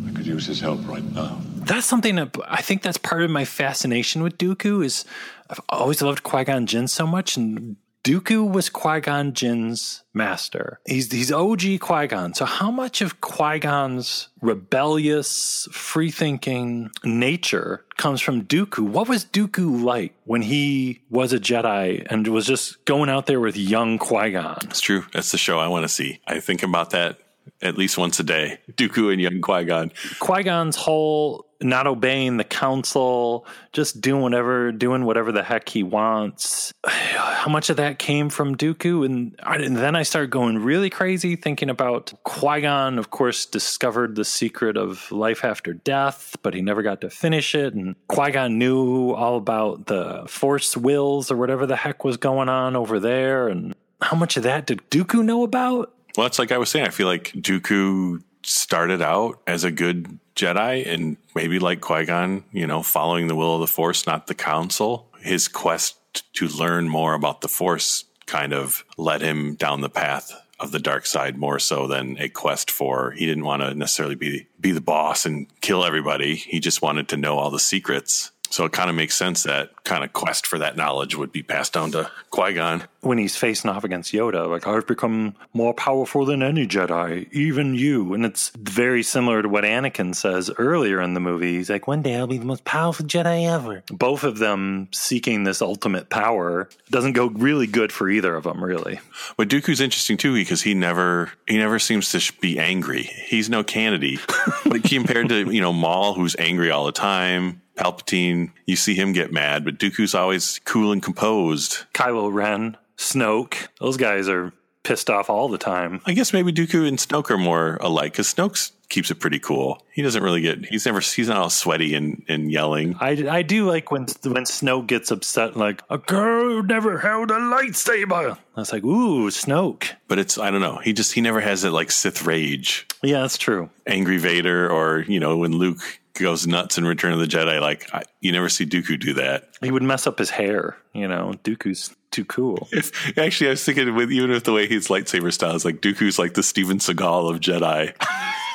I 0.07 0.11
could 0.15 0.25
use 0.25 0.45
his 0.45 0.59
help 0.59 0.87
right 0.87 1.03
now 1.13 1.41
that's 1.65 1.85
something 1.85 2.15
that 2.15 2.35
I 2.47 2.61
think 2.61 2.81
that's 2.81 2.97
part 2.97 3.23
of 3.23 3.29
my 3.29 3.45
fascination 3.45 4.23
with 4.23 4.37
Dooku 4.37 4.83
is 4.83 5.05
I've 5.49 5.61
always 5.69 6.01
loved 6.01 6.23
Qui 6.23 6.43
Gon 6.43 6.65
Jinn 6.65 6.87
so 6.87 7.05
much, 7.05 7.37
and 7.37 7.75
Dooku 8.03 8.51
was 8.51 8.69
Qui 8.69 8.99
Gon 8.99 9.33
Jinn's 9.33 10.03
master. 10.13 10.79
He's 10.87 11.11
he's 11.11 11.31
OG 11.31 11.79
Qui 11.79 12.07
Gon. 12.07 12.33
So 12.33 12.45
how 12.45 12.71
much 12.71 13.01
of 13.01 13.21
Qui 13.21 13.59
Gon's 13.59 14.29
rebellious, 14.41 15.67
free 15.71 16.09
thinking 16.09 16.89
nature 17.03 17.85
comes 17.97 18.19
from 18.19 18.45
Dooku? 18.45 18.79
What 18.79 19.07
was 19.07 19.25
Dooku 19.25 19.83
like 19.83 20.13
when 20.25 20.41
he 20.41 21.01
was 21.09 21.31
a 21.31 21.39
Jedi 21.39 22.05
and 22.09 22.27
was 22.27 22.47
just 22.47 22.83
going 22.85 23.09
out 23.09 23.27
there 23.27 23.39
with 23.39 23.55
young 23.55 23.99
Qui 23.99 24.31
Gon? 24.31 24.57
It's 24.63 24.81
true. 24.81 25.05
That's 25.13 25.31
the 25.31 25.37
show 25.37 25.59
I 25.59 25.67
want 25.67 25.83
to 25.83 25.89
see. 25.89 26.21
I 26.25 26.39
think 26.39 26.63
about 26.63 26.89
that 26.91 27.19
at 27.61 27.77
least 27.77 27.97
once 27.97 28.19
a 28.19 28.23
day. 28.23 28.59
Dooku 28.73 29.11
and 29.11 29.21
young 29.21 29.41
Qui 29.41 29.65
Gon. 29.65 29.91
Qui 30.19 30.43
Gon's 30.43 30.75
whole 30.75 31.45
not 31.63 31.87
obeying 31.87 32.37
the 32.37 32.43
council, 32.43 33.45
just 33.71 34.01
doing 34.01 34.21
whatever, 34.21 34.71
doing 34.71 35.05
whatever 35.05 35.31
the 35.31 35.43
heck 35.43 35.69
he 35.69 35.83
wants. 35.83 36.73
How 36.87 37.51
much 37.51 37.69
of 37.69 37.77
that 37.77 37.99
came 37.99 38.29
from 38.29 38.55
Dooku? 38.55 39.05
And, 39.05 39.35
and 39.43 39.77
then 39.77 39.95
I 39.95 40.03
started 40.03 40.29
going 40.29 40.59
really 40.59 40.89
crazy 40.89 41.35
thinking 41.35 41.69
about 41.69 42.13
Qui 42.23 42.61
Gon, 42.61 42.97
of 42.97 43.09
course, 43.09 43.45
discovered 43.45 44.15
the 44.15 44.25
secret 44.25 44.77
of 44.77 45.11
life 45.11 45.43
after 45.43 45.73
death, 45.73 46.35
but 46.41 46.53
he 46.53 46.61
never 46.61 46.81
got 46.81 47.01
to 47.01 47.09
finish 47.09 47.55
it. 47.55 47.73
And 47.73 47.95
Qui 48.07 48.31
Gon 48.31 48.57
knew 48.57 49.11
all 49.11 49.37
about 49.37 49.87
the 49.87 50.23
Force 50.27 50.75
wills 50.75 51.31
or 51.31 51.37
whatever 51.37 51.65
the 51.65 51.75
heck 51.75 52.03
was 52.03 52.17
going 52.17 52.49
on 52.49 52.75
over 52.75 52.99
there. 52.99 53.47
And 53.47 53.75
how 54.01 54.17
much 54.17 54.37
of 54.37 54.43
that 54.43 54.65
did 54.65 54.81
Dooku 54.89 55.23
know 55.23 55.43
about? 55.43 55.93
Well, 56.17 56.27
it's 56.27 56.39
like 56.39 56.51
I 56.51 56.57
was 56.57 56.69
saying, 56.69 56.85
I 56.85 56.89
feel 56.89 57.07
like 57.07 57.31
Dooku 57.33 58.21
started 58.43 59.01
out 59.01 59.39
as 59.47 59.63
a 59.63 59.71
good 59.71 60.19
Jedi 60.35 60.87
and 60.87 61.17
maybe 61.35 61.59
like 61.59 61.81
Qui 61.81 62.05
Gon, 62.05 62.43
you 62.51 62.67
know, 62.67 62.83
following 62.83 63.27
the 63.27 63.35
will 63.35 63.55
of 63.55 63.61
the 63.61 63.67
Force, 63.67 64.07
not 64.07 64.27
the 64.27 64.35
Council. 64.35 65.07
His 65.19 65.47
quest 65.47 65.97
to 66.33 66.47
learn 66.47 66.89
more 66.89 67.13
about 67.13 67.41
the 67.41 67.47
Force 67.47 68.05
kind 68.25 68.53
of 68.53 68.83
led 68.97 69.21
him 69.21 69.55
down 69.55 69.81
the 69.81 69.89
path 69.89 70.33
of 70.59 70.71
the 70.71 70.79
dark 70.79 71.05
side 71.05 71.37
more 71.37 71.59
so 71.59 71.87
than 71.87 72.15
a 72.19 72.29
quest 72.29 72.69
for 72.69 73.11
he 73.11 73.25
didn't 73.25 73.45
want 73.45 73.63
to 73.63 73.73
necessarily 73.73 74.15
be 74.15 74.47
be 74.59 74.71
the 74.71 74.81
boss 74.81 75.25
and 75.25 75.47
kill 75.61 75.83
everybody. 75.83 76.35
He 76.35 76.59
just 76.59 76.81
wanted 76.81 77.09
to 77.09 77.17
know 77.17 77.37
all 77.37 77.49
the 77.49 77.59
secrets 77.59 78.30
so 78.51 78.65
it 78.65 78.73
kind 78.73 78.89
of 78.89 78.95
makes 78.95 79.15
sense 79.15 79.43
that 79.43 79.83
kind 79.85 80.03
of 80.03 80.13
quest 80.13 80.45
for 80.45 80.59
that 80.59 80.75
knowledge 80.75 81.15
would 81.15 81.31
be 81.31 81.41
passed 81.41 81.73
down 81.73 81.91
to 81.91 82.11
Qui 82.29 82.53
Gon. 82.53 82.83
When 82.99 83.17
he's 83.17 83.35
facing 83.35 83.71
off 83.71 83.83
against 83.83 84.13
Yoda, 84.13 84.47
like, 84.47 84.67
I've 84.67 84.85
become 84.85 85.35
more 85.53 85.73
powerful 85.73 86.25
than 86.25 86.43
any 86.43 86.67
Jedi, 86.67 87.31
even 87.31 87.73
you. 87.73 88.13
And 88.13 88.25
it's 88.25 88.49
very 88.49 89.03
similar 89.03 89.41
to 89.41 89.49
what 89.49 89.63
Anakin 89.63 90.13
says 90.13 90.51
earlier 90.57 91.01
in 91.01 91.13
the 91.13 91.19
movie. 91.19 91.53
He's 91.53 91.69
like, 91.69 91.87
one 91.87 92.01
day 92.01 92.15
I'll 92.15 92.27
be 92.27 92.37
the 92.37 92.45
most 92.45 92.65
powerful 92.65 93.05
Jedi 93.05 93.49
ever. 93.49 93.83
Both 93.89 94.23
of 94.23 94.37
them 94.37 94.89
seeking 94.91 95.45
this 95.45 95.61
ultimate 95.61 96.09
power 96.09 96.69
doesn't 96.89 97.13
go 97.13 97.27
really 97.27 97.67
good 97.67 97.91
for 97.91 98.09
either 98.09 98.35
of 98.35 98.43
them, 98.43 98.63
really. 98.63 98.99
But 99.37 99.47
Dooku's 99.47 99.81
interesting 99.81 100.17
too 100.17 100.33
because 100.33 100.61
he 100.61 100.73
never 100.73 101.31
he 101.47 101.57
never 101.57 101.79
seems 101.79 102.11
to 102.11 102.33
be 102.39 102.59
angry. 102.59 103.03
He's 103.03 103.49
no 103.49 103.63
Kennedy, 103.63 104.19
like 104.65 104.83
compared 104.83 105.29
to 105.29 105.51
you 105.51 105.61
know 105.61 105.73
Maul, 105.73 106.13
who's 106.13 106.35
angry 106.37 106.69
all 106.69 106.85
the 106.85 106.91
time. 106.91 107.61
Palpatine, 107.81 108.51
you 108.65 108.75
see 108.75 108.93
him 108.93 109.13
get 109.13 109.31
mad, 109.31 109.65
but 109.65 109.79
Dooku's 109.79 110.13
always 110.13 110.59
cool 110.65 110.91
and 110.91 111.01
composed. 111.01 111.79
Kylo 111.93 112.31
Ren, 112.31 112.77
Snoke, 112.97 113.67
those 113.79 113.97
guys 113.97 114.29
are 114.29 114.53
pissed 114.83 115.09
off 115.09 115.29
all 115.29 115.49
the 115.49 115.57
time. 115.57 116.01
I 116.05 116.13
guess 116.13 116.33
maybe 116.33 116.51
Dooku 116.51 116.87
and 116.87 116.97
Snoke 116.97 117.29
are 117.31 117.37
more 117.37 117.77
alike 117.81 118.13
because 118.13 118.33
Snoke's 118.33 118.71
keeps 118.89 119.09
it 119.09 119.15
pretty 119.15 119.39
cool. 119.39 119.83
He 119.93 120.01
doesn't 120.01 120.21
really 120.21 120.41
get 120.41 120.65
he's 120.65 120.85
never 120.85 120.99
he's 120.99 121.29
not 121.29 121.37
all 121.37 121.49
sweaty 121.49 121.95
and, 121.95 122.23
and 122.27 122.51
yelling. 122.51 122.95
I, 122.99 123.11
I 123.29 123.41
do 123.41 123.67
like 123.67 123.89
when 123.89 124.01
when 124.23 124.43
Snoke 124.43 124.87
gets 124.87 125.11
upset 125.11 125.55
like 125.55 125.81
a 125.89 125.97
girl 125.97 126.49
who 126.49 126.63
never 126.63 126.97
held 126.97 127.31
a 127.31 127.35
lightsaber. 127.35 128.37
I 128.55 128.59
was 128.59 128.73
like, 128.73 128.83
ooh, 128.83 129.29
Snoke. 129.29 129.89
But 130.07 130.19
it's 130.19 130.37
I 130.37 130.51
don't 130.51 130.61
know. 130.61 130.77
He 130.77 130.93
just 130.93 131.13
he 131.13 131.21
never 131.21 131.39
has 131.39 131.61
that 131.61 131.71
like 131.71 131.89
Sith 131.89 132.25
rage. 132.25 132.85
Yeah, 133.01 133.21
that's 133.21 133.37
true. 133.37 133.69
Angry 133.87 134.17
Vader 134.17 134.69
or 134.69 135.01
you 135.07 135.19
know 135.19 135.37
when 135.37 135.53
Luke 135.53 136.00
goes 136.13 136.47
nuts 136.47 136.77
in 136.77 136.85
Return 136.85 137.13
of 137.13 137.19
the 137.19 137.25
Jedi. 137.25 137.59
Like 137.59 137.93
I, 137.93 138.03
you 138.19 138.31
never 138.31 138.49
see 138.49 138.65
Dooku 138.65 138.99
do 138.99 139.13
that. 139.13 139.49
He 139.61 139.71
would 139.71 139.83
mess 139.83 140.07
up 140.07 140.19
his 140.19 140.29
hair. 140.29 140.77
You 140.93 141.07
know, 141.07 141.33
Dooku's 141.43 141.95
too 142.11 142.25
cool. 142.25 142.67
If, 142.71 143.17
actually, 143.17 143.47
I 143.47 143.51
was 143.51 143.63
thinking 143.63 143.93
with 143.95 144.11
even 144.11 144.31
with 144.31 144.43
the 144.43 144.53
way 144.53 144.67
his 144.67 144.87
lightsaber 144.87 145.33
style 145.33 145.55
is 145.55 145.65
like 145.65 145.81
Dooku's 145.81 146.19
like 146.19 146.33
the 146.33 146.43
Steven 146.43 146.79
Seagal 146.79 147.31
of 147.31 147.39
Jedi. 147.39 147.93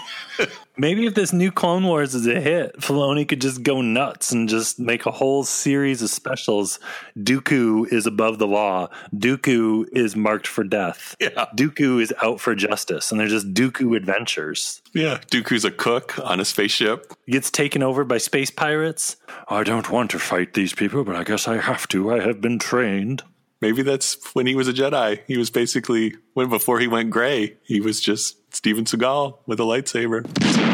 Maybe 0.78 1.06
if 1.06 1.14
this 1.14 1.32
new 1.32 1.50
Clone 1.50 1.84
Wars 1.84 2.14
is 2.14 2.26
a 2.26 2.38
hit, 2.38 2.78
Filoni 2.80 3.26
could 3.26 3.40
just 3.40 3.62
go 3.62 3.80
nuts 3.80 4.30
and 4.30 4.46
just 4.46 4.78
make 4.78 5.06
a 5.06 5.10
whole 5.10 5.42
series 5.42 6.02
of 6.02 6.10
specials. 6.10 6.78
Dooku 7.16 7.90
is 7.90 8.06
above 8.06 8.38
the 8.38 8.46
law. 8.46 8.90
Dooku 9.14 9.86
is 9.92 10.14
marked 10.14 10.46
for 10.46 10.64
death. 10.64 11.16
Yeah. 11.18 11.46
Dooku 11.56 12.02
is 12.02 12.12
out 12.22 12.40
for 12.40 12.54
justice, 12.54 13.10
and 13.10 13.18
they're 13.18 13.26
just 13.26 13.54
Dooku 13.54 13.96
adventures. 13.96 14.82
Yeah, 14.92 15.18
Dooku's 15.30 15.64
a 15.64 15.70
cook 15.70 16.18
on 16.22 16.40
a 16.40 16.44
spaceship. 16.44 17.10
Gets 17.26 17.50
taken 17.50 17.82
over 17.82 18.04
by 18.04 18.18
space 18.18 18.50
pirates. 18.50 19.16
I 19.48 19.62
don't 19.62 19.90
want 19.90 20.10
to 20.10 20.18
fight 20.18 20.52
these 20.52 20.74
people, 20.74 21.04
but 21.04 21.16
I 21.16 21.24
guess 21.24 21.48
I 21.48 21.56
have 21.56 21.88
to. 21.88 22.12
I 22.12 22.20
have 22.20 22.42
been 22.42 22.58
trained. 22.58 23.22
Maybe 23.62 23.80
that's 23.80 24.34
when 24.34 24.46
he 24.46 24.54
was 24.54 24.68
a 24.68 24.72
Jedi. 24.74 25.20
He 25.26 25.38
was 25.38 25.48
basically 25.48 26.14
when 26.34 26.50
before 26.50 26.78
he 26.80 26.86
went 26.86 27.10
gray, 27.10 27.56
he 27.62 27.80
was 27.80 28.00
just 28.00 28.36
Steven 28.54 28.84
Seagal 28.84 29.38
with 29.46 29.58
a 29.58 29.62
lightsaber. 29.62 30.65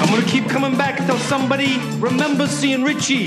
I'm 0.00 0.08
gonna 0.08 0.26
keep 0.26 0.48
coming 0.48 0.76
back 0.76 0.98
until 0.98 1.18
somebody 1.18 1.78
remembers 1.98 2.50
seeing 2.50 2.82
Richie. 2.82 3.26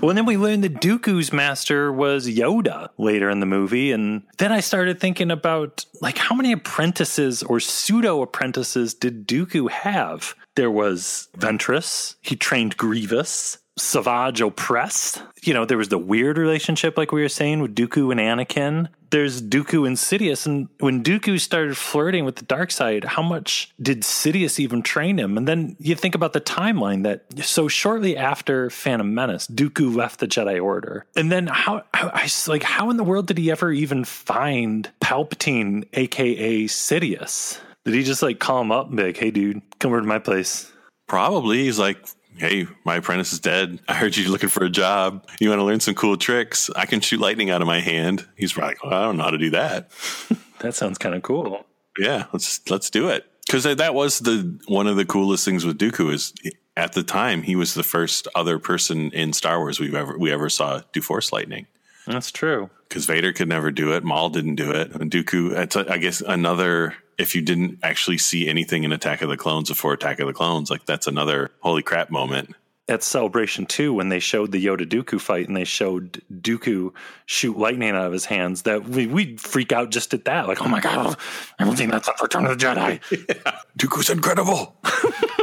Well, 0.00 0.14
then 0.14 0.24
we 0.24 0.38
learned 0.38 0.64
that 0.64 0.76
Dooku's 0.76 1.30
master 1.30 1.92
was 1.92 2.26
Yoda 2.26 2.88
later 2.96 3.28
in 3.28 3.40
the 3.40 3.46
movie. 3.46 3.92
And 3.92 4.22
then 4.38 4.50
I 4.50 4.60
started 4.60 4.98
thinking 4.98 5.30
about 5.30 5.84
like 6.00 6.16
how 6.16 6.34
many 6.34 6.52
apprentices 6.52 7.42
or 7.42 7.60
pseudo 7.60 8.22
apprentices 8.22 8.94
did 8.94 9.28
Dooku 9.28 9.68
have? 9.68 10.34
There 10.56 10.70
was 10.70 11.28
Ventress, 11.36 12.16
he 12.22 12.34
trained 12.34 12.78
Grievous, 12.78 13.58
Savage 13.78 14.40
Opress. 14.40 15.22
You 15.42 15.54
know, 15.54 15.64
there 15.64 15.78
was 15.78 15.88
the 15.88 15.98
weird 15.98 16.36
relationship, 16.38 16.98
like 16.98 17.12
we 17.12 17.22
were 17.22 17.28
saying, 17.28 17.60
with 17.60 17.74
Dooku 17.74 18.10
and 18.10 18.20
Anakin. 18.20 18.88
There's 19.10 19.42
Dooku 19.42 19.86
and 19.86 19.96
Sidious. 19.96 20.46
And 20.46 20.68
when 20.78 21.02
Dooku 21.02 21.40
started 21.40 21.76
flirting 21.76 22.24
with 22.24 22.36
the 22.36 22.44
dark 22.44 22.70
side, 22.70 23.04
how 23.04 23.22
much 23.22 23.72
did 23.80 24.02
Sidious 24.02 24.60
even 24.60 24.82
train 24.82 25.18
him? 25.18 25.36
And 25.36 25.48
then 25.48 25.76
you 25.80 25.94
think 25.94 26.14
about 26.14 26.32
the 26.32 26.40
timeline 26.40 27.02
that 27.04 27.44
so 27.44 27.68
shortly 27.68 28.16
after 28.16 28.70
Phantom 28.70 29.12
Menace, 29.14 29.46
Dooku 29.46 29.94
left 29.94 30.20
the 30.20 30.28
Jedi 30.28 30.62
Order. 30.62 31.06
And 31.16 31.32
then 31.32 31.46
how, 31.46 31.82
I 31.94 32.30
like, 32.46 32.62
how 32.62 32.90
in 32.90 32.98
the 32.98 33.04
world 33.04 33.26
did 33.26 33.38
he 33.38 33.50
ever 33.50 33.72
even 33.72 34.04
find 34.04 34.90
Palpatine, 35.00 35.88
aka 35.94 36.64
Sidious? 36.64 37.58
Did 37.84 37.94
he 37.94 38.02
just 38.02 38.22
like 38.22 38.38
call 38.38 38.60
him 38.60 38.72
up 38.72 38.88
and 38.88 38.96
be 38.96 39.04
like, 39.04 39.16
hey, 39.16 39.30
dude, 39.30 39.62
come 39.78 39.90
over 39.90 40.00
to 40.00 40.06
my 40.06 40.18
place? 40.18 40.70
Probably 41.08 41.64
he's 41.64 41.78
like, 41.78 41.98
"Hey, 42.40 42.66
my 42.84 42.96
apprentice 42.96 43.32
is 43.32 43.40
dead. 43.40 43.80
I 43.86 43.94
heard 43.94 44.16
you're 44.16 44.30
looking 44.30 44.48
for 44.48 44.64
a 44.64 44.70
job. 44.70 45.26
You 45.38 45.48
want 45.48 45.60
to 45.60 45.64
learn 45.64 45.80
some 45.80 45.94
cool 45.94 46.16
tricks? 46.16 46.70
I 46.74 46.86
can 46.86 47.00
shoot 47.00 47.20
lightning 47.20 47.50
out 47.50 47.60
of 47.60 47.66
my 47.66 47.80
hand." 47.80 48.26
He's 48.36 48.56
like, 48.56 48.82
well, 48.82 48.94
"I 48.94 49.02
don't 49.04 49.16
know 49.16 49.24
how 49.24 49.30
to 49.30 49.38
do 49.38 49.50
that." 49.50 49.90
That 50.60 50.74
sounds 50.74 50.98
kind 50.98 51.14
of 51.14 51.22
cool. 51.22 51.64
Yeah, 51.98 52.26
let's 52.34 52.60
let's 52.68 52.90
do 52.90 53.08
it. 53.08 53.24
Because 53.46 53.64
that 53.64 53.94
was 53.94 54.18
the 54.18 54.60
one 54.66 54.86
of 54.86 54.96
the 54.96 55.06
coolest 55.06 55.44
things 55.44 55.64
with 55.64 55.78
Dooku 55.78 56.12
is 56.12 56.34
at 56.76 56.92
the 56.92 57.02
time 57.02 57.42
he 57.42 57.56
was 57.56 57.74
the 57.74 57.82
first 57.82 58.28
other 58.34 58.58
person 58.58 59.10
in 59.12 59.32
Star 59.32 59.58
Wars 59.58 59.80
we've 59.80 59.94
ever 59.94 60.18
we 60.18 60.30
ever 60.30 60.48
saw 60.48 60.82
do 60.92 61.00
Force 61.00 61.32
lightning. 61.32 61.66
That's 62.06 62.30
true. 62.30 62.70
Because 62.90 63.06
Vader 63.06 63.32
could 63.32 63.48
never 63.48 63.70
do 63.70 63.92
it, 63.92 64.02
Maul 64.02 64.30
didn't 64.30 64.56
do 64.56 64.72
it, 64.72 64.90
and 64.90 65.12
Dooku. 65.12 65.56
It's 65.56 65.76
I 65.76 65.96
guess 65.98 66.20
another. 66.20 66.96
If 67.18 67.34
you 67.34 67.42
didn't 67.42 67.78
actually 67.82 68.18
see 68.18 68.48
anything 68.48 68.82
in 68.82 68.92
Attack 68.92 69.22
of 69.22 69.28
the 69.28 69.36
Clones 69.36 69.68
before 69.68 69.92
Attack 69.92 70.18
of 70.18 70.26
the 70.26 70.32
Clones, 70.32 70.70
like 70.70 70.86
that's 70.86 71.06
another 71.06 71.50
holy 71.60 71.82
crap 71.82 72.10
moment. 72.10 72.56
At 72.88 73.04
Celebration 73.04 73.66
2, 73.66 73.92
when 73.92 74.08
they 74.08 74.18
showed 74.18 74.50
the 74.50 74.66
Yoda 74.66 74.88
Dooku 74.88 75.20
fight 75.20 75.46
and 75.46 75.56
they 75.56 75.64
showed 75.64 76.22
Dooku 76.32 76.92
shoot 77.26 77.56
lightning 77.56 77.90
out 77.90 78.06
of 78.06 78.12
his 78.12 78.24
hands, 78.24 78.62
that 78.62 78.88
we, 78.88 79.06
we'd 79.06 79.40
freak 79.40 79.70
out 79.70 79.90
just 79.90 80.12
at 80.12 80.24
that. 80.24 80.48
Like, 80.48 80.60
oh 80.60 80.68
my 80.68 80.80
God, 80.80 81.16
everything 81.60 81.90
that's 81.90 82.08
up 82.08 82.20
Return 82.20 82.46
of 82.46 82.58
the 82.58 82.64
Jedi. 82.64 83.00
Dooku's 83.78 84.10
incredible. 84.10 84.74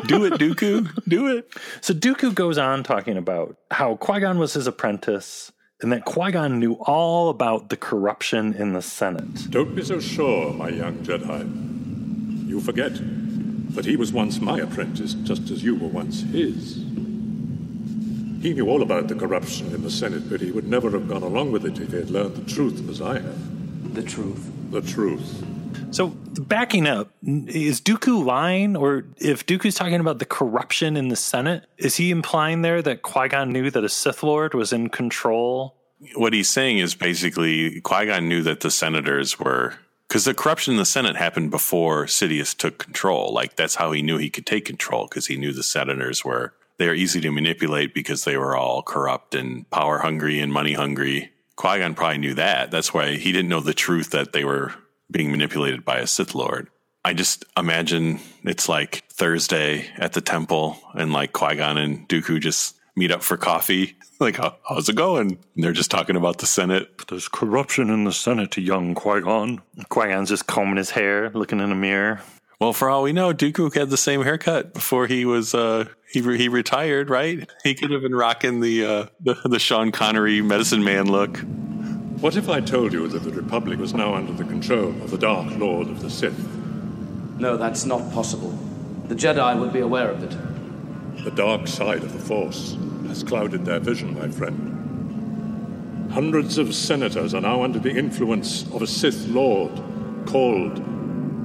do 0.07 0.25
it, 0.25 0.33
Dooku. 0.33 0.89
Do 1.07 1.37
it. 1.37 1.49
So 1.79 1.93
Dooku 1.93 2.35
goes 2.35 2.57
on 2.57 2.83
talking 2.83 3.15
about 3.15 3.55
how 3.71 3.95
Qui 3.95 4.19
Gon 4.19 4.39
was 4.39 4.53
his 4.53 4.67
apprentice 4.67 5.53
and 5.81 5.91
that 5.91 6.05
Qui 6.05 6.31
Gon 6.31 6.59
knew 6.59 6.73
all 6.73 7.29
about 7.29 7.69
the 7.69 7.77
corruption 7.77 8.53
in 8.53 8.73
the 8.73 8.81
Senate. 8.81 9.49
Don't 9.51 9.75
be 9.75 9.83
so 9.83 9.99
sure, 9.99 10.53
my 10.53 10.69
young 10.69 10.97
Jedi. 10.99 12.47
You 12.47 12.59
forget 12.59 12.93
that 13.75 13.85
he 13.85 13.95
was 13.95 14.11
once 14.11 14.39
my 14.39 14.59
apprentice, 14.59 15.13
just 15.13 15.49
as 15.51 15.63
you 15.63 15.75
were 15.75 15.87
once 15.87 16.21
his. 16.21 16.77
He 18.41 18.53
knew 18.53 18.69
all 18.69 18.81
about 18.81 19.07
the 19.07 19.15
corruption 19.15 19.73
in 19.73 19.83
the 19.83 19.91
Senate, 19.91 20.29
but 20.29 20.41
he 20.41 20.51
would 20.51 20.67
never 20.67 20.89
have 20.91 21.07
gone 21.07 21.23
along 21.23 21.51
with 21.51 21.65
it 21.65 21.79
if 21.79 21.91
he 21.91 21.97
had 21.97 22.09
learned 22.09 22.35
the 22.35 22.51
truth 22.51 22.89
as 22.89 23.01
I 23.01 23.19
have. 23.19 23.93
The 23.93 24.03
truth. 24.03 24.51
The 24.71 24.81
truth. 24.81 25.43
So, 25.91 26.07
backing 26.07 26.87
up, 26.87 27.11
is 27.23 27.81
Dooku 27.81 28.23
lying? 28.23 28.75
Or 28.75 29.05
if 29.17 29.45
Dooku's 29.45 29.75
talking 29.75 29.99
about 29.99 30.19
the 30.19 30.25
corruption 30.25 30.97
in 30.97 31.09
the 31.09 31.15
Senate, 31.15 31.65
is 31.77 31.95
he 31.95 32.11
implying 32.11 32.61
there 32.61 32.81
that 32.81 33.01
Qui 33.01 33.29
Gon 33.29 33.51
knew 33.51 33.71
that 33.71 33.83
a 33.83 33.89
Sith 33.89 34.23
Lord 34.23 34.53
was 34.53 34.73
in 34.73 34.89
control? 34.89 35.75
What 36.15 36.33
he's 36.33 36.49
saying 36.49 36.79
is 36.79 36.95
basically 36.95 37.81
Qui 37.81 38.05
Gon 38.05 38.27
knew 38.27 38.43
that 38.43 38.61
the 38.61 38.71
senators 38.71 39.39
were 39.39 39.75
because 40.07 40.25
the 40.25 40.33
corruption 40.33 40.73
in 40.73 40.77
the 40.77 40.85
Senate 40.85 41.15
happened 41.15 41.51
before 41.51 42.05
Sidious 42.05 42.55
took 42.55 42.77
control. 42.77 43.33
Like 43.33 43.55
that's 43.55 43.75
how 43.75 43.91
he 43.91 44.01
knew 44.01 44.17
he 44.17 44.29
could 44.29 44.45
take 44.45 44.65
control 44.65 45.07
because 45.07 45.27
he 45.27 45.35
knew 45.35 45.51
the 45.51 45.63
senators 45.63 46.23
were 46.23 46.53
they 46.77 46.87
are 46.87 46.93
easy 46.93 47.19
to 47.21 47.31
manipulate 47.31 47.93
because 47.93 48.23
they 48.23 48.37
were 48.37 48.55
all 48.55 48.83
corrupt 48.83 49.33
and 49.33 49.69
power 49.71 49.99
hungry 49.99 50.39
and 50.39 50.53
money 50.53 50.73
hungry. 50.73 51.31
Qui 51.55 51.79
Gon 51.79 51.95
probably 51.95 52.19
knew 52.19 52.35
that. 52.35 52.71
That's 52.71 52.93
why 52.93 53.15
he 53.15 53.31
didn't 53.31 53.49
know 53.49 53.61
the 53.61 53.73
truth 53.73 54.11
that 54.11 54.31
they 54.31 54.43
were 54.43 54.73
being 55.11 55.31
manipulated 55.31 55.85
by 55.85 55.97
a 55.97 56.07
Sith 56.07 56.35
Lord. 56.35 56.69
I 57.05 57.13
just 57.13 57.45
imagine 57.55 58.19
it's 58.43 58.67
like 58.67 59.03
Thursday 59.09 59.89
at 59.97 60.13
the 60.13 60.21
temple 60.21 60.77
and 60.93 61.13
like 61.13 61.31
Qui 61.31 61.55
Gon 61.55 61.77
and 61.77 62.07
Dooku 62.09 62.41
just 62.41 62.75
meet 62.97 63.11
up 63.11 63.23
for 63.23 63.37
coffee. 63.37 63.95
Like, 64.19 64.37
How, 64.37 64.55
how's 64.67 64.89
it 64.89 64.95
going? 64.95 65.37
And 65.53 65.63
they're 65.63 65.73
just 65.73 65.91
talking 65.91 66.15
about 66.15 66.39
the 66.39 66.47
Senate. 66.47 67.07
There's 67.07 67.27
corruption 67.27 67.91
in 67.91 68.03
the 68.03 68.11
Senate, 68.11 68.57
young 68.57 68.95
Qui 68.95 69.21
Gon. 69.21 69.61
Qui 69.89 70.07
Gon's 70.07 70.29
just 70.29 70.47
combing 70.47 70.77
his 70.77 70.89
hair, 70.89 71.29
looking 71.35 71.59
in 71.59 71.71
a 71.71 71.75
mirror. 71.75 72.21
Well, 72.59 72.73
for 72.73 72.89
all 72.89 73.03
we 73.03 73.13
know, 73.13 73.31
Dooku 73.31 73.71
had 73.75 73.91
the 73.91 73.97
same 73.97 74.23
haircut 74.23 74.73
before 74.73 75.05
he 75.05 75.25
was 75.25 75.53
uh, 75.53 75.85
he 76.11 76.21
re- 76.21 76.39
he 76.39 76.49
retired. 76.49 77.11
Right? 77.11 77.47
He 77.63 77.75
could 77.75 77.91
have 77.91 78.01
been 78.01 78.15
rocking 78.15 78.59
the 78.59 78.85
uh, 78.85 79.05
the, 79.19 79.35
the 79.45 79.59
Sean 79.59 79.91
Connery 79.91 80.41
medicine 80.41 80.83
man 80.83 81.05
look. 81.05 81.39
What 82.19 82.35
if 82.35 82.49
I 82.49 82.61
told 82.61 82.93
you 82.93 83.07
that 83.09 83.21
the 83.21 83.29
Republic 83.29 83.77
was 83.77 83.93
now 83.93 84.15
under 84.15 84.33
the 84.33 84.43
control 84.43 84.89
of 85.03 85.11
the 85.11 85.19
Dark 85.19 85.55
Lord 85.55 85.87
of 85.87 86.01
the 86.01 86.09
Sith? 86.09 86.37
No, 87.37 87.57
that's 87.57 87.85
not 87.85 88.11
possible. 88.11 88.57
The 89.07 89.13
Jedi 89.13 89.59
would 89.59 89.71
be 89.71 89.81
aware 89.81 90.09
of 90.09 90.23
it. 90.23 91.23
The 91.23 91.29
dark 91.29 91.67
side 91.67 92.03
of 92.03 92.13
the 92.13 92.19
Force 92.19 92.75
has 93.07 93.21
clouded 93.21 93.65
their 93.65 93.79
vision, 93.79 94.17
my 94.17 94.29
friend. 94.29 96.09
Hundreds 96.11 96.57
of 96.57 96.73
senators 96.73 97.35
are 97.35 97.41
now 97.41 97.61
under 97.63 97.77
the 97.77 97.91
influence 97.91 98.63
of 98.73 98.81
a 98.81 98.87
Sith 98.87 99.27
Lord 99.27 99.71
called 100.25 100.81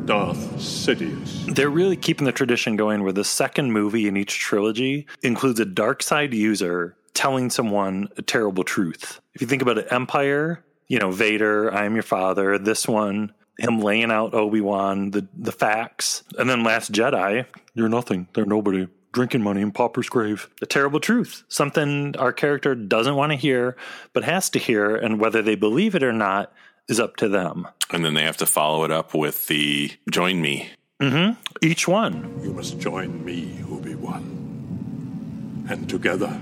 Darth 0.06 0.56
Sidious. 0.56 1.54
They're 1.54 1.68
really 1.68 1.96
keeping 1.96 2.24
the 2.24 2.32
tradition 2.32 2.76
going 2.76 3.02
where 3.02 3.12
the 3.12 3.24
second 3.24 3.72
movie 3.72 4.08
in 4.08 4.16
each 4.16 4.38
trilogy 4.38 5.06
includes 5.20 5.60
a 5.60 5.66
dark 5.66 6.02
side 6.02 6.32
user 6.32 6.96
telling 7.14 7.50
someone 7.50 8.08
a 8.16 8.22
terrible 8.22 8.64
truth. 8.64 9.20
If 9.34 9.40
you 9.40 9.46
think 9.46 9.62
about 9.62 9.78
it, 9.78 9.88
Empire, 9.90 10.64
you 10.88 10.98
know, 10.98 11.10
Vader, 11.10 11.72
I 11.72 11.84
am 11.84 11.94
your 11.94 12.02
father, 12.02 12.58
this 12.58 12.88
one, 12.88 13.32
him 13.58 13.80
laying 13.80 14.10
out 14.10 14.34
Obi-Wan, 14.34 15.10
the, 15.10 15.26
the 15.36 15.52
facts, 15.52 16.22
and 16.38 16.48
then 16.48 16.64
Last 16.64 16.92
Jedi, 16.92 17.46
you're 17.74 17.88
nothing, 17.88 18.28
they're 18.32 18.46
nobody. 18.46 18.88
Drinking 19.12 19.42
money 19.42 19.60
in 19.60 19.72
Popper's 19.72 20.08
grave. 20.08 20.48
The 20.60 20.64
terrible 20.64 20.98
truth. 20.98 21.44
Something 21.48 22.16
our 22.16 22.32
character 22.32 22.74
doesn't 22.74 23.14
want 23.14 23.30
to 23.30 23.36
hear, 23.36 23.76
but 24.14 24.24
has 24.24 24.48
to 24.48 24.58
hear, 24.58 24.96
and 24.96 25.20
whether 25.20 25.42
they 25.42 25.54
believe 25.54 25.94
it 25.94 26.02
or 26.02 26.14
not 26.14 26.50
is 26.88 26.98
up 26.98 27.16
to 27.16 27.28
them. 27.28 27.68
And 27.90 28.06
then 28.06 28.14
they 28.14 28.22
have 28.22 28.38
to 28.38 28.46
follow 28.46 28.84
it 28.84 28.90
up 28.90 29.12
with 29.12 29.48
the 29.48 29.92
join 30.10 30.40
me. 30.40 30.70
Mm-hmm. 30.98 31.38
Each 31.60 31.86
one. 31.86 32.40
You 32.42 32.54
must 32.54 32.78
join 32.78 33.22
me, 33.22 33.62
Obi 33.70 33.94
Wan. 33.96 35.66
And 35.68 35.90
together, 35.90 36.40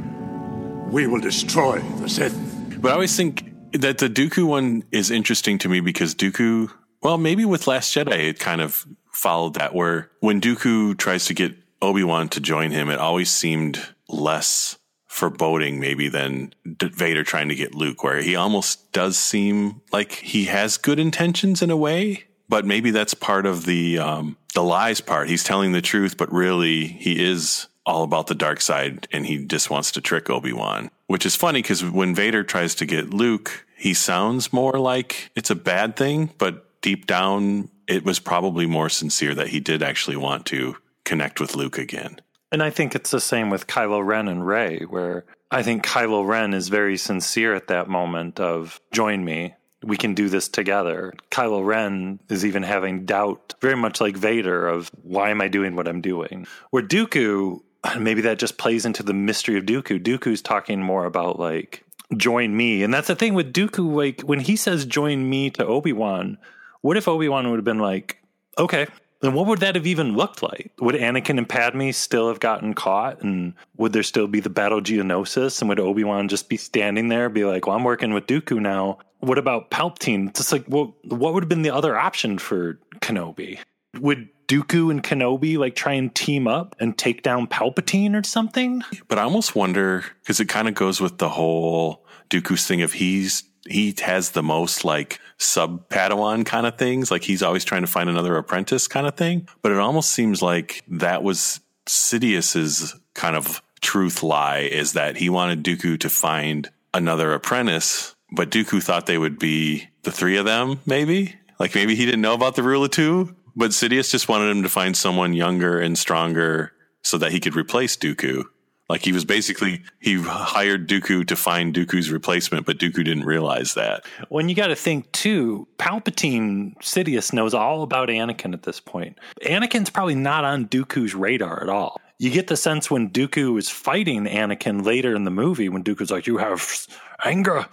we 0.90 1.06
will 1.06 1.20
destroy 1.20 1.78
the 2.00 2.08
Sith. 2.08 2.36
But 2.80 2.90
I 2.90 2.94
always 2.94 3.16
think 3.16 3.44
that 3.72 3.98
the 3.98 4.08
Dooku 4.08 4.44
one 4.44 4.84
is 4.90 5.10
interesting 5.10 5.58
to 5.58 5.68
me 5.68 5.80
because 5.80 6.14
Dooku, 6.14 6.70
well, 7.02 7.16
maybe 7.16 7.44
with 7.44 7.66
Last 7.66 7.94
Jedi, 7.94 8.28
it 8.28 8.38
kind 8.38 8.60
of 8.60 8.86
followed 9.12 9.54
that 9.54 9.74
where 9.74 10.10
when 10.20 10.40
Dooku 10.40 10.98
tries 10.98 11.26
to 11.26 11.34
get 11.34 11.54
Obi 11.80 12.02
Wan 12.02 12.28
to 12.30 12.40
join 12.40 12.72
him, 12.72 12.90
it 12.90 12.98
always 12.98 13.30
seemed 13.30 13.80
less 14.08 14.76
foreboding, 15.06 15.80
maybe, 15.80 16.08
than 16.08 16.54
Vader 16.64 17.24
trying 17.24 17.48
to 17.48 17.54
get 17.54 17.74
Luke, 17.74 18.02
where 18.02 18.20
he 18.20 18.36
almost 18.36 18.92
does 18.92 19.16
seem 19.16 19.80
like 19.92 20.12
he 20.12 20.44
has 20.46 20.76
good 20.76 20.98
intentions 20.98 21.62
in 21.62 21.70
a 21.70 21.76
way. 21.76 22.24
But 22.48 22.64
maybe 22.64 22.90
that's 22.90 23.14
part 23.14 23.46
of 23.46 23.64
the 23.64 23.98
um, 24.00 24.36
the 24.54 24.62
lies 24.62 25.00
part. 25.00 25.28
He's 25.28 25.44
telling 25.44 25.70
the 25.70 25.80
truth, 25.80 26.16
but 26.16 26.32
really 26.32 26.86
he 26.86 27.24
is 27.24 27.68
all 27.90 28.04
about 28.04 28.28
the 28.28 28.34
dark 28.34 28.60
side, 28.60 29.08
and 29.12 29.26
he 29.26 29.44
just 29.44 29.68
wants 29.68 29.90
to 29.92 30.00
trick 30.00 30.30
Obi 30.30 30.52
Wan. 30.52 30.90
Which 31.08 31.26
is 31.26 31.36
funny 31.36 31.60
because 31.60 31.84
when 31.84 32.14
Vader 32.14 32.44
tries 32.44 32.74
to 32.76 32.86
get 32.86 33.12
Luke, 33.12 33.66
he 33.76 33.94
sounds 33.94 34.52
more 34.52 34.78
like 34.78 35.30
it's 35.34 35.50
a 35.50 35.54
bad 35.56 35.96
thing, 35.96 36.30
but 36.38 36.80
deep 36.80 37.06
down 37.06 37.68
it 37.90 38.04
was 38.04 38.20
probably 38.20 38.66
more 38.66 38.88
sincere 38.88 39.34
that 39.34 39.48
he 39.48 39.58
did 39.58 39.82
actually 39.82 40.16
want 40.16 40.46
to 40.46 40.76
connect 41.04 41.40
with 41.40 41.56
Luke 41.56 41.76
again. 41.76 42.20
And 42.52 42.62
I 42.62 42.70
think 42.70 42.94
it's 42.94 43.10
the 43.10 43.20
same 43.20 43.50
with 43.50 43.66
Kylo 43.66 44.04
Ren 44.04 44.28
and 44.28 44.46
Rey, 44.46 44.84
where 44.88 45.24
I 45.50 45.64
think 45.64 45.84
Kylo 45.84 46.24
Ren 46.24 46.54
is 46.54 46.68
very 46.68 46.96
sincere 46.96 47.52
at 47.54 47.66
that 47.66 47.88
moment 47.88 48.38
of 48.38 48.80
join 48.92 49.24
me. 49.24 49.54
We 49.82 49.96
can 49.96 50.14
do 50.14 50.28
this 50.28 50.48
together. 50.48 51.14
Kylo 51.32 51.64
Ren 51.64 52.20
is 52.28 52.44
even 52.44 52.62
having 52.62 53.06
doubt, 53.06 53.54
very 53.60 53.76
much 53.76 54.00
like 54.00 54.16
Vader, 54.16 54.68
of 54.68 54.90
why 55.02 55.30
am 55.30 55.40
I 55.40 55.48
doing 55.48 55.74
what 55.74 55.88
I'm 55.88 56.00
doing? 56.00 56.46
Where 56.70 56.82
Dooku, 56.82 57.60
maybe 57.98 58.20
that 58.22 58.38
just 58.38 58.58
plays 58.58 58.84
into 58.84 59.02
the 59.02 59.14
mystery 59.14 59.56
of 59.56 59.64
Dooku. 59.64 60.02
Dooku's 60.02 60.42
talking 60.42 60.82
more 60.82 61.04
about 61.04 61.38
like 61.38 61.84
join 62.16 62.56
me. 62.56 62.82
And 62.82 62.92
that's 62.92 63.08
the 63.08 63.14
thing 63.14 63.34
with 63.34 63.52
Dooku, 63.52 63.94
like 63.94 64.22
when 64.22 64.40
he 64.40 64.56
says 64.56 64.84
join 64.84 65.28
me 65.28 65.50
to 65.50 65.66
Obi-Wan, 65.66 66.38
what 66.80 66.96
if 66.96 67.08
Obi-Wan 67.08 67.50
would 67.50 67.56
have 67.56 67.64
been 67.64 67.78
like, 67.78 68.22
okay, 68.58 68.86
then 69.20 69.34
what 69.34 69.46
would 69.46 69.60
that 69.60 69.74
have 69.74 69.86
even 69.86 70.16
looked 70.16 70.42
like? 70.42 70.72
Would 70.80 70.94
Anakin 70.94 71.36
and 71.36 71.48
Padme 71.48 71.90
still 71.90 72.28
have 72.28 72.40
gotten 72.40 72.72
caught? 72.74 73.22
And 73.22 73.54
would 73.76 73.92
there 73.92 74.02
still 74.02 74.26
be 74.26 74.40
the 74.40 74.50
Battle 74.50 74.80
Geonosis? 74.80 75.60
And 75.60 75.68
would 75.68 75.78
Obi 75.78 76.04
Wan 76.04 76.28
just 76.28 76.48
be 76.48 76.56
standing 76.56 77.08
there, 77.08 77.28
be 77.28 77.44
like, 77.44 77.66
well, 77.66 77.76
I'm 77.76 77.84
working 77.84 78.14
with 78.14 78.26
Dooku 78.26 78.60
now? 78.60 78.98
What 79.20 79.36
about 79.36 79.70
Palpatine? 79.70 80.34
Just 80.34 80.52
like, 80.52 80.64
well, 80.68 80.96
what 81.04 81.34
would 81.34 81.42
have 81.42 81.50
been 81.50 81.62
the 81.62 81.74
other 81.74 81.96
option 81.96 82.38
for 82.38 82.80
Kenobi? 83.00 83.58
Would 83.98 84.28
Dooku 84.50 84.90
and 84.90 85.00
Kenobi 85.00 85.56
like 85.56 85.76
try 85.76 85.92
and 85.92 86.12
team 86.12 86.48
up 86.48 86.74
and 86.80 86.98
take 86.98 87.22
down 87.22 87.46
Palpatine 87.46 88.18
or 88.18 88.24
something? 88.24 88.82
But 89.06 89.20
I 89.20 89.22
almost 89.22 89.54
wonder 89.54 90.04
because 90.20 90.40
it 90.40 90.48
kind 90.48 90.66
of 90.66 90.74
goes 90.74 91.00
with 91.00 91.18
the 91.18 91.28
whole 91.28 92.04
Dooku's 92.30 92.66
thing 92.66 92.82
of 92.82 92.92
he's 92.92 93.44
he 93.68 93.94
has 94.02 94.30
the 94.30 94.42
most 94.42 94.84
like 94.84 95.20
sub 95.38 95.88
Padawan 95.88 96.44
kind 96.44 96.66
of 96.66 96.76
things. 96.76 97.12
Like 97.12 97.22
he's 97.22 97.44
always 97.44 97.64
trying 97.64 97.82
to 97.82 97.86
find 97.86 98.10
another 98.10 98.36
apprentice 98.36 98.88
kind 98.88 99.06
of 99.06 99.16
thing. 99.16 99.46
But 99.62 99.70
it 99.70 99.78
almost 99.78 100.10
seems 100.10 100.42
like 100.42 100.82
that 100.88 101.22
was 101.22 101.60
Sidious's 101.86 102.96
kind 103.14 103.36
of 103.36 103.62
truth 103.80 104.20
lie 104.24 104.60
is 104.60 104.94
that 104.94 105.16
he 105.16 105.30
wanted 105.30 105.62
Dooku 105.62 106.00
to 106.00 106.10
find 106.10 106.68
another 106.92 107.34
apprentice, 107.34 108.16
but 108.32 108.50
Dooku 108.50 108.82
thought 108.82 109.06
they 109.06 109.16
would 109.16 109.38
be 109.38 109.86
the 110.02 110.10
three 110.10 110.38
of 110.38 110.44
them, 110.44 110.80
maybe. 110.86 111.36
Like 111.60 111.74
maybe 111.74 111.94
he 111.94 112.06
didn't 112.06 112.22
know 112.22 112.34
about 112.34 112.56
the 112.56 112.62
rule 112.62 112.82
of 112.84 112.90
two, 112.90 113.36
but 113.60 113.72
Sidious 113.72 114.10
just 114.10 114.26
wanted 114.26 114.48
him 114.50 114.62
to 114.62 114.70
find 114.70 114.96
someone 114.96 115.34
younger 115.34 115.78
and 115.78 115.98
stronger 115.98 116.72
so 117.02 117.18
that 117.18 117.30
he 117.30 117.40
could 117.40 117.54
replace 117.54 117.94
Dooku. 117.94 118.44
Like 118.88 119.04
he 119.04 119.12
was 119.12 119.26
basically 119.26 119.82
he 120.00 120.18
hired 120.18 120.88
Dooku 120.88 121.26
to 121.26 121.36
find 121.36 121.74
Dooku's 121.74 122.10
replacement, 122.10 122.64
but 122.64 122.78
Dooku 122.78 123.04
didn't 123.04 123.26
realize 123.26 123.74
that. 123.74 124.06
When 124.30 124.48
you 124.48 124.54
got 124.54 124.68
to 124.68 124.74
think 124.74 125.12
too, 125.12 125.68
Palpatine 125.78 126.74
Sidious 126.78 127.34
knows 127.34 127.52
all 127.52 127.82
about 127.82 128.08
Anakin 128.08 128.54
at 128.54 128.62
this 128.62 128.80
point. 128.80 129.18
Anakin's 129.44 129.90
probably 129.90 130.14
not 130.14 130.46
on 130.46 130.66
Dooku's 130.66 131.14
radar 131.14 131.62
at 131.62 131.68
all. 131.68 132.00
You 132.18 132.30
get 132.30 132.46
the 132.46 132.56
sense 132.56 132.90
when 132.90 133.10
Dooku 133.10 133.58
is 133.58 133.68
fighting 133.68 134.24
Anakin 134.24 134.86
later 134.86 135.14
in 135.14 135.24
the 135.24 135.30
movie, 135.30 135.68
when 135.68 135.84
Dooku's 135.84 136.10
like, 136.10 136.26
"You 136.26 136.38
have 136.38 136.86
anger, 137.26 137.66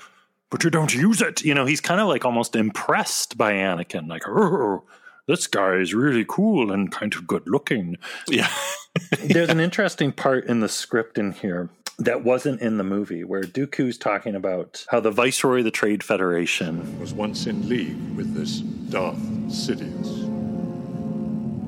but 0.50 0.66
you 0.66 0.70
don't 0.70 0.94
use 0.94 1.22
it." 1.22 1.46
You 1.46 1.54
know, 1.54 1.66
he's 1.66 1.82
kind 1.82 2.02
of 2.02 2.10
like 2.10 2.26
almost 2.26 2.58
impressed 2.58 3.38
by 3.38 3.54
Anakin, 3.54 4.10
like, 4.10 4.28
"Oh, 4.28 4.84
this 5.28 5.48
guy 5.48 5.76
is 5.76 5.94
really 5.94 6.26
cool 6.28 6.72
and 6.72 6.92
kind 6.92 7.14
of 7.14 7.28
good 7.28 7.48
looking." 7.48 7.98
Yeah. 8.28 8.50
There's 9.24 9.50
an 9.50 9.60
interesting 9.60 10.12
part 10.12 10.46
in 10.46 10.60
the 10.60 10.70
script 10.70 11.18
in 11.18 11.32
here 11.32 11.70
that 12.00 12.24
wasn't 12.24 12.62
in 12.62 12.78
the 12.78 12.84
movie 12.84 13.24
where 13.24 13.42
Dooku's 13.42 13.98
talking 13.98 14.36
about 14.36 14.86
how 14.90 15.00
the 15.00 15.12
Viceroy 15.12 15.60
of 15.60 15.66
the 15.66 15.72
Trade 15.72 16.04
Federation 16.04 17.00
was 17.00 17.14
once 17.14 17.48
in 17.48 17.68
league 17.68 18.16
with 18.16 18.34
this 18.34 18.60
Darth 18.60 19.18
Sidious. 19.48 20.26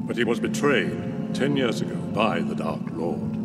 But 0.08 0.18
he 0.18 0.24
was 0.24 0.40
betrayed 0.40 1.34
ten 1.34 1.58
years 1.58 1.82
ago 1.82 1.96
by 1.96 2.42
the 2.42 2.56
Dark 2.56 2.82
Lord. 2.92 3.38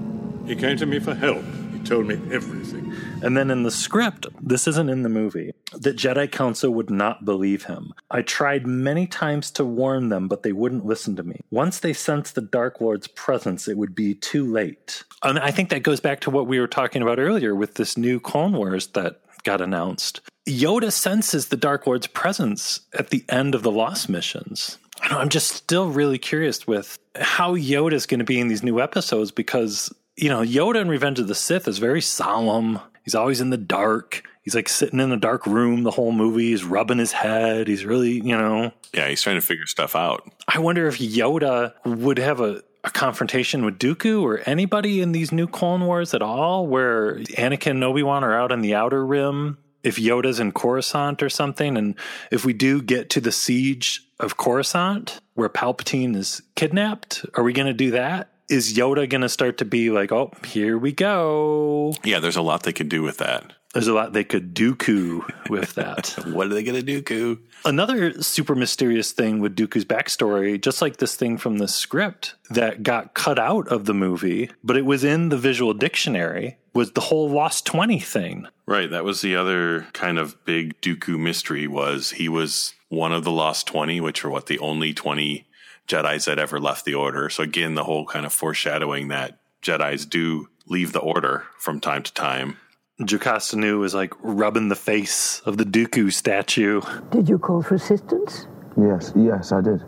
He 0.47 0.55
came 0.55 0.77
to 0.77 0.87
me 0.87 0.99
for 0.99 1.15
help. 1.15 1.45
Told 1.85 2.07
me 2.07 2.15
everything. 2.33 2.93
And 3.23 3.37
then 3.37 3.51
in 3.51 3.63
the 3.63 3.71
script, 3.71 4.27
this 4.41 4.67
isn't 4.67 4.89
in 4.89 5.03
the 5.03 5.09
movie, 5.09 5.53
that 5.73 5.97
Jedi 5.97 6.31
Council 6.31 6.73
would 6.73 6.91
not 6.91 7.25
believe 7.25 7.65
him. 7.65 7.93
I 8.11 8.23
tried 8.23 8.67
many 8.67 9.07
times 9.07 9.51
to 9.53 9.65
warn 9.65 10.09
them, 10.09 10.29
but 10.29 10.43
they 10.43 10.53
wouldn't 10.53 10.87
listen 10.87 11.15
to 11.17 11.23
me. 11.23 11.41
Once 11.51 11.81
they 11.81 11.93
sensed 11.93 12.35
the 12.35 12.41
Dark 12.41 12.81
Lord's 12.81 13.07
presence, 13.07 13.69
it 13.69 13.77
would 13.77 13.95
be 13.95 14.15
too 14.15 14.51
late. 14.51 15.05
And 15.23 15.39
I 15.39 15.51
think 15.51 15.69
that 15.71 15.83
goes 15.83 16.01
back 16.01 16.21
to 16.21 16.31
what 16.31 16.47
we 16.47 16.59
were 16.59 16.67
talking 16.67 17.03
about 17.03 17.19
earlier 17.19 17.55
with 17.55 17.75
this 17.75 17.97
new 17.97 18.19
Clone 18.19 18.53
Wars 18.53 18.89
that 18.89 19.21
got 19.45 19.61
announced. 19.61 20.21
Yoda 20.47 20.93
senses 20.93 21.49
the 21.49 21.57
Dark 21.57 21.87
Lord's 21.87 22.07
presence 22.07 22.81
at 22.99 23.11
the 23.11 23.25
end 23.29 23.55
of 23.55 23.63
the 23.63 23.71
Lost 23.71 24.09
missions. 24.09 24.79
I'm 25.03 25.29
just 25.29 25.53
still 25.53 25.91
really 25.91 26.19
curious 26.19 26.67
with 26.67 26.99
how 27.17 27.57
Yoda 27.57 27.93
is 27.93 28.07
going 28.07 28.19
to 28.21 28.25
be 28.25 28.41
in 28.41 28.49
these 28.49 28.63
new 28.63 28.81
episodes 28.81 29.31
because, 29.31 29.93
you 30.17 30.29
know, 30.29 30.43
Yoda 30.43 30.81
in 30.81 30.89
Revenge 30.89 31.19
of 31.19 31.29
the 31.29 31.35
Sith 31.35 31.69
is 31.69 31.79
very 31.79 32.01
solemn. 32.01 32.81
He's 33.05 33.15
always 33.15 33.41
in 33.41 33.51
the 33.51 33.57
dark. 33.57 34.23
He's 34.43 34.55
like 34.55 34.69
sitting 34.69 35.01
in 35.01 35.11
a 35.11 35.17
dark 35.17 35.47
room 35.47 35.83
the 35.83 35.91
whole 35.91 36.13
movie. 36.13 36.51
He's 36.51 36.65
rubbing 36.65 36.99
his 36.99 37.13
head. 37.13 37.67
He's 37.67 37.85
really, 37.85 38.13
you 38.13 38.37
know. 38.37 38.73
Yeah, 38.93 39.09
he's 39.09 39.23
trying 39.23 39.37
to 39.37 39.41
figure 39.41 39.67
stuff 39.67 39.97
out. 39.97 40.31
I 40.47 40.59
wonder 40.59 40.87
if 40.87 40.99
Yoda 40.99 41.73
would 41.85 42.19
have 42.19 42.41
a, 42.41 42.63
a 42.85 42.91
confrontation 42.91 43.65
with 43.65 43.79
Dooku 43.79 44.23
or 44.23 44.43
anybody 44.47 45.01
in 45.01 45.13
these 45.13 45.33
new 45.33 45.47
Clone 45.47 45.87
Wars 45.87 46.15
at 46.15 46.23
all, 46.23 46.67
where 46.67 47.17
Anakin 47.21 47.73
and 47.73 47.85
Obi 47.85 48.03
Wan 48.03 48.23
are 48.23 48.39
out 48.39 48.53
in 48.53 48.61
the 48.61 48.75
Outer 48.75 49.05
Rim. 49.05 49.59
If 49.83 49.97
Yoda's 49.97 50.41
in 50.41 50.53
Coruscant 50.53 51.23
or 51.23 51.29
something, 51.29 51.77
and 51.77 51.95
if 52.31 52.45
we 52.45 52.55
do 52.55 52.81
get 52.81 53.11
to 53.11 53.21
the 53.21 53.33
siege 53.33 54.03
of 54.19 54.39
Coruscant, 54.39 55.21
where 55.35 55.51
Palpatine 55.51 56.17
is 56.17 56.41
kidnapped, 56.55 57.27
are 57.35 57.45
we 57.45 57.53
going 57.53 57.67
to 57.67 57.75
do 57.75 57.91
that? 57.91 58.31
Is 58.49 58.75
Yoda 58.75 59.09
going 59.09 59.23
to 59.23 59.29
start 59.29 59.59
to 59.59 59.65
be 59.65 59.91
like, 59.91 60.13
oh, 60.13 60.31
here 60.45 60.77
we 60.77 60.93
go? 60.93 61.95
Yeah, 62.05 62.19
there's 62.19 62.37
a 62.37 62.43
lot 62.43 62.63
they 62.63 62.73
could 62.73 62.89
do 62.89 63.03
with 63.03 63.19
that. 63.19 63.55
There's 63.73 63.89
a 63.89 63.95
lot 63.95 64.13
they 64.13 64.23
could 64.23 64.55
Dooku 64.55 65.49
with 65.51 65.75
that. 65.75 66.15
what 66.27 66.47
are 66.47 66.51
they 66.55 66.63
going 66.63 66.85
to 66.85 67.03
Dooku? 67.03 67.41
Another 67.65 68.23
super 68.23 68.55
mysterious 68.55 69.11
thing 69.11 69.41
with 69.41 69.57
Dooku's 69.57 69.85
backstory, 69.85 70.61
just 70.61 70.81
like 70.81 70.99
this 70.99 71.17
thing 71.17 71.39
from 71.39 71.59
the 71.59 71.67
script 71.67 72.37
that 72.51 72.85
got 72.85 73.15
cut 73.15 73.39
out 73.39 73.67
of 73.69 73.87
the 73.87 73.95
movie, 73.95 74.51
but 74.63 74.77
it 74.77 74.85
was 74.85 75.03
in 75.03 75.31
the 75.31 75.37
visual 75.37 75.75
dictionary, 75.75 76.57
was 76.73 76.93
the 76.93 77.01
whole 77.01 77.29
Lost 77.29 77.67
20 77.67 77.99
thing. 77.99 78.47
Right. 78.67 78.91
That 78.91 79.05
was 79.05 79.23
the 79.23 79.35
other 79.35 79.89
kind 79.93 80.19
of 80.19 80.43
big 80.45 80.81
Dooku 80.81 81.19
mystery 81.19 81.67
was 81.67 82.13
he 82.13 82.29
was 82.29 82.75
one 82.91 83.13
of 83.13 83.25
the 83.25 83.33
Lost 83.33 83.67
20, 83.67 84.01
which 84.01 84.25
are 84.25 84.31
what 84.31 84.47
the 84.47 84.59
only 84.61 84.95
20 84.95 85.47
Jedi's 85.89 86.25
that 86.25 86.39
ever 86.39 86.59
left 86.59 86.85
the 86.85 86.95
order. 86.95 87.29
So 87.29 87.43
again, 87.43 87.75
the 87.75 87.85
whole 87.85 88.07
kind 88.07 88.25
of 88.27 88.33
foreshadowing 88.33 89.09
that 89.09 89.39
Jedi's 89.63 90.07
do 90.07 90.49
leave 90.67 90.93
the 90.93 91.01
order 91.01 91.45
from 91.59 91.81
time 91.81 92.03
to 92.03 92.13
time. 92.13 92.59
Jocasta 93.01 93.57
Nu 93.57 93.83
is 93.83 93.95
like 93.95 94.15
rubbing 94.23 94.69
the 94.69 94.77
face 94.77 95.41
of 95.41 95.57
the 95.57 95.65
Dooku 95.65 96.13
statue. 96.13 96.81
Did 97.11 97.29
you 97.29 97.39
call 97.39 97.63
for 97.63 97.75
assistance? 97.75 98.47
Yes, 98.77 99.13
yes, 99.17 99.53
I 99.53 99.61
did. 99.61 99.83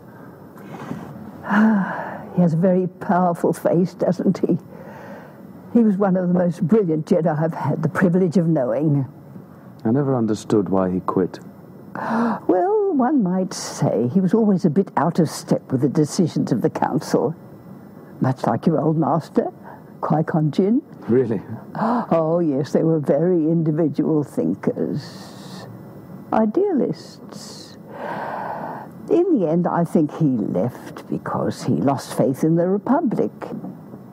Ah, 1.45 2.21
he 2.35 2.41
has 2.41 2.53
a 2.53 2.57
very 2.57 2.87
powerful 2.87 3.53
face, 3.53 3.93
doesn't 3.93 4.39
he? 4.39 4.57
He 5.73 5.83
was 5.83 5.95
one 5.95 6.17
of 6.17 6.27
the 6.27 6.33
most 6.33 6.67
brilliant 6.67 7.05
Jedi 7.05 7.27
I've 7.27 7.53
had 7.53 7.81
the 7.81 7.89
privilege 7.89 8.37
of 8.37 8.47
knowing. 8.47 9.07
I 9.85 9.91
never 9.91 10.15
understood 10.15 10.69
why 10.69 10.91
he 10.91 10.99
quit. 11.01 11.39
Well, 12.47 12.76
one 12.93 13.23
might 13.23 13.53
say 13.53 14.09
he 14.13 14.19
was 14.19 14.33
always 14.33 14.65
a 14.65 14.69
bit 14.69 14.91
out 14.97 15.19
of 15.19 15.29
step 15.29 15.71
with 15.71 15.81
the 15.81 15.89
decisions 15.89 16.51
of 16.51 16.61
the 16.61 16.69
Council. 16.69 17.35
Much 18.21 18.45
like 18.45 18.65
your 18.65 18.79
old 18.79 18.97
master, 18.97 19.51
Qui 20.01 20.23
Gon 20.23 20.51
Jinn. 20.51 20.81
Really? 21.07 21.41
Oh, 21.75 22.39
yes, 22.39 22.73
they 22.73 22.83
were 22.83 22.99
very 22.99 23.49
individual 23.49 24.23
thinkers, 24.23 25.67
idealists. 26.33 27.77
In 29.09 29.39
the 29.39 29.47
end, 29.47 29.67
I 29.67 29.83
think 29.83 30.11
he 30.17 30.25
left 30.25 31.07
because 31.09 31.63
he 31.63 31.73
lost 31.73 32.17
faith 32.17 32.43
in 32.43 32.55
the 32.55 32.67
Republic. 32.67 33.31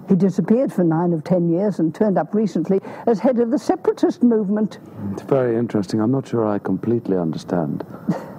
He 0.09 0.15
disappeared 0.15 0.73
for 0.73 0.85
nine 0.85 1.13
of 1.13 1.25
ten 1.25 1.49
years 1.49 1.79
and 1.79 1.95
turned 1.95 2.19
up 2.19 2.35
recently 2.35 2.81
as 3.07 3.19
head 3.19 3.39
of 3.39 3.51
the 3.51 3.59
separatist 3.59 4.23
movement. 4.23 4.79
It's 5.13 5.23
very 5.23 5.57
interesting. 5.57 6.01
I'm 6.01 6.13
not 6.13 6.29
sure 6.29 6.47
I 6.47 6.59
completely 6.59 7.17
understand. 7.17 7.85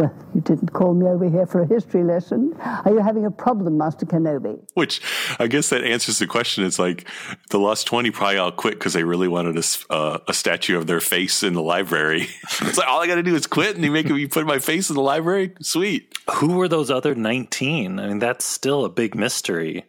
Well, 0.00 0.14
you 0.34 0.40
didn't 0.40 0.72
call 0.72 0.94
me 0.94 1.06
over 1.06 1.28
here 1.28 1.44
for 1.44 1.60
a 1.60 1.66
history 1.66 2.02
lesson. 2.02 2.54
Are 2.58 2.90
you 2.90 3.00
having 3.00 3.26
a 3.26 3.30
problem, 3.30 3.76
Master 3.76 4.06
Kenobi? 4.06 4.58
Which 4.72 5.02
I 5.38 5.46
guess 5.46 5.68
that 5.68 5.84
answers 5.84 6.18
the 6.18 6.26
question. 6.26 6.64
It's 6.64 6.78
like 6.78 7.06
the 7.50 7.58
Lost 7.58 7.86
20 7.86 8.10
probably 8.10 8.38
all 8.38 8.50
quit 8.50 8.78
because 8.78 8.94
they 8.94 9.04
really 9.04 9.28
wanted 9.28 9.58
a, 9.58 9.92
uh, 9.92 10.18
a 10.26 10.32
statue 10.32 10.78
of 10.78 10.86
their 10.86 11.00
face 11.00 11.42
in 11.42 11.52
the 11.52 11.60
library. 11.60 12.22
it's 12.62 12.78
like, 12.78 12.88
all 12.88 13.02
I 13.02 13.08
got 13.08 13.16
to 13.16 13.22
do 13.22 13.34
is 13.34 13.46
quit 13.46 13.76
and 13.76 13.84
you 13.84 13.90
make 13.90 14.08
me 14.08 14.26
put 14.26 14.46
my 14.46 14.58
face 14.58 14.88
in 14.88 14.96
the 14.96 15.02
library? 15.02 15.52
Sweet. 15.60 16.16
Who 16.36 16.54
were 16.56 16.68
those 16.68 16.90
other 16.90 17.14
19? 17.14 18.00
I 18.00 18.08
mean, 18.08 18.20
that's 18.20 18.46
still 18.46 18.86
a 18.86 18.88
big 18.88 19.14
mystery. 19.14 19.84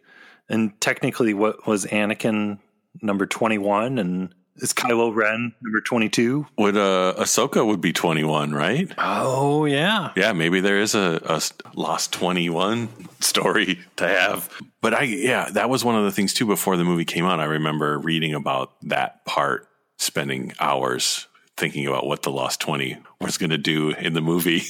And 0.46 0.78
technically, 0.78 1.32
what 1.32 1.66
was 1.66 1.86
Anakin 1.86 2.58
number 3.00 3.24
21 3.24 3.96
and 3.96 4.34
Is 4.56 4.72
Kylo 4.74 5.14
Ren 5.14 5.54
number 5.62 5.80
22? 5.80 6.46
Would 6.58 6.76
uh, 6.76 7.14
Ahsoka 7.18 7.66
would 7.66 7.80
be 7.80 7.92
21, 7.92 8.52
right? 8.52 8.92
Oh, 8.98 9.64
yeah. 9.64 10.12
Yeah, 10.14 10.32
maybe 10.32 10.60
there 10.60 10.78
is 10.80 10.94
a 10.94 11.40
Lost 11.74 12.12
21 12.12 12.88
story 13.20 13.80
to 13.96 14.06
have. 14.06 14.50
But 14.82 14.94
I, 14.94 15.02
yeah, 15.02 15.48
that 15.52 15.70
was 15.70 15.84
one 15.84 15.96
of 15.96 16.04
the 16.04 16.12
things 16.12 16.34
too 16.34 16.46
before 16.46 16.76
the 16.76 16.84
movie 16.84 17.06
came 17.06 17.24
out. 17.24 17.40
I 17.40 17.44
remember 17.44 17.98
reading 17.98 18.34
about 18.34 18.72
that 18.82 19.24
part, 19.24 19.68
spending 19.96 20.52
hours 20.60 21.28
thinking 21.56 21.86
about 21.86 22.06
what 22.06 22.22
the 22.22 22.30
Lost 22.30 22.60
20 22.60 22.98
was 23.20 23.38
going 23.38 23.50
to 23.50 23.58
do 23.58 23.90
in 23.90 24.12
the 24.12 24.20
movie. 24.20 24.62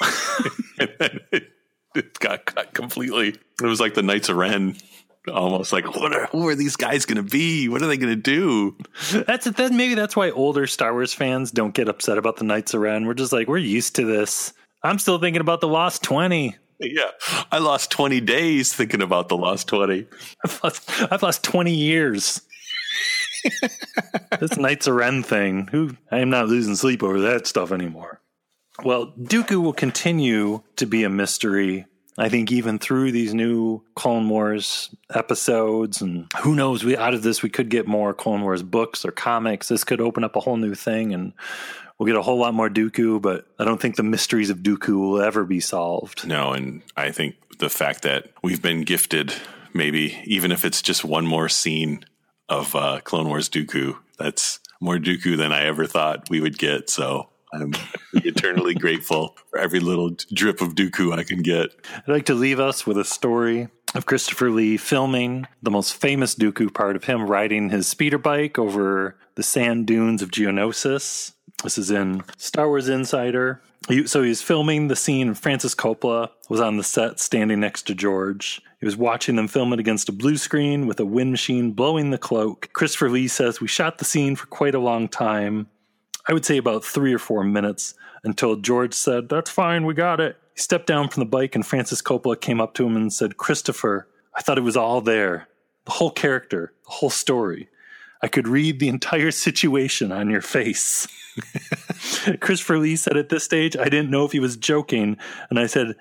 and 0.78 0.90
then 0.98 1.20
it, 1.32 1.52
it 1.94 2.18
got 2.18 2.46
cut 2.46 2.74
completely. 2.74 3.28
It 3.28 3.66
was 3.66 3.80
like 3.80 3.94
the 3.94 4.02
Knights 4.02 4.28
of 4.28 4.36
Ren. 4.36 4.76
Almost 5.32 5.72
like 5.72 5.96
what 5.96 6.14
are 6.14 6.26
who 6.26 6.46
are 6.48 6.54
these 6.54 6.76
guys 6.76 7.06
going 7.06 7.16
to 7.16 7.22
be? 7.22 7.68
What 7.68 7.82
are 7.82 7.86
they 7.86 7.96
going 7.96 8.14
to 8.14 8.16
do? 8.16 8.76
That's 9.26 9.46
that. 9.46 9.72
Maybe 9.72 9.94
that's 9.94 10.14
why 10.14 10.30
older 10.30 10.66
Star 10.66 10.92
Wars 10.92 11.14
fans 11.14 11.50
don't 11.50 11.74
get 11.74 11.88
upset 11.88 12.18
about 12.18 12.36
the 12.36 12.44
Knights 12.44 12.74
of 12.74 12.82
Ren. 12.82 13.06
We're 13.06 13.14
just 13.14 13.32
like 13.32 13.48
we're 13.48 13.56
used 13.58 13.96
to 13.96 14.04
this. 14.04 14.52
I'm 14.82 14.98
still 14.98 15.18
thinking 15.18 15.40
about 15.40 15.62
the 15.62 15.68
Lost 15.68 16.02
Twenty. 16.02 16.56
Yeah, 16.80 17.10
I 17.52 17.58
lost 17.58 17.90
20 17.92 18.20
days 18.20 18.74
thinking 18.74 19.00
about 19.00 19.28
the 19.28 19.36
Lost 19.36 19.68
20. 19.68 20.06
I've 20.44 20.60
lost, 20.62 20.90
I've 21.12 21.22
lost 21.22 21.44
20 21.44 21.72
years. 21.72 22.42
this 24.40 24.56
Knights 24.56 24.86
of 24.86 24.94
Ren 24.94 25.22
thing. 25.22 25.68
Who 25.68 25.96
I 26.10 26.18
am 26.18 26.30
not 26.30 26.48
losing 26.48 26.74
sleep 26.74 27.02
over 27.02 27.20
that 27.20 27.46
stuff 27.46 27.72
anymore. 27.72 28.20
Well, 28.82 29.12
Dooku 29.18 29.62
will 29.62 29.72
continue 29.72 30.62
to 30.76 30.86
be 30.86 31.04
a 31.04 31.10
mystery. 31.10 31.86
I 32.16 32.28
think 32.28 32.52
even 32.52 32.78
through 32.78 33.12
these 33.12 33.34
new 33.34 33.82
Clone 33.96 34.28
Wars 34.28 34.94
episodes, 35.12 36.00
and 36.00 36.26
who 36.42 36.54
knows, 36.54 36.84
we 36.84 36.96
out 36.96 37.14
of 37.14 37.22
this 37.22 37.42
we 37.42 37.50
could 37.50 37.68
get 37.68 37.88
more 37.88 38.14
Clone 38.14 38.42
Wars 38.42 38.62
books 38.62 39.04
or 39.04 39.10
comics. 39.10 39.68
This 39.68 39.84
could 39.84 40.00
open 40.00 40.22
up 40.22 40.36
a 40.36 40.40
whole 40.40 40.56
new 40.56 40.74
thing, 40.74 41.12
and 41.12 41.32
we'll 41.98 42.06
get 42.06 42.16
a 42.16 42.22
whole 42.22 42.38
lot 42.38 42.54
more 42.54 42.70
Dooku. 42.70 43.20
But 43.20 43.46
I 43.58 43.64
don't 43.64 43.80
think 43.80 43.96
the 43.96 44.04
mysteries 44.04 44.50
of 44.50 44.58
Dooku 44.58 44.98
will 44.98 45.20
ever 45.20 45.44
be 45.44 45.60
solved. 45.60 46.26
No, 46.26 46.52
and 46.52 46.82
I 46.96 47.10
think 47.10 47.34
the 47.58 47.70
fact 47.70 48.02
that 48.02 48.30
we've 48.42 48.62
been 48.62 48.82
gifted, 48.82 49.34
maybe 49.72 50.20
even 50.24 50.52
if 50.52 50.64
it's 50.64 50.82
just 50.82 51.04
one 51.04 51.26
more 51.26 51.48
scene 51.48 52.04
of 52.48 52.76
uh, 52.76 53.00
Clone 53.02 53.28
Wars 53.28 53.48
Dooku, 53.48 53.96
that's 54.18 54.60
more 54.80 54.98
Dooku 54.98 55.36
than 55.36 55.50
I 55.50 55.64
ever 55.64 55.86
thought 55.86 56.30
we 56.30 56.40
would 56.40 56.58
get. 56.58 56.90
So 56.90 57.28
I'm 57.62 57.72
eternally 58.12 58.74
grateful 58.74 59.36
for 59.50 59.58
every 59.58 59.80
little 59.80 60.10
drip 60.32 60.60
of 60.60 60.74
Dooku 60.74 61.16
I 61.16 61.24
can 61.24 61.42
get. 61.42 61.70
I'd 61.96 62.08
like 62.08 62.26
to 62.26 62.34
leave 62.34 62.60
us 62.60 62.86
with 62.86 62.98
a 62.98 63.04
story 63.04 63.68
of 63.94 64.06
Christopher 64.06 64.50
Lee 64.50 64.76
filming 64.76 65.46
the 65.62 65.70
most 65.70 65.94
famous 65.94 66.34
Dooku 66.34 66.72
part 66.74 66.96
of 66.96 67.04
him 67.04 67.26
riding 67.26 67.70
his 67.70 67.86
speeder 67.86 68.18
bike 68.18 68.58
over 68.58 69.16
the 69.36 69.42
sand 69.42 69.86
dunes 69.86 70.20
of 70.22 70.30
Geonosis. 70.30 71.32
This 71.62 71.78
is 71.78 71.90
in 71.90 72.22
Star 72.36 72.66
Wars 72.68 72.88
Insider. 72.88 73.60
He- 73.88 74.06
so 74.06 74.22
he's 74.22 74.42
filming 74.42 74.88
the 74.88 74.96
scene. 74.96 75.34
Francis 75.34 75.74
Coppola 75.74 76.30
was 76.48 76.60
on 76.60 76.76
the 76.76 76.82
set 76.84 77.20
standing 77.20 77.60
next 77.60 77.82
to 77.86 77.94
George. 77.94 78.60
He 78.80 78.86
was 78.86 78.96
watching 78.96 79.36
them 79.36 79.48
film 79.48 79.72
it 79.72 79.78
against 79.80 80.08
a 80.08 80.12
blue 80.12 80.36
screen 80.36 80.86
with 80.86 81.00
a 81.00 81.06
wind 81.06 81.30
machine 81.30 81.70
blowing 81.72 82.10
the 82.10 82.18
cloak. 82.18 82.68
Christopher 82.72 83.08
Lee 83.10 83.28
says, 83.28 83.60
We 83.60 83.68
shot 83.68 83.98
the 83.98 84.04
scene 84.04 84.36
for 84.36 84.46
quite 84.46 84.74
a 84.74 84.78
long 84.80 85.08
time. 85.08 85.68
I 86.28 86.32
would 86.32 86.44
say 86.44 86.56
about 86.56 86.84
three 86.84 87.12
or 87.12 87.18
four 87.18 87.44
minutes 87.44 87.94
until 88.22 88.56
George 88.56 88.94
said, 88.94 89.28
That's 89.28 89.50
fine, 89.50 89.84
we 89.84 89.94
got 89.94 90.20
it. 90.20 90.36
He 90.54 90.60
stepped 90.60 90.86
down 90.86 91.08
from 91.08 91.22
the 91.22 91.28
bike 91.28 91.54
and 91.54 91.66
Francis 91.66 92.02
Coppola 92.02 92.40
came 92.40 92.60
up 92.60 92.74
to 92.74 92.86
him 92.86 92.96
and 92.96 93.12
said, 93.12 93.36
Christopher, 93.36 94.08
I 94.34 94.40
thought 94.40 94.58
it 94.58 94.62
was 94.62 94.76
all 94.76 95.00
there. 95.00 95.48
The 95.84 95.92
whole 95.92 96.10
character, 96.10 96.72
the 96.84 96.92
whole 96.92 97.10
story. 97.10 97.68
I 98.22 98.28
could 98.28 98.48
read 98.48 98.80
the 98.80 98.88
entire 98.88 99.30
situation 99.46 100.12
on 100.12 100.30
your 100.30 100.40
face. 100.40 101.06
Christopher 102.40 102.78
Lee 102.78 102.96
said 102.96 103.16
at 103.16 103.28
this 103.28 103.44
stage, 103.44 103.76
I 103.76 103.84
didn't 103.84 104.10
know 104.10 104.24
if 104.24 104.32
he 104.32 104.40
was 104.40 104.56
joking. 104.56 105.18
And 105.50 105.58
I 105.58 105.66
said, 105.66 105.94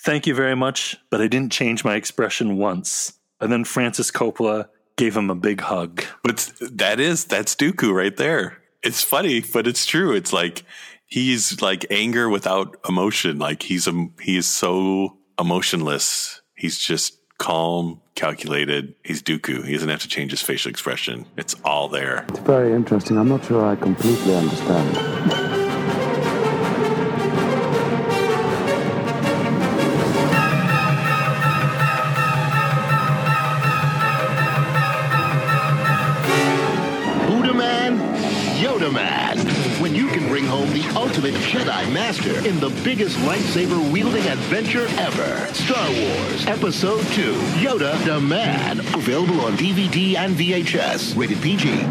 Thank 0.00 0.28
you 0.28 0.34
very 0.34 0.54
much, 0.54 0.96
but 1.10 1.20
I 1.20 1.26
didn't 1.26 1.52
change 1.52 1.84
my 1.84 1.96
expression 1.96 2.56
once. 2.56 3.14
And 3.40 3.50
then 3.50 3.64
Francis 3.64 4.12
Coppola 4.12 4.68
gave 4.96 5.16
him 5.16 5.28
a 5.28 5.34
big 5.34 5.60
hug. 5.60 6.04
But 6.22 6.52
that 6.60 7.00
is 7.00 7.24
that's 7.24 7.56
Dooku 7.56 7.92
right 7.92 8.16
there. 8.16 8.58
It's 8.82 9.02
funny, 9.02 9.40
but 9.40 9.66
it's 9.66 9.86
true. 9.86 10.12
It's 10.12 10.32
like 10.32 10.64
he's 11.06 11.60
like 11.60 11.86
anger 11.90 12.28
without 12.28 12.76
emotion. 12.88 13.38
Like 13.38 13.62
he's 13.62 13.86
a 13.86 14.08
he 14.20 14.36
is 14.36 14.46
so 14.46 15.18
emotionless. 15.38 16.42
He's 16.54 16.78
just 16.78 17.18
calm, 17.38 18.00
calculated. 18.14 18.94
He's 19.04 19.22
Dooku. 19.22 19.64
He 19.64 19.72
doesn't 19.72 19.88
have 19.88 20.02
to 20.02 20.08
change 20.08 20.32
his 20.32 20.42
facial 20.42 20.70
expression. 20.70 21.26
It's 21.36 21.54
all 21.64 21.88
there. 21.88 22.24
It's 22.28 22.40
very 22.40 22.72
interesting. 22.72 23.16
I'm 23.18 23.28
not 23.28 23.44
sure 23.44 23.64
I 23.64 23.76
completely 23.76 24.34
understand. 24.34 25.47
In 42.08 42.58
the 42.58 42.70
biggest 42.84 43.18
lightsaber 43.18 43.92
wielding 43.92 44.26
adventure 44.28 44.86
ever. 44.96 45.52
Star 45.52 45.90
Wars 45.90 46.46
Episode 46.46 47.04
2 47.08 47.34
Yoda 47.60 48.02
the 48.06 48.18
Man. 48.18 48.80
Available 48.80 49.42
on 49.42 49.58
DVD 49.58 50.16
and 50.16 50.34
VHS. 50.34 51.14
Rated 51.18 51.42
PG. 51.42 51.70
All 51.70 51.84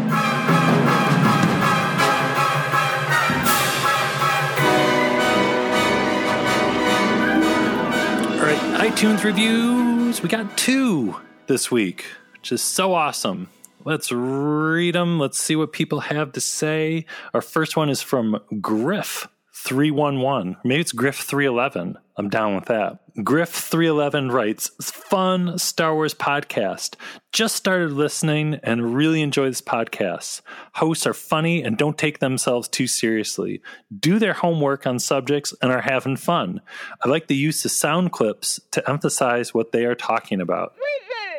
right, 8.44 8.90
iTunes 8.90 9.22
reviews. 9.22 10.20
We 10.20 10.28
got 10.28 10.58
two 10.58 11.14
this 11.46 11.70
week, 11.70 12.06
which 12.32 12.50
is 12.50 12.60
so 12.60 12.92
awesome. 12.92 13.50
Let's 13.84 14.10
read 14.10 14.96
them. 14.96 15.20
Let's 15.20 15.38
see 15.38 15.54
what 15.54 15.72
people 15.72 16.00
have 16.00 16.32
to 16.32 16.40
say. 16.40 17.06
Our 17.32 17.40
first 17.40 17.76
one 17.76 17.88
is 17.88 18.02
from 18.02 18.40
Griff. 18.60 19.28
311. 19.68 20.56
Maybe 20.64 20.80
it's 20.80 20.92
Griff 20.92 21.16
311. 21.16 21.98
I'm 22.16 22.30
down 22.30 22.54
with 22.54 22.64
that. 22.66 23.00
Griff 23.22 23.50
311 23.50 24.32
writes 24.32 24.70
Fun 24.82 25.58
Star 25.58 25.94
Wars 25.94 26.14
podcast. 26.14 26.94
Just 27.32 27.54
started 27.54 27.92
listening 27.92 28.60
and 28.62 28.94
really 28.94 29.20
enjoy 29.20 29.46
this 29.48 29.60
podcast. 29.60 30.40
Hosts 30.74 31.06
are 31.06 31.12
funny 31.12 31.62
and 31.62 31.76
don't 31.76 31.98
take 31.98 32.18
themselves 32.18 32.66
too 32.66 32.86
seriously, 32.86 33.60
do 33.96 34.18
their 34.18 34.32
homework 34.32 34.86
on 34.86 34.98
subjects, 34.98 35.54
and 35.60 35.70
are 35.70 35.82
having 35.82 36.16
fun. 36.16 36.62
I 37.04 37.08
like 37.08 37.26
the 37.26 37.36
use 37.36 37.62
of 37.66 37.70
sound 37.70 38.12
clips 38.12 38.58
to 38.70 38.88
emphasize 38.88 39.52
what 39.52 39.72
they 39.72 39.84
are 39.84 39.94
talking 39.94 40.40
about. 40.40 40.74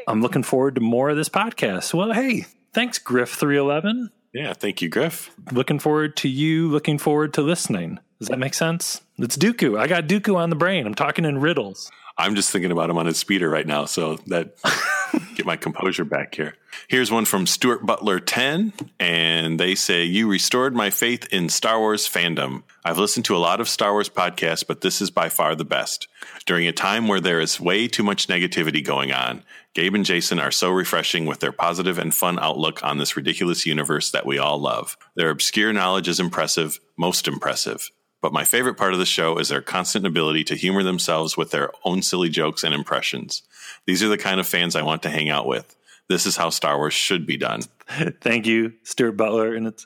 I'm 0.07 0.21
looking 0.21 0.43
forward 0.43 0.75
to 0.75 0.81
more 0.81 1.09
of 1.09 1.17
this 1.17 1.29
podcast. 1.29 1.95
Well, 1.95 2.13
hey, 2.13 2.45
thanks, 2.73 2.99
Griff 2.99 3.31
311. 3.31 4.11
Yeah, 4.33 4.53
thank 4.53 4.81
you, 4.81 4.89
Griff. 4.89 5.31
Looking 5.51 5.79
forward 5.79 6.15
to 6.17 6.29
you, 6.29 6.67
looking 6.69 6.99
forward 6.99 7.33
to 7.33 7.41
listening. 7.41 7.99
Does 8.19 8.27
that 8.27 8.39
make 8.39 8.53
sense? 8.53 9.01
It's 9.17 9.37
Dooku. 9.37 9.79
I 9.79 9.87
got 9.87 10.07
Dooku 10.07 10.35
on 10.35 10.49
the 10.49 10.55
brain. 10.55 10.85
I'm 10.85 10.93
talking 10.93 11.23
in 11.23 11.39
riddles. 11.39 11.89
I'm 12.17 12.35
just 12.35 12.51
thinking 12.51 12.71
about 12.71 12.89
him 12.89 12.97
on 12.97 13.05
his 13.05 13.17
speeder 13.17 13.49
right 13.49 13.65
now, 13.65 13.85
so 13.85 14.17
that 14.27 14.55
get 15.35 15.45
my 15.45 15.55
composure 15.55 16.03
back 16.03 16.35
here. 16.35 16.55
Here's 16.89 17.09
one 17.09 17.23
from 17.23 17.47
Stuart 17.47 17.85
Butler 17.85 18.19
10, 18.19 18.73
and 18.99 19.57
they 19.57 19.73
say, 19.73 20.03
You 20.03 20.27
restored 20.27 20.75
my 20.75 20.89
faith 20.89 21.31
in 21.31 21.47
Star 21.47 21.79
Wars 21.79 22.09
fandom. 22.09 22.63
I've 22.83 22.97
listened 22.97 23.23
to 23.25 23.37
a 23.37 23.39
lot 23.39 23.61
of 23.61 23.69
Star 23.69 23.93
Wars 23.93 24.09
podcasts, 24.09 24.67
but 24.67 24.81
this 24.81 24.99
is 24.99 25.09
by 25.09 25.29
far 25.29 25.55
the 25.55 25.63
best. 25.63 26.09
During 26.45 26.67
a 26.67 26.73
time 26.73 27.07
where 27.07 27.21
there 27.21 27.39
is 27.39 27.57
way 27.57 27.87
too 27.87 28.03
much 28.03 28.27
negativity 28.27 28.83
going 28.83 29.13
on, 29.13 29.43
Gabe 29.73 29.95
and 29.95 30.03
Jason 30.03 30.39
are 30.39 30.51
so 30.51 30.71
refreshing 30.71 31.25
with 31.25 31.39
their 31.39 31.53
positive 31.53 31.97
and 31.97 32.13
fun 32.13 32.37
outlook 32.39 32.83
on 32.83 32.97
this 32.97 33.15
ridiculous 33.15 33.65
universe 33.65 34.11
that 34.11 34.25
we 34.25 34.37
all 34.37 34.59
love. 34.59 34.97
Their 35.15 35.29
obscure 35.29 35.71
knowledge 35.71 36.09
is 36.09 36.19
impressive, 36.19 36.81
most 36.97 37.29
impressive. 37.29 37.89
But 38.21 38.33
my 38.33 38.43
favorite 38.43 38.75
part 38.75 38.93
of 38.93 38.99
the 38.99 39.05
show 39.05 39.37
is 39.37 39.49
their 39.49 39.61
constant 39.61 40.05
ability 40.05 40.43
to 40.45 40.55
humor 40.55 40.83
themselves 40.83 41.37
with 41.37 41.51
their 41.51 41.71
own 41.85 42.01
silly 42.01 42.29
jokes 42.29 42.63
and 42.63 42.73
impressions. 42.73 43.43
These 43.85 44.03
are 44.03 44.09
the 44.09 44.17
kind 44.17 44.39
of 44.39 44.47
fans 44.47 44.75
I 44.75 44.81
want 44.81 45.03
to 45.03 45.09
hang 45.09 45.29
out 45.29 45.47
with. 45.47 45.75
This 46.09 46.25
is 46.25 46.35
how 46.35 46.49
Star 46.49 46.77
Wars 46.77 46.93
should 46.93 47.25
be 47.25 47.37
done. 47.37 47.61
Thank 48.21 48.45
you, 48.45 48.73
Stuart 48.83 49.13
Butler. 49.13 49.53
And 49.53 49.67
it's 49.67 49.85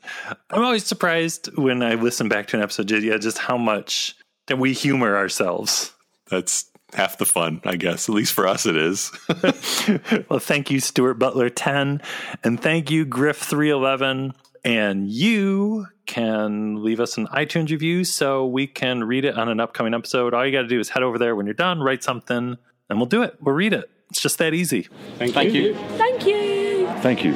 I'm 0.49 0.63
always 0.63 0.85
surprised 0.85 1.55
when 1.57 1.83
I 1.83 1.95
listen 1.95 2.29
back 2.29 2.47
to 2.47 2.57
an 2.57 2.63
episode, 2.63 2.89
yeah, 2.91 3.17
just 3.17 3.37
how 3.37 3.57
much 3.57 4.15
that 4.47 4.57
we 4.57 4.73
humor 4.73 5.15
ourselves. 5.15 5.91
That's 6.29 6.65
half 6.93 7.17
the 7.17 7.25
fun, 7.25 7.61
I 7.65 7.75
guess. 7.75 8.07
At 8.07 8.15
least 8.15 8.33
for 8.33 8.47
us, 8.47 8.65
it 8.65 8.77
is. 8.77 9.11
well, 10.29 10.39
thank 10.39 10.71
you, 10.71 10.79
Stuart 10.79 11.15
Butler 11.15 11.49
10. 11.49 12.01
And 12.43 12.61
thank 12.61 12.89
you, 12.89 13.05
Griff 13.05 13.37
311. 13.37 14.33
And 14.65 15.09
you 15.09 15.87
can 16.05 16.83
leave 16.83 16.99
us 16.99 17.17
an 17.17 17.27
iTunes 17.27 17.69
review 17.69 18.03
so 18.03 18.45
we 18.45 18.67
can 18.67 19.03
read 19.03 19.25
it 19.25 19.37
on 19.37 19.49
an 19.49 19.59
upcoming 19.59 19.93
episode. 19.93 20.33
All 20.33 20.45
you 20.45 20.51
got 20.51 20.61
to 20.61 20.67
do 20.67 20.79
is 20.79 20.89
head 20.89 21.03
over 21.03 21.17
there 21.17 21.35
when 21.35 21.45
you're 21.45 21.53
done, 21.53 21.81
write 21.81 22.03
something, 22.03 22.57
and 22.89 22.99
we'll 22.99 23.07
do 23.07 23.23
it. 23.23 23.35
We'll 23.41 23.55
read 23.55 23.73
it. 23.73 23.89
It's 24.09 24.21
just 24.21 24.37
that 24.37 24.53
easy. 24.53 24.87
Thank, 25.17 25.33
Thank 25.33 25.53
you. 25.53 25.75
Thank 25.97 26.25
you. 26.25 26.87
Thank 27.01 27.25
you. 27.25 27.33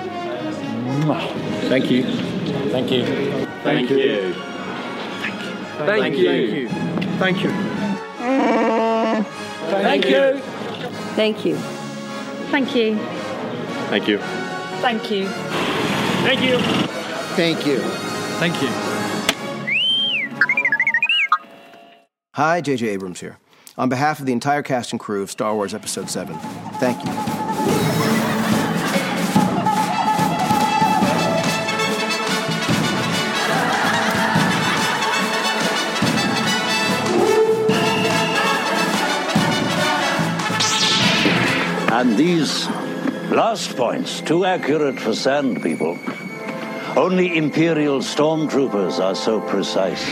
Thank 1.69 1.91
you. 1.91 2.03
Thank 2.03 2.91
you. 2.91 3.03
Thank 3.63 3.89
you. 3.89 3.89
Thank 3.89 3.89
you. 3.91 5.17
Thank 5.87 6.11
you. 6.13 6.67
Thank 7.17 7.43
you. 7.43 7.57
Thank 9.87 10.05
you. 10.05 10.37
Thank 11.15 11.45
you. 11.45 11.57
Thank 12.49 12.75
you. 12.75 12.97
Thank 13.89 14.07
you. 14.07 14.17
Thank 14.79 15.11
you. 15.11 15.27
Thank 15.27 16.41
you. 16.41 16.96
Hi, 22.33 22.61
J.J. 22.61 22.87
Abrams 22.87 23.19
here. 23.19 23.37
On 23.77 23.89
behalf 23.89 24.19
of 24.19 24.25
the 24.25 24.33
entire 24.33 24.63
cast 24.63 24.91
and 24.91 24.99
crew 24.99 25.21
of 25.21 25.29
Star 25.29 25.53
Wars 25.53 25.75
Episode 25.75 26.09
7, 26.09 26.35
thank 26.79 27.05
you. 27.05 27.11
And 41.93 42.17
these 42.17 42.65
blast 43.29 43.77
points, 43.77 44.21
too 44.21 44.43
accurate 44.43 44.99
for 44.99 45.13
sand 45.13 45.61
people. 45.61 45.99
Only 46.95 47.37
Imperial 47.37 47.99
stormtroopers 47.99 48.99
are 48.99 49.15
so 49.15 49.41
precise. 49.41 50.03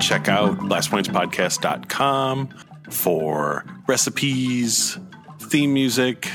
Check 0.00 0.28
out 0.28 0.58
blastpointspodcast.com 0.58 2.48
for 2.90 3.64
recipes, 3.86 4.98
theme 5.40 5.72
music, 5.74 6.30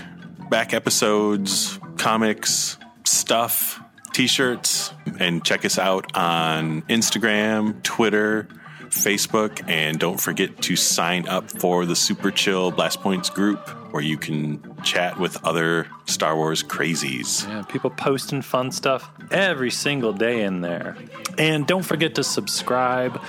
back 0.49 0.73
episodes, 0.73 1.79
comics, 2.01 2.79
stuff, 3.03 3.79
t 4.11 4.25
shirts, 4.25 4.91
and 5.19 5.45
check 5.45 5.63
us 5.63 5.77
out 5.77 6.17
on 6.17 6.81
Instagram, 6.83 7.83
Twitter, 7.83 8.47
Facebook, 8.89 9.63
and 9.69 9.99
don't 9.99 10.19
forget 10.19 10.63
to 10.63 10.75
sign 10.75 11.27
up 11.27 11.51
for 11.51 11.85
the 11.85 11.95
Super 11.95 12.31
Chill 12.31 12.71
Blast 12.71 13.01
Points 13.01 13.29
group 13.29 13.69
where 13.93 14.01
you 14.01 14.17
can 14.17 14.63
chat 14.83 15.19
with 15.19 15.43
other 15.45 15.87
Star 16.07 16.35
Wars 16.35 16.63
crazies. 16.63 17.47
Yeah, 17.47 17.61
people 17.63 17.91
posting 17.91 18.41
fun 18.41 18.71
stuff 18.71 19.07
every 19.29 19.69
single 19.69 20.13
day 20.13 20.41
in 20.41 20.61
there. 20.61 20.97
And 21.37 21.67
don't 21.67 21.83
forget 21.83 22.15
to 22.15 22.23
subscribe 22.23 23.21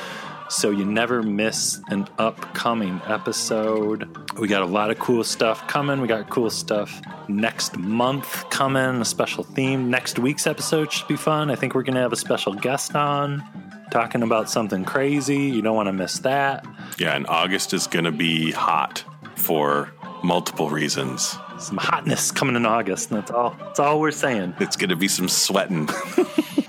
so 0.52 0.70
you 0.70 0.84
never 0.84 1.22
miss 1.22 1.80
an 1.88 2.06
upcoming 2.18 3.00
episode. 3.06 4.08
We 4.38 4.48
got 4.48 4.62
a 4.62 4.66
lot 4.66 4.90
of 4.90 4.98
cool 4.98 5.24
stuff 5.24 5.66
coming. 5.66 6.00
We 6.00 6.06
got 6.06 6.28
cool 6.28 6.50
stuff 6.50 7.00
next 7.26 7.78
month 7.78 8.48
coming, 8.50 9.00
a 9.00 9.04
special 9.04 9.44
theme. 9.44 9.90
Next 9.90 10.18
week's 10.18 10.46
episode 10.46 10.92
should 10.92 11.08
be 11.08 11.16
fun. 11.16 11.50
I 11.50 11.56
think 11.56 11.74
we're 11.74 11.82
going 11.82 11.94
to 11.94 12.02
have 12.02 12.12
a 12.12 12.16
special 12.16 12.52
guest 12.52 12.94
on 12.94 13.42
talking 13.90 14.22
about 14.22 14.50
something 14.50 14.84
crazy. 14.84 15.38
You 15.38 15.62
don't 15.62 15.74
want 15.74 15.86
to 15.86 15.92
miss 15.92 16.18
that. 16.20 16.66
Yeah, 16.98 17.16
and 17.16 17.26
August 17.28 17.72
is 17.72 17.86
going 17.86 18.04
to 18.04 18.12
be 18.12 18.52
hot 18.52 19.04
for 19.36 19.92
multiple 20.22 20.68
reasons. 20.68 21.36
Some 21.58 21.78
hotness 21.78 22.30
coming 22.30 22.56
in 22.56 22.66
August, 22.66 23.10
and 23.10 23.20
that's 23.20 23.30
all. 23.30 23.56
That's 23.58 23.80
all 23.80 24.00
we're 24.00 24.10
saying. 24.10 24.54
It's 24.60 24.76
going 24.76 24.90
to 24.90 24.96
be 24.96 25.08
some 25.08 25.28
sweating. 25.28 25.88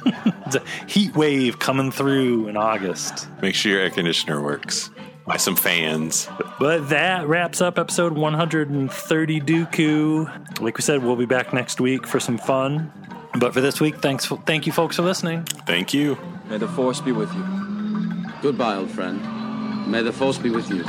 It's 0.53 0.63
a 0.63 0.85
heat 0.85 1.15
wave 1.15 1.57
coming 1.57 1.91
through 1.91 2.47
in 2.47 2.57
August. 2.57 3.27
Make 3.41 3.55
sure 3.55 3.71
your 3.71 3.81
air 3.81 3.89
conditioner 3.89 4.41
works. 4.43 4.91
Buy 5.25 5.37
some 5.37 5.55
fans. 5.55 6.27
But 6.59 6.89
that 6.89 7.27
wraps 7.27 7.61
up 7.61 7.79
episode 7.79 8.13
130 8.13 9.41
Dooku. 9.41 10.59
Like 10.61 10.77
we 10.77 10.81
said, 10.81 11.01
we'll 11.01 11.15
be 11.15 11.25
back 11.25 11.53
next 11.53 11.81
week 11.81 12.05
for 12.05 12.19
some 12.19 12.37
fun. 12.37 12.91
But 13.39 13.53
for 13.53 13.61
this 13.61 13.81
week, 13.81 13.97
thanks. 13.97 14.27
Thank 14.45 14.67
you, 14.67 14.73
folks, 14.73 14.97
for 14.97 15.01
listening. 15.01 15.43
Thank 15.65 15.93
you. 15.93 16.17
May 16.49 16.57
the 16.57 16.67
Force 16.67 17.01
be 17.01 17.11
with 17.11 17.33
you. 17.33 18.25
Goodbye, 18.41 18.75
old 18.75 18.91
friend. 18.91 19.89
May 19.89 20.03
the 20.03 20.13
Force 20.13 20.37
be 20.37 20.51
with 20.51 20.69
you. 20.69 20.83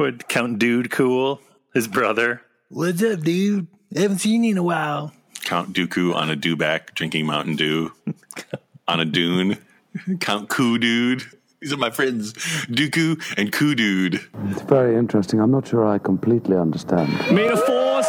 Would 0.00 0.28
Count 0.28 0.58
Dude 0.58 0.90
cool? 0.90 1.42
His 1.74 1.86
brother. 1.86 2.40
What's 2.70 3.02
up, 3.02 3.20
dude? 3.20 3.66
Haven't 3.94 4.20
seen 4.20 4.44
you 4.44 4.52
in 4.52 4.56
a 4.56 4.62
while. 4.62 5.12
Count 5.44 5.74
Dooku 5.74 6.14
on 6.14 6.30
a 6.30 6.36
dewback 6.36 6.94
drinking 6.94 7.26
Mountain 7.26 7.56
Dew 7.56 7.92
on 8.88 9.00
a 9.00 9.04
dune. 9.04 9.58
Count 10.20 10.48
Coo 10.48 10.78
Dude. 10.78 11.24
These 11.60 11.74
are 11.74 11.76
my 11.76 11.90
friends, 11.90 12.32
Dooku 12.32 13.22
and 13.36 13.52
Coo 13.52 13.74
Dude. 13.74 14.26
It's 14.46 14.62
very 14.62 14.96
interesting. 14.96 15.38
I'm 15.38 15.50
not 15.50 15.68
sure 15.68 15.86
I 15.86 15.98
completely 15.98 16.56
understand. 16.56 17.12
May 17.30 17.48
the 17.48 17.58
force 17.58 18.08